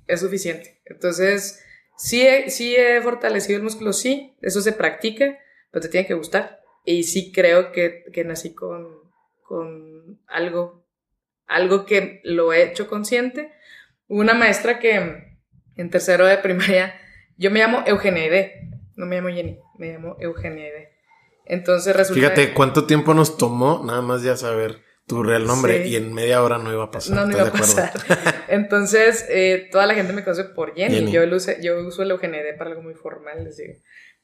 [0.06, 0.80] es suficiente.
[0.86, 1.62] Entonces,
[1.96, 5.38] sí he, sí he fortalecido el músculo, sí, eso se practica,
[5.70, 6.60] pero te tiene que gustar.
[6.84, 9.10] Y sí creo que, que nací con,
[9.42, 10.86] con algo,
[11.46, 13.52] algo que lo he hecho consciente.
[14.06, 15.38] Una maestra que
[15.76, 16.94] en tercero de primaria,
[17.36, 18.30] yo me llamo Eugenia
[18.96, 20.70] no me llamo Jenny, me llamo Eugenia.
[21.46, 22.20] Entonces resulta...
[22.20, 26.42] Fíjate cuánto tiempo nos tomó nada más ya saber tu real nombre y en media
[26.42, 27.16] hora no iba a pasar.
[27.16, 27.92] No, no iba a pasar.
[28.48, 31.10] Entonces, eh, toda la gente me conoce por Jenny.
[31.12, 33.74] Yo, yo uso el Ide para algo muy formal, les digo.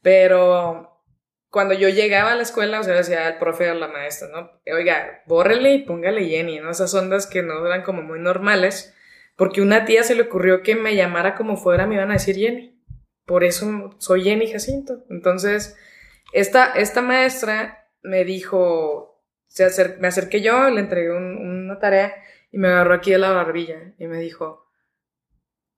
[0.00, 1.00] Pero
[1.50, 4.50] cuando yo llegaba a la escuela, o sea, decía al profe o la maestra, ¿no?
[4.72, 6.70] Oiga, bórrele y póngale Jenny, ¿no?
[6.70, 8.94] Esas ondas que no eran como muy normales,
[9.36, 12.36] porque una tía se le ocurrió que me llamara como fuera, me iban a decir
[12.36, 12.80] Jenny.
[13.26, 15.04] Por eso soy Jenny Jacinto.
[15.10, 15.76] Entonces,
[16.32, 22.14] esta, esta maestra me dijo, se me acerqué yo, le entregué una tarea
[22.52, 24.66] y me agarró aquí de la barbilla y me dijo,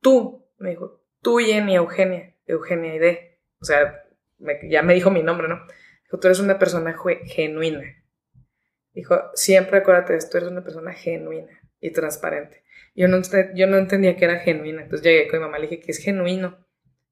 [0.01, 3.39] tú, me dijo, tú Jenny Eugenia, Eugenia Ide.
[3.61, 4.05] O sea,
[4.69, 5.61] ya me dijo mi nombre, ¿no?
[6.05, 7.85] Dijo, tú eres una persona genuina.
[8.93, 12.63] Dijo, siempre acuérdate de esto, eres una persona genuina y transparente.
[12.95, 13.19] Yo no,
[13.55, 14.83] yo no entendía que era genuina.
[14.83, 16.67] Entonces llegué con mi mamá, le dije que es genuino.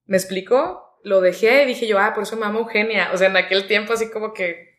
[0.05, 3.11] Me explicó, lo dejé y dije yo, ah, por eso me amo Eugenia.
[3.13, 4.71] O sea, en aquel tiempo así como que...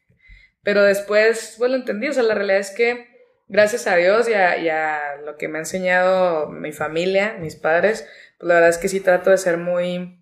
[0.64, 2.08] Pero después, pues lo entendí.
[2.08, 3.08] O sea, la realidad es que
[3.48, 7.56] gracias a Dios y a, y a lo que me ha enseñado mi familia, mis
[7.56, 8.08] padres,
[8.38, 10.22] pues la verdad es que sí trato de ser muy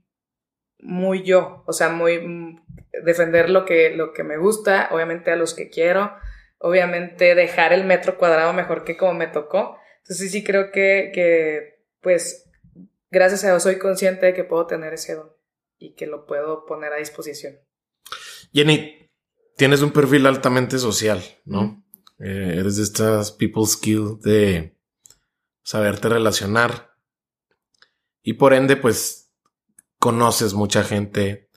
[0.82, 2.66] muy yo, o sea, muy mm,
[3.04, 6.14] defender lo que, lo que me gusta, obviamente a los que quiero,
[6.58, 9.78] obviamente dejar el metro cuadrado mejor que como me tocó.
[10.04, 12.50] Entonces sí creo que, que pues,
[13.12, 15.39] gracias a Dios soy consciente de que puedo tener ese don
[15.80, 17.56] y que lo puedo poner a disposición.
[18.54, 19.10] Jenny,
[19.58, 21.84] tienes un perfil altamente social, ¿no?
[22.20, 24.78] Eh, eres de estas people skill de
[25.64, 26.90] saberte relacionar
[28.30, 29.34] y por ende, pues
[29.98, 31.50] conoces mucha gente.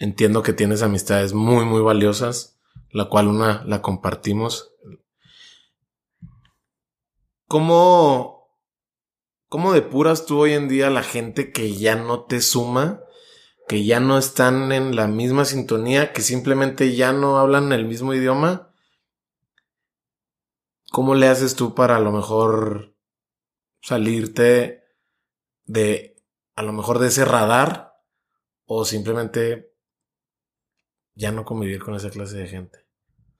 [0.00, 2.58] Entiendo que tienes amistades muy, muy valiosas,
[2.90, 4.74] la cual una la compartimos.
[7.46, 8.48] ¿Cómo,
[9.48, 13.03] cómo depuras tú hoy en día la gente que ya no te suma,
[13.66, 18.12] que ya no están en la misma sintonía, que simplemente ya no hablan el mismo
[18.14, 18.72] idioma?
[20.90, 22.94] ¿Cómo le haces tú para a lo mejor
[23.80, 24.84] salirte
[25.64, 26.16] de
[26.54, 27.94] a lo mejor de ese radar
[28.66, 29.72] o simplemente
[31.14, 32.78] ya no convivir con esa clase de gente?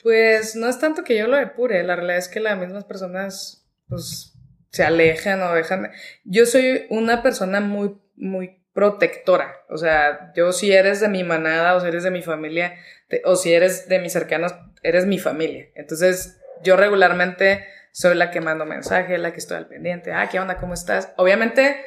[0.03, 3.67] Pues no es tanto que yo lo depure, la realidad es que las mismas personas
[3.89, 4.35] pues
[4.71, 5.91] se alejan o dejan.
[6.25, 11.77] Yo soy una persona muy, muy protectora, o sea, yo si eres de mi manada
[11.77, 12.77] o si eres de mi familia
[13.25, 14.53] o si eres de mis cercanos,
[14.83, 15.69] eres mi familia.
[15.77, 20.41] Entonces yo regularmente soy la que mando mensaje, la que estoy al pendiente, ah, ¿qué
[20.41, 20.59] onda?
[20.59, 21.13] ¿Cómo estás?
[21.17, 21.85] Obviamente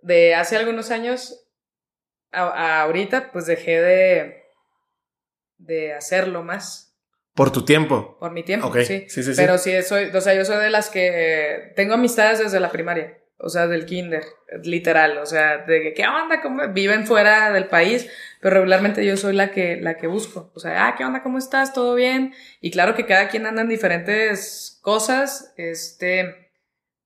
[0.00, 1.46] de hace algunos años
[2.32, 4.44] a, ahorita, pues dejé de,
[5.58, 6.96] de hacerlo más.
[7.34, 8.16] ¿Por tu tiempo?
[8.18, 9.06] Por mi tiempo, sí.
[9.08, 9.32] Sí, sí.
[9.36, 13.18] Pero sí, soy, o sea, yo soy de las que tengo amistades desde la primaria,
[13.42, 14.22] o sea, del kinder,
[14.64, 16.42] literal, o sea, de que, ¿qué onda?
[16.42, 16.68] ¿Cómo?
[16.68, 18.10] Viven fuera del país,
[18.40, 20.52] pero regularmente yo soy la que, la que busco.
[20.54, 21.22] O sea, ah, ¿qué onda?
[21.22, 21.72] ¿Cómo estás?
[21.72, 22.34] ¿Todo bien?
[22.60, 26.50] Y claro que cada quien anda en diferentes cosas, este,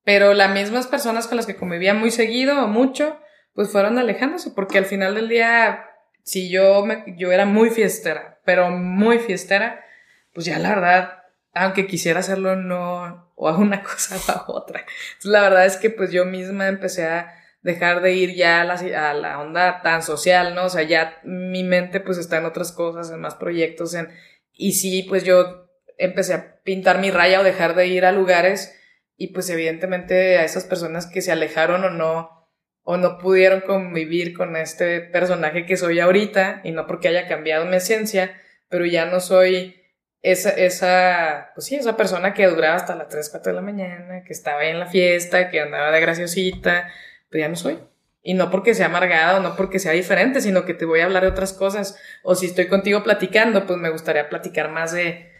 [0.04, 3.18] pero las mismas personas con las que convivía muy seguido o mucho,
[3.54, 5.86] pues fueron alejándose, porque al final del día,
[6.24, 9.84] si yo, me, yo era muy fiestera, pero muy fiestera,
[10.32, 11.23] pues ya la verdad,
[11.54, 14.80] aunque quisiera hacerlo, no, o a una cosa o otra.
[14.80, 18.64] Entonces, la verdad es que pues yo misma empecé a dejar de ir ya a
[18.64, 18.74] la,
[19.10, 20.66] a la onda tan social, ¿no?
[20.66, 24.08] O sea, ya mi mente pues está en otras cosas, en más proyectos, en,
[24.52, 28.74] y sí, pues yo empecé a pintar mi raya o dejar de ir a lugares
[29.16, 32.50] y pues evidentemente a esas personas que se alejaron o no,
[32.82, 37.64] o no pudieron convivir con este personaje que soy ahorita, y no porque haya cambiado
[37.64, 39.83] mi esencia, pero ya no soy
[40.24, 44.24] esa, esa, pues sí, esa persona que duraba hasta las 3, 4 de la mañana,
[44.24, 46.90] que estaba ahí en la fiesta, que andaba de graciosita,
[47.30, 47.78] pues ya no soy.
[48.22, 51.04] Y no porque sea amargada o no porque sea diferente, sino que te voy a
[51.04, 51.98] hablar de otras cosas.
[52.22, 55.30] O si estoy contigo platicando, pues me gustaría platicar más de,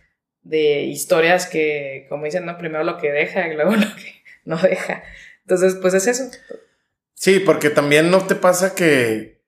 [0.43, 4.59] de historias que, como dicen, no, primero lo que deja y luego lo que no
[4.59, 5.02] deja.
[5.44, 6.31] Entonces, pues es eso.
[7.15, 9.40] Sí, porque también no te pasa que,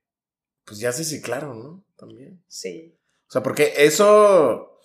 [0.65, 1.85] pues ya se ciclaron, ¿no?
[1.99, 2.43] También.
[2.49, 2.97] Sí.
[3.29, 4.76] O sea, porque eso,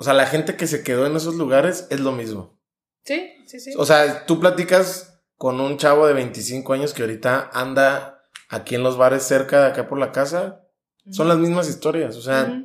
[0.00, 2.58] o sea, la gente que se quedó en esos lugares es lo mismo.
[3.04, 3.74] Sí, sí, sí.
[3.76, 8.82] O sea, tú platicas con un chavo de 25 años que ahorita anda aquí en
[8.82, 10.62] los bares cerca de acá por la casa,
[11.10, 12.16] son las mismas historias.
[12.16, 12.62] O sea,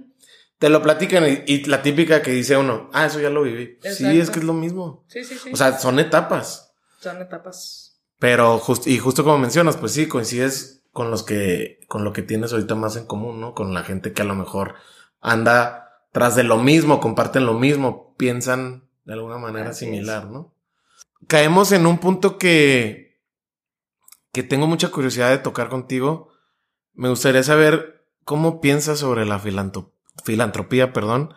[0.60, 3.80] te lo platican y, la típica que dice uno, ah, eso ya lo viví.
[3.82, 5.04] Sí, es que es lo mismo.
[5.10, 5.52] Sí, sí, sí.
[5.52, 6.74] O sea, son etapas.
[7.02, 8.00] Son etapas.
[8.18, 12.22] Pero justo, y justo como mencionas, pues sí, coincides con los que, con lo que
[12.22, 13.54] tienes ahorita más en común, ¿no?
[13.54, 14.76] Con la gente que a lo mejor
[15.20, 15.85] anda
[16.16, 20.54] tras de lo mismo, comparten lo mismo, piensan de alguna manera similar, ¿no?
[21.28, 23.20] Caemos en un punto que,
[24.32, 26.30] que tengo mucha curiosidad de tocar contigo.
[26.94, 29.42] Me gustaría saber cómo piensas sobre la
[30.24, 31.34] filantropía, perdón.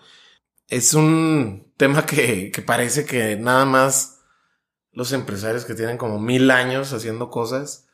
[0.68, 4.20] Es un tema que, que parece que nada más
[4.92, 7.88] los empresarios que tienen como mil años haciendo cosas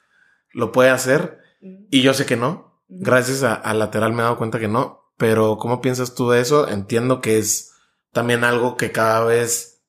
[0.51, 1.39] lo puede hacer.
[1.63, 2.83] Y yo sé que no.
[2.89, 5.04] Gracias a, Lateral me he dado cuenta que no.
[5.17, 6.69] Pero ¿cómo piensas tú de eso?
[6.69, 7.73] Entiendo que es
[8.13, 9.83] también algo que cada vez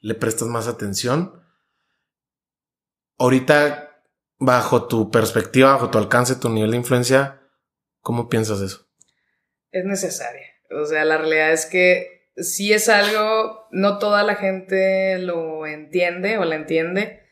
[0.00, 1.42] le prestas más atención.
[3.18, 4.02] Ahorita,
[4.38, 7.40] bajo tu perspectiva, bajo tu alcance, tu nivel de influencia,
[8.00, 8.86] ¿cómo piensas eso?
[9.70, 10.46] Es necesaria.
[10.70, 16.38] O sea, la realidad es que si es algo, no toda la gente lo entiende
[16.38, 17.22] o la entiende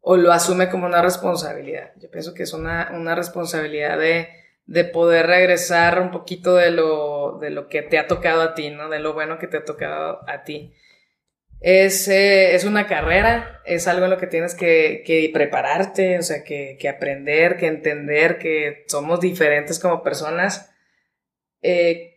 [0.00, 1.92] o lo asume como una responsabilidad.
[1.96, 4.28] Yo pienso que es una, una responsabilidad de,
[4.66, 8.70] de, poder regresar un poquito de lo, de lo que te ha tocado a ti,
[8.70, 8.88] ¿no?
[8.88, 10.74] De lo bueno que te ha tocado a ti.
[11.60, 16.22] Es, eh, es una carrera, es algo en lo que tienes que, que prepararte, o
[16.22, 20.74] sea, que, que, aprender, que entender que somos diferentes como personas.
[21.62, 22.16] Eh,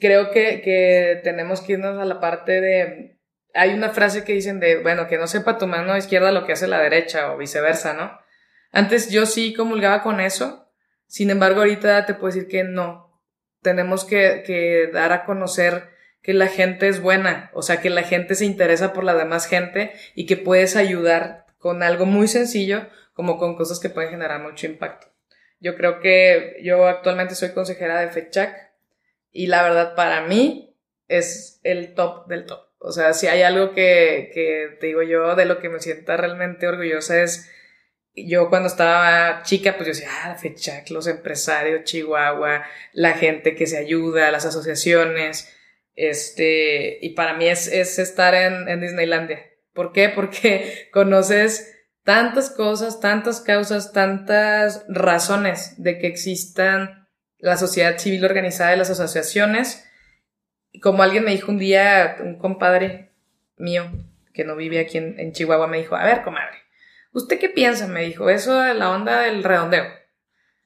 [0.00, 3.12] creo que, que tenemos que irnos a la parte de,
[3.54, 6.52] hay una frase que dicen de, bueno, que no sepa tu mano izquierda lo que
[6.52, 8.18] hace la derecha o viceversa, ¿no?
[8.70, 10.61] Antes yo sí comulgaba con eso,
[11.12, 13.20] sin embargo ahorita te puedo decir que no.
[13.60, 15.90] Tenemos que, dar a conocer
[16.22, 19.44] que la gente es buena, o sea, que la gente se interesa por la demás
[19.44, 24.40] gente y que puedes ayudar con algo muy sencillo como con cosas que pueden generar
[24.40, 25.08] mucho impacto.
[25.60, 28.72] Yo creo que yo actualmente soy consejera de FECHAC
[29.32, 30.74] y la verdad para mí
[31.08, 32.68] es el top del top.
[32.78, 36.16] O sea, si hay algo que, que te digo yo de lo que me sienta
[36.16, 37.50] realmente orgullosa es,
[38.14, 43.66] yo cuando estaba chica, pues yo decía, ah, FECHAC, los empresarios, Chihuahua, la gente que
[43.66, 45.52] se ayuda, las asociaciones,
[45.94, 49.40] este, y para mí es, es estar en, en Disneylandia.
[49.72, 50.08] ¿Por qué?
[50.08, 51.72] Porque conoces
[52.04, 57.08] tantas cosas, tantas causas, tantas razones de que existan
[57.38, 59.88] la sociedad civil organizada y las asociaciones,
[60.80, 63.10] como alguien me dijo un día, un compadre
[63.56, 63.90] mío
[64.32, 66.56] que no vive aquí en, Chihuahua, me dijo, a ver, comadre,
[67.12, 67.86] ¿usted qué piensa?
[67.86, 69.84] Me dijo, eso de la onda del redondeo.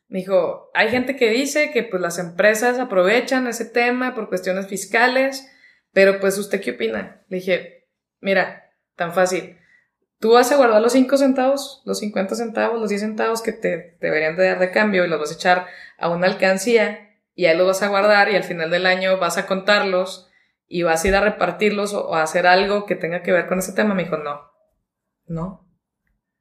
[0.09, 4.68] Me dijo, hay gente que dice que pues las empresas aprovechan ese tema por cuestiones
[4.68, 5.51] fiscales,
[5.93, 7.24] pero pues ¿usted qué opina?
[7.28, 7.89] Le dije,
[8.20, 9.59] mira, tan fácil.
[10.18, 13.98] Tú vas a guardar los 5 centavos, los 50 centavos, los 10 centavos que te
[14.01, 15.66] deberían de dar de cambio y los vas a echar
[15.98, 19.36] a una alcancía y ahí los vas a guardar y al final del año vas
[19.36, 20.31] a contarlos
[20.66, 23.59] y vas a ir a repartirlos o, a hacer algo que tenga que ver con
[23.59, 23.94] ese tema.
[23.94, 24.40] Me dijo, no,
[25.27, 25.65] no,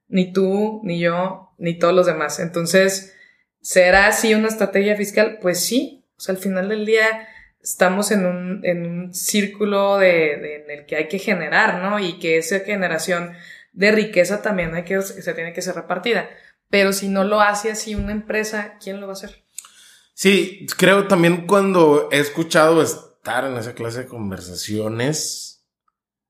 [0.07, 2.39] ni tú, ni yo, ni todos los demás.
[2.39, 3.15] Entonces,
[3.61, 5.39] ¿será así una estrategia fiscal?
[5.41, 7.27] Pues sí, o sea, al final del día
[7.61, 11.99] estamos en un, en un círculo de, en el que hay que generar, ¿no?
[11.99, 13.33] Y que esa generación
[13.73, 16.29] de riqueza también hay que, se tiene que ser repartida.
[16.69, 19.43] Pero si no lo hace así una empresa, ¿quién lo va a hacer?
[20.13, 25.65] Sí, creo también cuando he escuchado estar en esa clase de conversaciones,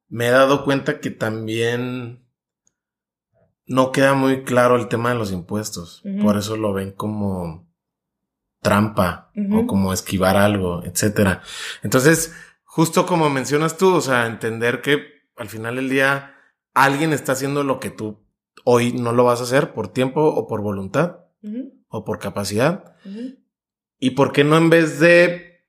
[0.08, 2.25] me he dado cuenta que también
[3.68, 6.04] no queda muy claro el tema de los impuestos.
[6.22, 7.68] Por eso lo ven como
[8.62, 11.42] trampa o como esquivar algo, etcétera.
[11.84, 12.34] Entonces,
[12.64, 15.04] justo como mencionas tú, o sea, entender que
[15.36, 16.36] al final del día
[16.74, 18.26] alguien está haciendo lo que tú
[18.64, 21.20] hoy no lo vas a hacer por tiempo o por voluntad
[21.88, 22.96] o por capacidad.
[24.00, 25.62] ¿Y por qué no en vez de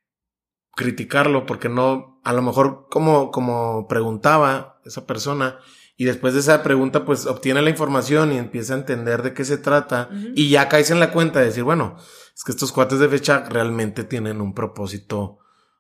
[0.75, 1.47] criticarlo?
[1.47, 5.59] Porque no, a lo mejor como, como preguntaba esa persona
[5.97, 9.45] y después de esa pregunta pues obtiene la información y empieza a entender de qué
[9.45, 11.97] se trata y ya caes en la cuenta de decir, bueno,
[12.35, 15.39] es que estos cuates de fecha realmente tienen un propósito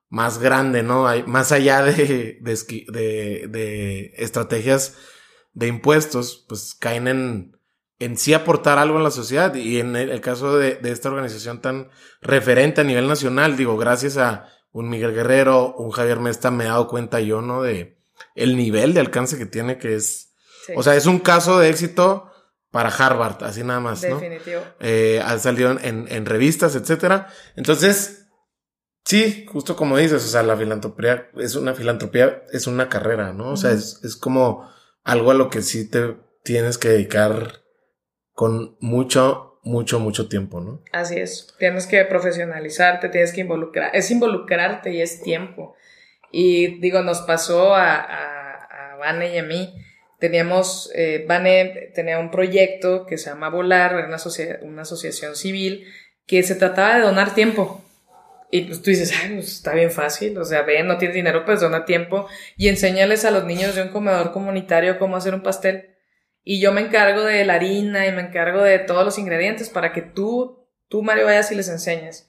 [0.08, 1.06] más grande, ¿no?
[1.06, 4.96] Hay, más allá de, de, de estrategias
[5.52, 7.56] de impuestos, pues caen en,
[7.98, 9.54] en sí aportar algo en la sociedad.
[9.54, 11.88] Y en el, caso de, esta organización tan
[12.20, 16.68] referente a nivel nacional, digo, gracias a un Miguel Guerrero, un Javier Mesta, me he
[16.68, 17.62] dado cuenta yo, ¿no?
[17.62, 17.95] De
[18.36, 20.34] el nivel de alcance que tiene, que es,
[20.74, 22.30] o sea, es un caso de éxito
[22.70, 24.20] para Harvard, así nada más, ¿no?
[24.20, 24.60] Definitivo.
[24.80, 27.28] Eh, ha salido en, en revistas, etcétera.
[27.56, 28.26] Entonces,
[29.04, 33.52] sí, justo como dices, o sea, la filantropía es una filantropía, es una carrera, ¿no?
[33.52, 34.68] O sea, es, es como
[35.04, 37.62] algo a lo que sí te tienes que dedicar
[38.32, 40.82] con mucho, mucho, mucho tiempo, ¿no?
[40.92, 41.54] Así es.
[41.58, 43.94] Tienes que profesionalizarte, tienes que involucrar.
[43.94, 45.75] Es involucrarte y es tiempo.
[46.38, 49.74] Y digo, nos pasó a, a, a Vane y a mí.
[50.18, 54.18] Teníamos, eh, Vane tenía un proyecto que se llama Volar, una,
[54.60, 55.86] una asociación civil,
[56.26, 57.82] que se trataba de donar tiempo.
[58.50, 61.46] Y pues tú dices, ay, pues está bien fácil, o sea, ven, no tienes dinero,
[61.46, 65.42] pues dona tiempo y enséñales a los niños de un comedor comunitario cómo hacer un
[65.42, 65.96] pastel.
[66.44, 69.94] Y yo me encargo de la harina y me encargo de todos los ingredientes para
[69.94, 72.28] que tú, tú Mario, vayas y les enseñes.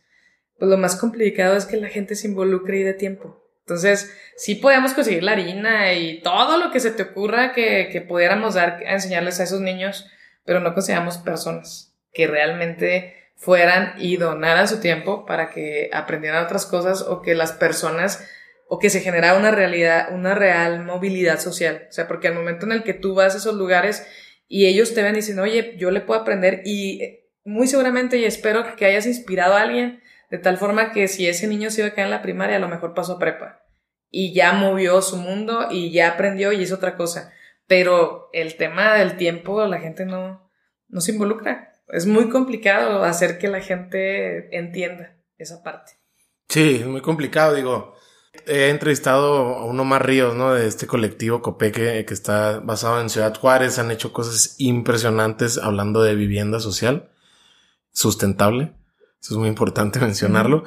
[0.58, 3.44] Pues lo más complicado es que la gente se involucre y de tiempo.
[3.68, 8.00] Entonces, sí podemos conseguir la harina y todo lo que se te ocurra que, que
[8.00, 10.08] pudiéramos dar a enseñarles a esos niños,
[10.46, 16.66] pero no consigamos personas que realmente fueran y donaran su tiempo para que aprendieran otras
[16.66, 18.26] cosas o que las personas
[18.70, 21.88] o que se generara una realidad, una real movilidad social.
[21.90, 24.08] O sea, porque al momento en el que tú vas a esos lugares
[24.48, 28.18] y ellos te ven y dicen, oye, yo le puedo aprender y eh, muy seguramente
[28.18, 31.82] y espero que hayas inspirado a alguien de tal forma que si ese niño se
[31.82, 33.62] iba a quedar en la primaria, a lo mejor pasó a prepa
[34.10, 37.32] y ya movió su mundo y ya aprendió y hizo otra cosa.
[37.68, 40.50] Pero el tema del tiempo, la gente no,
[40.88, 45.94] no se involucra es muy complicado hacer que la gente entienda esa parte.
[46.50, 47.96] Sí, es muy complicado, digo.
[48.46, 50.54] He entrevistado a uno más Ríos, ¿no?
[50.54, 53.80] De este colectivo Copeque que está basado en Ciudad Juárez.
[53.80, 57.10] Han hecho cosas impresionantes hablando de vivienda social
[57.92, 58.74] sustentable.
[59.22, 60.64] Eso es muy importante mencionarlo.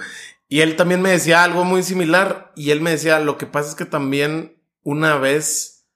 [0.49, 2.53] Y él también me decía algo muy similar.
[2.57, 5.87] Y él me decía, lo que pasa es que también una vez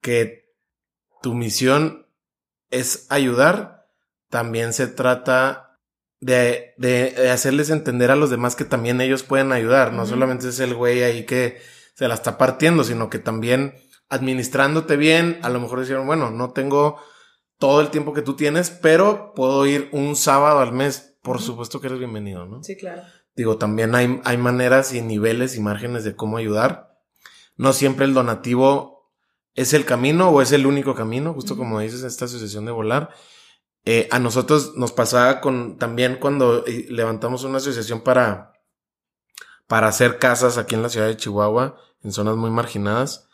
[0.00, 0.54] que
[1.22, 2.06] tu misión
[2.70, 3.86] es ayudar,
[4.30, 5.78] también se trata
[6.20, 9.92] de, de, hacerles entender a los demás que también ellos pueden ayudar.
[9.92, 11.60] No solamente es el güey ahí que
[11.94, 13.74] se la está partiendo, sino que también
[14.08, 17.00] administrándote bien, a lo mejor decían, bueno, no tengo
[17.58, 21.09] todo el tiempo que tú tienes, pero puedo ir un sábado al mes.
[21.22, 22.62] Por supuesto que eres bienvenido, ¿no?
[22.62, 23.02] Sí, claro.
[23.36, 26.98] Digo, también hay, hay maneras y niveles y márgenes de cómo ayudar.
[27.56, 29.12] No siempre el donativo
[29.54, 33.10] es el camino o es el único camino, justo como dices, esta asociación de volar.
[33.84, 38.52] Eh, a nosotros nos pasaba con también cuando eh, levantamos una asociación para,
[39.66, 43.28] para hacer casas aquí en la ciudad de Chihuahua, en zonas muy marginadas.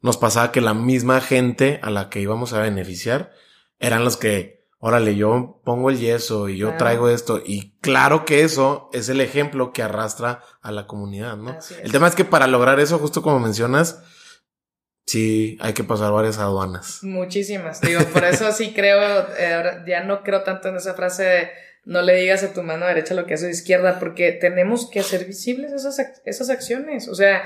[0.00, 3.32] Nos pasaba que la misma gente a la que íbamos a beneficiar
[3.78, 4.55] eran los que,
[4.86, 7.42] órale, yo pongo el yeso y yo traigo esto.
[7.44, 11.58] Y claro que eso es el ejemplo que arrastra a la comunidad, ¿no?
[11.82, 14.00] El tema es que para lograr eso, justo como mencionas,
[15.04, 17.00] sí hay que pasar varias aduanas.
[17.02, 21.50] Muchísimas, digo, por eso sí creo, eh, ya no creo tanto en esa frase de
[21.84, 25.24] no le digas a tu mano derecha lo que hace izquierda, porque tenemos que hacer
[25.24, 27.08] visibles esas, esas acciones.
[27.08, 27.42] O sea,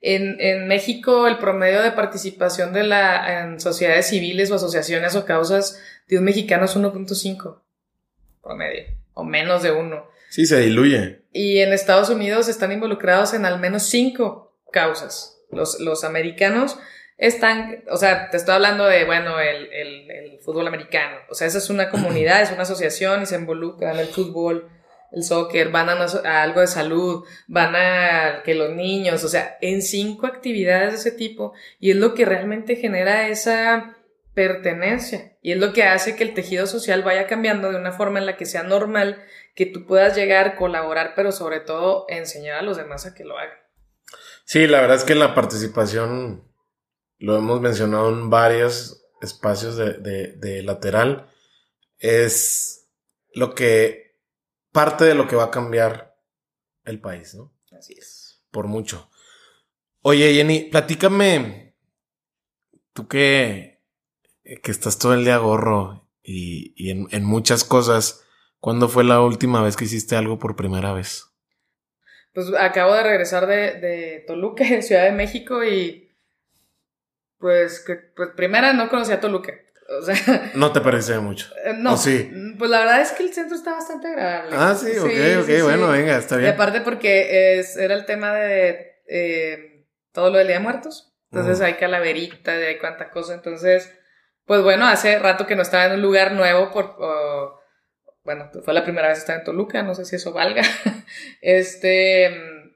[0.00, 5.24] en, en, México el promedio de participación de la, en sociedades civiles o asociaciones o
[5.24, 7.60] causas de un mexicano es 1.5
[8.42, 10.06] promedio, o menos de uno.
[10.30, 11.22] Sí, se diluye.
[11.32, 15.38] Y en Estados Unidos están involucrados en al menos cinco causas.
[15.50, 16.78] Los, los americanos
[17.18, 21.18] están, o sea, te estoy hablando de, bueno, el, el, el, fútbol americano.
[21.28, 24.68] O sea, esa es una comunidad, es una asociación y se involucran el fútbol,
[25.12, 29.82] el soccer, van a, algo de salud, van a que los niños, o sea, en
[29.82, 31.52] cinco actividades de ese tipo.
[31.78, 33.96] Y es lo que realmente genera esa
[34.34, 35.36] pertenencia.
[35.42, 38.26] Y es lo que hace que el tejido social vaya cambiando de una forma en
[38.26, 39.22] la que sea normal,
[39.54, 43.38] que tú puedas llegar, colaborar, pero sobre todo enseñar a los demás a que lo
[43.38, 43.58] hagan.
[44.44, 46.50] Sí, la verdad es que la participación
[47.18, 51.30] lo hemos mencionado en varios espacios de, lateral,
[51.98, 52.88] es
[53.34, 54.09] lo que,
[54.72, 56.16] parte de lo que va a cambiar
[56.84, 57.52] el país, ¿no?
[57.76, 58.44] Así es.
[58.50, 59.10] Por mucho.
[60.02, 61.74] Oye, Jenny, platícame,
[62.92, 63.82] tú que,
[64.44, 68.24] que estás todo el día gorro y, y en, en, muchas cosas,
[68.60, 71.26] ¿cuándo fue la última vez que hiciste algo por primera vez?
[72.32, 76.10] Pues acabo de regresar de, de Toluca, de Ciudad de México, y
[77.38, 79.52] pues, que, pues primera no conocía Toluca.
[79.98, 81.48] O sea, no te parecía mucho.
[81.76, 81.96] No.
[81.96, 82.30] sí?
[82.60, 84.54] Pues la verdad es que el centro está bastante agradable.
[84.54, 86.50] Ah, sí, ok, ok, bueno, venga, está bien.
[86.50, 91.10] Y aparte porque es, era el tema de eh, todo lo del Día de Muertos.
[91.32, 93.32] Entonces hay calaverita, hay cuánta cosa.
[93.32, 93.90] Entonces,
[94.44, 96.96] pues bueno, hace rato que no estaba en un lugar nuevo por...
[98.24, 100.62] bueno, fue la primera vez que estaba en Toluca, no sé si eso valga.
[101.40, 102.30] este,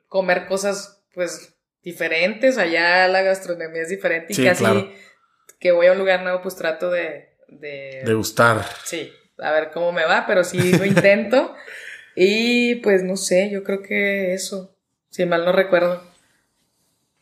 [0.09, 4.95] comer cosas, pues diferentes, allá la gastronomía es diferente y casi
[5.61, 8.01] que voy a un lugar nuevo pues trato de, de...
[8.03, 8.65] De gustar.
[8.85, 11.55] Sí, a ver cómo me va, pero sí lo intento.
[12.17, 14.77] y pues no sé, yo creo que eso,
[15.11, 16.03] si mal no recuerdo.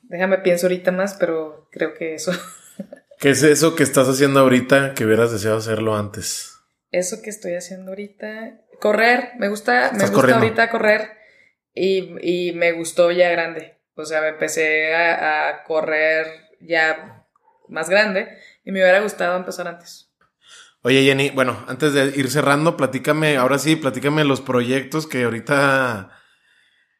[0.02, 2.32] Déjame pienso ahorita más, pero creo que eso.
[3.18, 6.58] ¿Qué es eso que estás haciendo ahorita que hubieras deseado hacerlo antes?
[6.90, 11.12] Eso que estoy haciendo ahorita, correr, me gusta, me gusta ahorita correr
[11.72, 13.78] y, y, me gustó ya grande.
[13.94, 16.26] O sea, empecé a, a correr
[16.60, 17.24] ya
[17.68, 20.11] más grande y me hubiera gustado empezar antes.
[20.84, 26.10] Oye, Jenny, bueno, antes de ir cerrando, platícame, ahora sí, platícame los proyectos que ahorita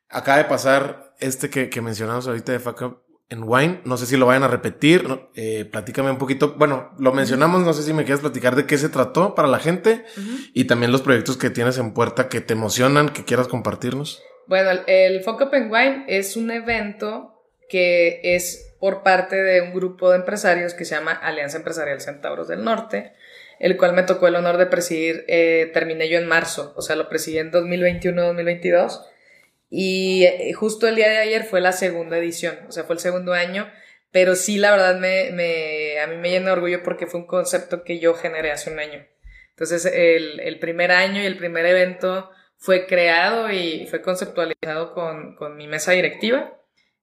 [0.09, 3.81] acaba de pasar, este que, que mencionamos ahorita de Fuck en Wine.
[3.85, 5.05] No sé si lo vayan a repetir.
[5.35, 6.55] Eh, platícame un poquito.
[6.57, 7.63] Bueno, lo mencionamos.
[7.63, 10.05] No sé si me quieres platicar de qué se trató para la gente
[10.53, 14.23] y también los proyectos que tienes en puerta que te emocionan, que quieras compartirnos.
[14.47, 19.63] Bueno, el, el Fuck Up en Wine es un evento que es por parte de
[19.63, 23.15] un grupo de empresarios que se llama Alianza Empresarial Centauros del Norte
[23.63, 26.97] el cual me tocó el honor de presidir, eh, terminé yo en marzo, o sea,
[26.97, 29.07] lo presidí en 2021-2022.
[29.71, 33.01] Y eh, justo el día de ayer fue la segunda edición, o sea, fue el
[33.01, 33.71] segundo año,
[34.11, 37.27] pero sí, la verdad, me, me, a mí me llena de orgullo porque fue un
[37.29, 39.07] concepto que yo generé hace un año.
[39.51, 45.37] Entonces, el, el primer año y el primer evento fue creado y fue conceptualizado con,
[45.37, 46.59] con mi mesa directiva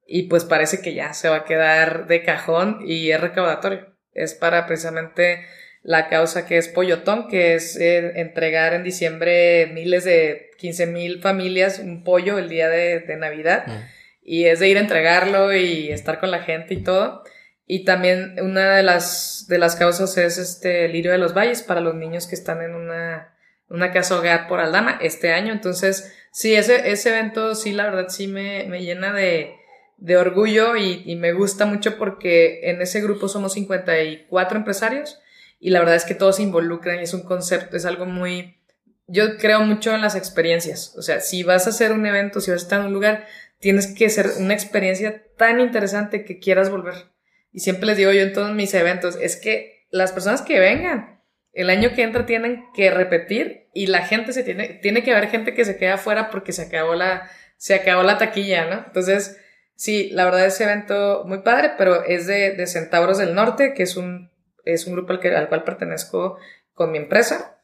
[0.05, 3.95] y pues parece que ya se va a quedar de cajón y es recaudatorio.
[4.11, 5.45] Es para precisamente
[5.83, 11.21] la causa que es Pollotón, que es eh, entregar en diciembre miles de 15 mil
[11.21, 13.65] familias un pollo el día de, Navidad.
[13.67, 13.71] Mm.
[14.21, 17.23] Y es de ir a entregarlo y estar con la gente y todo.
[17.65, 21.81] Y también una de las, de las causas es este Lirio de los Valles para
[21.81, 23.35] los niños que están en una,
[23.69, 25.53] una casa hogar por Aldama este año.
[25.53, 29.55] Entonces, sí, ese, ese evento sí, la verdad, sí me, me llena de,
[29.97, 35.19] de orgullo y, y, me gusta mucho porque en ese grupo somos 54 empresarios
[35.59, 38.55] y la verdad es que todos se involucran y es un concepto, es algo muy...
[39.07, 42.51] Yo creo mucho en las experiencias, o sea, si vas a hacer un evento, si
[42.51, 43.25] vas a estar en un lugar,
[43.59, 46.93] tienes que ser una experiencia tan interesante que quieras volver.
[47.51, 51.19] Y siempre les digo yo en todos mis eventos, es que las personas que vengan
[51.53, 55.29] el año que entra tienen que repetir y la gente se tiene, tiene que haber
[55.29, 58.83] gente que se queda afuera porque se acabó la, se acabó la taquilla, ¿no?
[58.85, 59.39] Entonces,
[59.75, 63.83] sí, la verdad es evento muy padre, pero es de, de Centauros del Norte, que
[63.83, 64.29] es un
[64.73, 66.37] es un grupo al, que, al cual pertenezco
[66.73, 67.59] con mi empresa.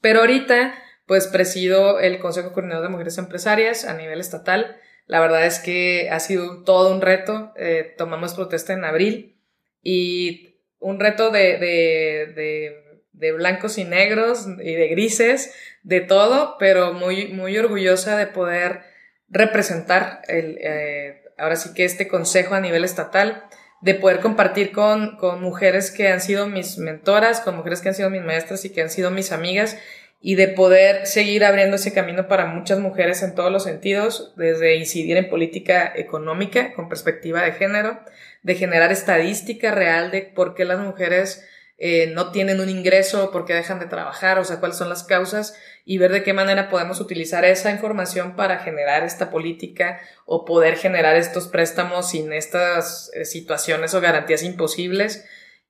[0.00, 0.74] Pero ahorita,
[1.06, 4.76] pues presido el Consejo Coordinador de Mujeres Empresarias a nivel estatal.
[5.06, 7.52] La verdad es que ha sido todo un reto.
[7.56, 9.36] Eh, tomamos protesta en abril
[9.82, 16.92] y un reto de, de, de, blancos y negros y de grises, de todo, pero
[16.92, 18.80] muy, muy orgullosa de poder
[19.28, 23.44] representar el, eh, ahora sí que este consejo a nivel estatal
[23.80, 27.94] de poder compartir con, con mujeres que han sido mis mentoras, con mujeres que han
[27.94, 29.78] sido mis maestras y que han sido mis amigas
[30.22, 34.76] y de poder seguir abriendo ese camino para muchas mujeres en todos los sentidos, desde
[34.76, 38.00] incidir en política económica con perspectiva de género,
[38.42, 41.46] de generar estadística real de por qué las mujeres
[41.82, 45.02] eh, no tienen un ingreso, por qué dejan de trabajar, o sea, cuáles son las
[45.02, 45.54] causas
[45.86, 50.76] y ver de qué manera podemos utilizar esa información para generar esta política o poder
[50.76, 55.24] generar estos préstamos sin estas eh, situaciones o garantías imposibles.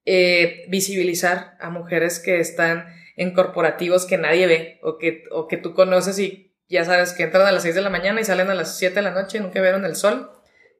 [0.04, 5.58] Eh, visibilizar a mujeres que están en corporativos que nadie ve o que, o que
[5.58, 8.50] tú conoces y ya sabes que entran a las 6 de la mañana y salen
[8.50, 10.32] a las 7 de la noche y nunca vieron el sol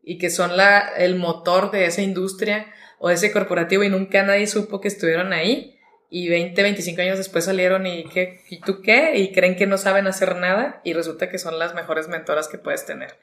[0.02, 4.47] y que son la, el motor de esa industria o ese corporativo y nunca nadie
[4.47, 5.78] supo que estuvieron ahí
[6.10, 8.43] y 20, 25 años después salieron y ¿qué?
[8.51, 9.16] ¿Y tú qué?
[9.16, 12.59] Y creen que no saben hacer nada y resulta que son las mejores mentoras que
[12.59, 13.16] puedes tener.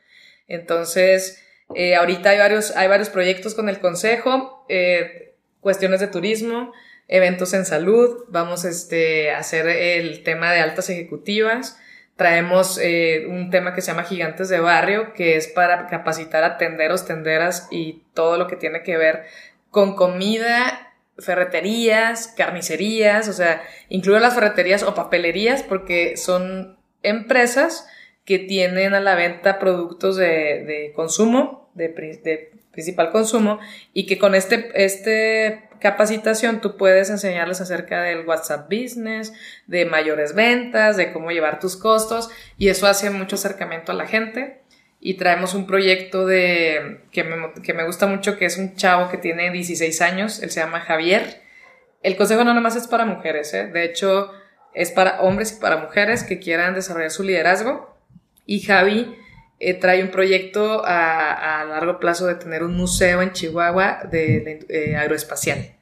[0.47, 1.43] Entonces,
[1.75, 6.73] eh, ahorita hay varios, hay varios proyectos con el consejo, eh, cuestiones de turismo,
[7.07, 11.77] eventos en salud, vamos este, a hacer el tema de altas ejecutivas,
[12.15, 16.57] traemos eh, un tema que se llama Gigantes de Barrio, que es para capacitar a
[16.57, 19.25] tenderos, tenderas y todo lo que tiene que ver
[19.77, 27.87] con comida, ferreterías, carnicerías, o sea, incluyo las ferreterías o papelerías porque son empresas
[28.25, 31.89] que tienen a la venta productos de, consumo, de,
[32.71, 33.59] principal consumo,
[33.93, 39.31] y que con este, este capacitación tú puedes enseñarles acerca del WhatsApp Business,
[39.67, 44.07] de mayores ventas, de cómo llevar tus costos, y eso hace mucho acercamiento a la
[44.07, 44.63] gente
[44.99, 49.09] y traemos un proyecto de que me, que me, gusta mucho, que es un chavo
[49.09, 51.41] que tiene 16 años, él se llama Javier.
[52.01, 53.67] El consejo no nomás es para mujeres, ¿eh?
[53.67, 54.31] de hecho
[54.73, 57.97] es para hombres y para mujeres que quieran desarrollar su liderazgo.
[58.45, 59.15] Y Javi
[59.59, 64.65] eh, trae un proyecto a, a, largo plazo de tener un museo en Chihuahua de,
[64.69, 65.75] eh, aeroespacial,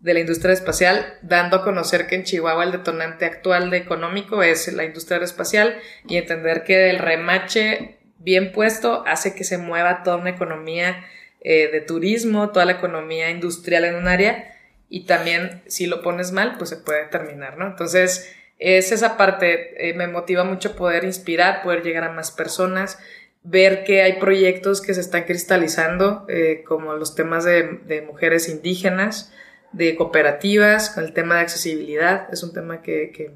[0.00, 4.42] de la industria espacial, dando a conocer que en Chihuahua el detonante actual de económico
[4.42, 5.78] es la industria aeroespacial
[6.08, 11.04] y entender que el remache bien puesto hace que se mueva toda una economía
[11.40, 14.54] eh, de turismo, toda la economía industrial en un área
[14.88, 17.66] y también si lo pones mal, pues se puede terminar, ¿no?
[17.66, 22.98] Entonces, es esa parte, eh, me motiva mucho poder inspirar, poder llegar a más personas,
[23.42, 29.32] ver que hay proyectos que se están cristalizando, eh, como los temas de, mujeres indígenas,
[29.72, 33.30] de cooperativas, con el tema de accesibilidad, es un tema que, que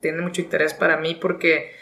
[0.00, 1.72] tiene mucho interés para mí porque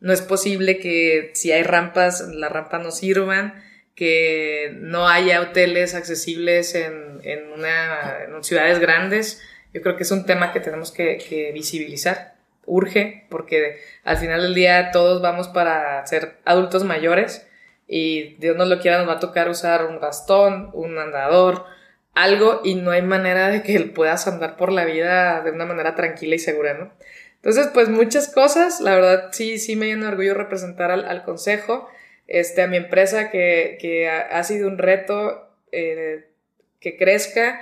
[0.00, 3.62] no es posible que si hay rampas, las rampas no sirvan,
[3.94, 9.42] que no haya hoteles accesibles en, en, una, ciudades grandes.
[9.72, 12.36] Yo creo que es un tema que tenemos que, que, visibilizar.
[12.66, 17.46] Urge, porque al final del día todos vamos para ser adultos mayores
[17.86, 21.64] y Dios nos lo quiera, nos va a tocar usar un bastón, un andador,
[22.12, 25.64] algo y no hay manera de que él puedas andar por la vida de una
[25.64, 26.92] manera tranquila y segura, ¿no?
[27.46, 31.88] Entonces, pues muchas cosas, la verdad sí, sí me llena de orgullo representar al, consejo
[32.26, 36.26] este, a mi empresa que, que ha, sido un reto eh,
[36.80, 37.60] que crezca,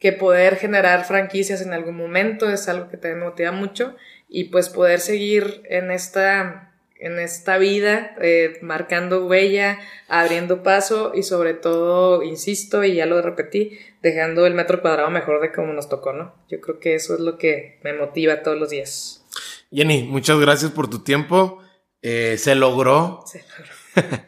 [0.00, 3.94] que poder generar franquicias en algún momento es algo que te motiva mucho
[4.28, 9.78] y pues poder seguir en esta, en esta vida, eh, marcando huella,
[10.08, 15.40] abriendo paso y sobre todo, insisto, y ya lo repetí, dejando el metro cuadrado mejor
[15.40, 16.34] de como nos tocó, ¿no?
[16.48, 19.24] Yo creo que eso es lo que me motiva todos los días.
[19.70, 21.62] Jenny, muchas gracias por tu tiempo.
[22.02, 23.22] Eh, se logró.
[23.26, 24.22] Se logró.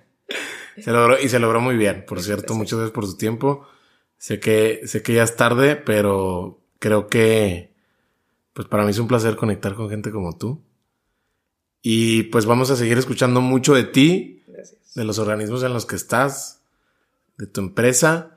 [0.82, 2.54] se logró y se logró muy bien, por cierto.
[2.54, 3.66] Muchas gracias por su tiempo.
[4.16, 7.74] Sé que, sé que ya es tarde, pero creo que,
[8.52, 10.62] pues para mí es un placer conectar con gente como tú.
[11.82, 14.44] Y pues vamos a seguir escuchando mucho de ti,
[14.94, 16.62] de los organismos en los que estás,
[17.36, 18.33] de tu empresa.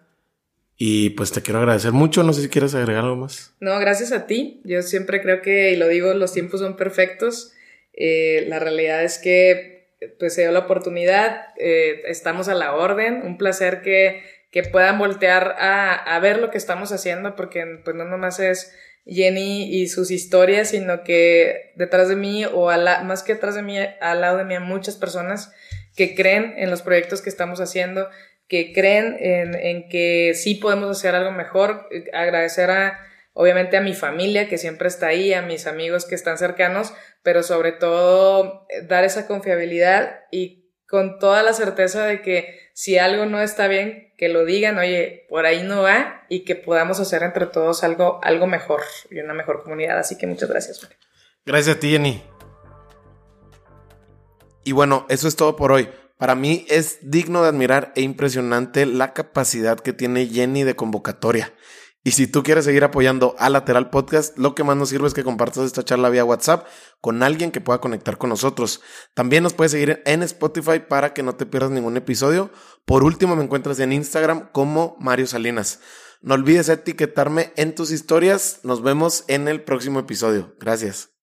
[0.78, 2.24] Y pues te quiero agradecer mucho.
[2.24, 3.54] No sé si quieres agregar algo más.
[3.60, 4.62] No, gracias a ti.
[4.64, 7.54] Yo siempre creo que, y lo digo, los tiempos son perfectos.
[7.94, 9.78] Eh, la realidad es que
[10.20, 15.00] pues se dio la oportunidad, eh, estamos a la orden, un placer que, que puedan
[15.00, 18.74] voltear a, a, ver lo que estamos haciendo, porque pues no nomás es
[19.08, 23.56] Jenny y sus historias, sino que detrás de mí, o a la, más que detrás
[23.56, 25.52] de mí, al lado de mí, hay muchas personas
[25.96, 28.08] que creen en los proyectos que estamos haciendo,
[28.48, 33.00] que creen en, en que sí podemos hacer algo mejor, agradecer a
[33.38, 37.44] obviamente a mi familia que siempre está ahí, a mis amigos que están cercanos, pero
[37.44, 43.26] sobre todo eh, dar esa confiabilidad y con toda la certeza de que si algo
[43.26, 47.22] no está bien, que lo digan, oye, por ahí no va y que podamos hacer
[47.22, 50.00] entre todos algo, algo mejor y una mejor comunidad.
[50.00, 50.90] Así que muchas gracias.
[51.46, 52.24] Gracias a ti, Jenny.
[54.64, 55.90] Y bueno, eso es todo por hoy.
[56.18, 61.54] Para mí es digno de admirar e impresionante la capacidad que tiene Jenny de convocatoria.
[62.04, 65.14] Y si tú quieres seguir apoyando a Lateral Podcast, lo que más nos sirve es
[65.14, 66.66] que compartas esta charla vía WhatsApp
[67.02, 68.82] con alguien que pueda conectar con nosotros.
[69.14, 72.50] También nos puedes seguir en Spotify para que no te pierdas ningún episodio.
[72.86, 75.82] Por último, me encuentras en Instagram como Mario Salinas.
[76.22, 78.62] No olvides etiquetarme en tus historias.
[78.64, 80.56] Nos vemos en el próximo episodio.
[80.60, 81.17] Gracias.